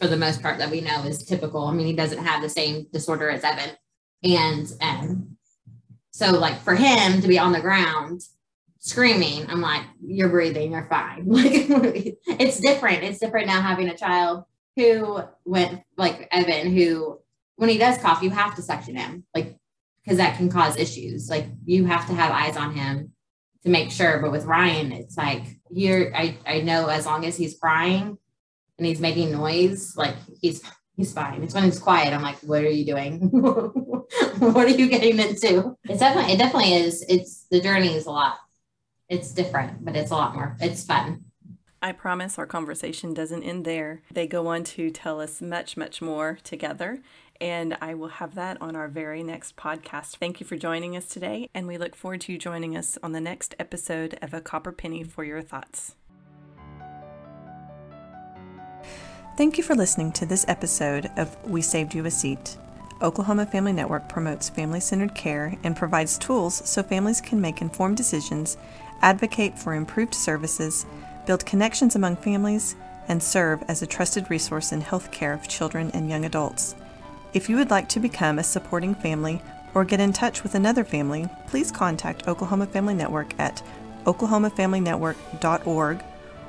for 0.00 0.06
the 0.06 0.16
most 0.16 0.42
part, 0.42 0.58
that 0.58 0.70
we 0.70 0.80
know 0.80 1.02
is 1.04 1.24
typical. 1.24 1.64
I 1.66 1.72
mean, 1.72 1.86
he 1.86 1.92
doesn't 1.92 2.24
have 2.24 2.42
the 2.42 2.48
same 2.48 2.86
disorder 2.92 3.28
as 3.30 3.44
Evan. 3.44 3.76
And 4.22 4.72
um, 4.80 5.36
so, 6.10 6.32
like, 6.32 6.60
for 6.60 6.74
him 6.74 7.20
to 7.20 7.28
be 7.28 7.38
on 7.38 7.52
the 7.52 7.60
ground 7.60 8.22
screaming, 8.78 9.48
I'm 9.48 9.60
like, 9.60 9.82
you're 10.02 10.28
breathing, 10.28 10.72
you're 10.72 10.86
fine. 10.86 11.26
Like, 11.26 12.18
it's 12.26 12.60
different. 12.60 13.04
It's 13.04 13.18
different 13.18 13.46
now 13.46 13.60
having 13.60 13.88
a 13.88 13.96
child 13.96 14.44
who 14.76 15.20
went, 15.44 15.82
like 15.96 16.28
Evan, 16.30 16.74
who, 16.74 17.20
when 17.56 17.68
he 17.68 17.78
does 17.78 17.98
cough, 17.98 18.22
you 18.22 18.30
have 18.30 18.54
to 18.56 18.62
suction 18.62 18.96
him. 18.96 19.24
Like, 19.34 19.56
because 20.04 20.18
that 20.18 20.36
can 20.36 20.50
cause 20.50 20.76
issues. 20.76 21.28
Like 21.28 21.46
you 21.64 21.86
have 21.86 22.06
to 22.06 22.14
have 22.14 22.32
eyes 22.32 22.56
on 22.56 22.74
him 22.74 23.12
to 23.64 23.68
make 23.68 23.90
sure. 23.90 24.20
But 24.20 24.32
with 24.32 24.44
Ryan, 24.44 24.92
it's 24.92 25.16
like 25.16 25.44
here 25.72 26.12
I, 26.14 26.36
I 26.46 26.60
know 26.60 26.86
as 26.86 27.06
long 27.06 27.24
as 27.24 27.36
he's 27.36 27.58
crying 27.58 28.18
and 28.78 28.86
he's 28.86 29.00
making 29.00 29.32
noise, 29.32 29.96
like 29.96 30.16
he's 30.40 30.62
he's 30.96 31.12
fine. 31.12 31.42
It's 31.42 31.54
when 31.54 31.64
he's 31.64 31.78
quiet. 31.78 32.12
I'm 32.12 32.22
like, 32.22 32.38
what 32.40 32.62
are 32.62 32.70
you 32.70 32.86
doing? 32.86 33.18
what 33.30 34.66
are 34.66 34.68
you 34.68 34.88
getting 34.88 35.18
into? 35.18 35.76
It's 35.84 36.00
definitely 36.00 36.32
it 36.32 36.38
definitely 36.38 36.74
is. 36.74 37.04
It's 37.08 37.46
the 37.50 37.60
journey 37.60 37.94
is 37.94 38.06
a 38.06 38.10
lot. 38.10 38.38
It's 39.08 39.32
different, 39.32 39.84
but 39.84 39.96
it's 39.96 40.12
a 40.12 40.14
lot 40.14 40.34
more. 40.34 40.56
It's 40.60 40.84
fun. 40.84 41.24
I 41.82 41.92
promise 41.92 42.38
our 42.38 42.46
conversation 42.46 43.14
doesn't 43.14 43.42
end 43.42 43.64
there. 43.64 44.02
They 44.12 44.26
go 44.26 44.48
on 44.48 44.64
to 44.64 44.90
tell 44.90 45.18
us 45.18 45.40
much, 45.40 45.78
much 45.78 46.02
more 46.02 46.38
together 46.44 47.00
and 47.40 47.76
I 47.80 47.94
will 47.94 48.08
have 48.08 48.34
that 48.34 48.60
on 48.60 48.76
our 48.76 48.88
very 48.88 49.22
next 49.22 49.56
podcast. 49.56 50.16
Thank 50.16 50.40
you 50.40 50.46
for 50.46 50.56
joining 50.56 50.96
us 50.96 51.06
today, 51.06 51.48
and 51.54 51.66
we 51.66 51.78
look 51.78 51.96
forward 51.96 52.20
to 52.22 52.32
you 52.32 52.38
joining 52.38 52.76
us 52.76 52.98
on 53.02 53.12
the 53.12 53.20
next 53.20 53.54
episode 53.58 54.18
of 54.20 54.34
A 54.34 54.40
Copper 54.40 54.72
Penny 54.72 55.02
for 55.02 55.24
Your 55.24 55.42
Thoughts. 55.42 55.94
Thank 59.36 59.56
you 59.56 59.64
for 59.64 59.74
listening 59.74 60.12
to 60.12 60.26
this 60.26 60.44
episode 60.48 61.10
of 61.16 61.36
We 61.48 61.62
Saved 61.62 61.94
You 61.94 62.04
a 62.04 62.10
Seat. 62.10 62.58
Oklahoma 63.00 63.46
Family 63.46 63.72
Network 63.72 64.08
promotes 64.08 64.50
family 64.50 64.80
centered 64.80 65.14
care 65.14 65.56
and 65.64 65.74
provides 65.74 66.18
tools 66.18 66.60
so 66.68 66.82
families 66.82 67.22
can 67.22 67.40
make 67.40 67.62
informed 67.62 67.96
decisions, 67.96 68.58
advocate 69.00 69.58
for 69.58 69.74
improved 69.74 70.14
services, 70.14 70.84
build 71.26 71.46
connections 71.46 71.96
among 71.96 72.16
families, 72.16 72.76
and 73.08 73.22
serve 73.22 73.62
as 73.68 73.80
a 73.80 73.86
trusted 73.86 74.30
resource 74.30 74.72
in 74.72 74.82
health 74.82 75.10
care 75.10 75.32
of 75.32 75.48
children 75.48 75.90
and 75.94 76.10
young 76.10 76.26
adults. 76.26 76.74
If 77.32 77.48
you 77.48 77.56
would 77.56 77.70
like 77.70 77.88
to 77.90 78.00
become 78.00 78.38
a 78.38 78.44
supporting 78.44 78.94
family 78.94 79.40
or 79.72 79.84
get 79.84 80.00
in 80.00 80.12
touch 80.12 80.42
with 80.42 80.56
another 80.56 80.84
family, 80.84 81.28
please 81.46 81.70
contact 81.70 82.26
Oklahoma 82.26 82.66
Family 82.66 82.94
Network 82.94 83.38
at 83.38 83.62
oklahomafamilynetwork.org 84.04 86.04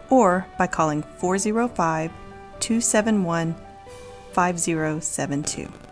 or 0.10 0.48
by 0.58 0.68
calling 0.68 1.04
405 1.04 2.12
271 2.60 3.56
5072. 4.34 5.91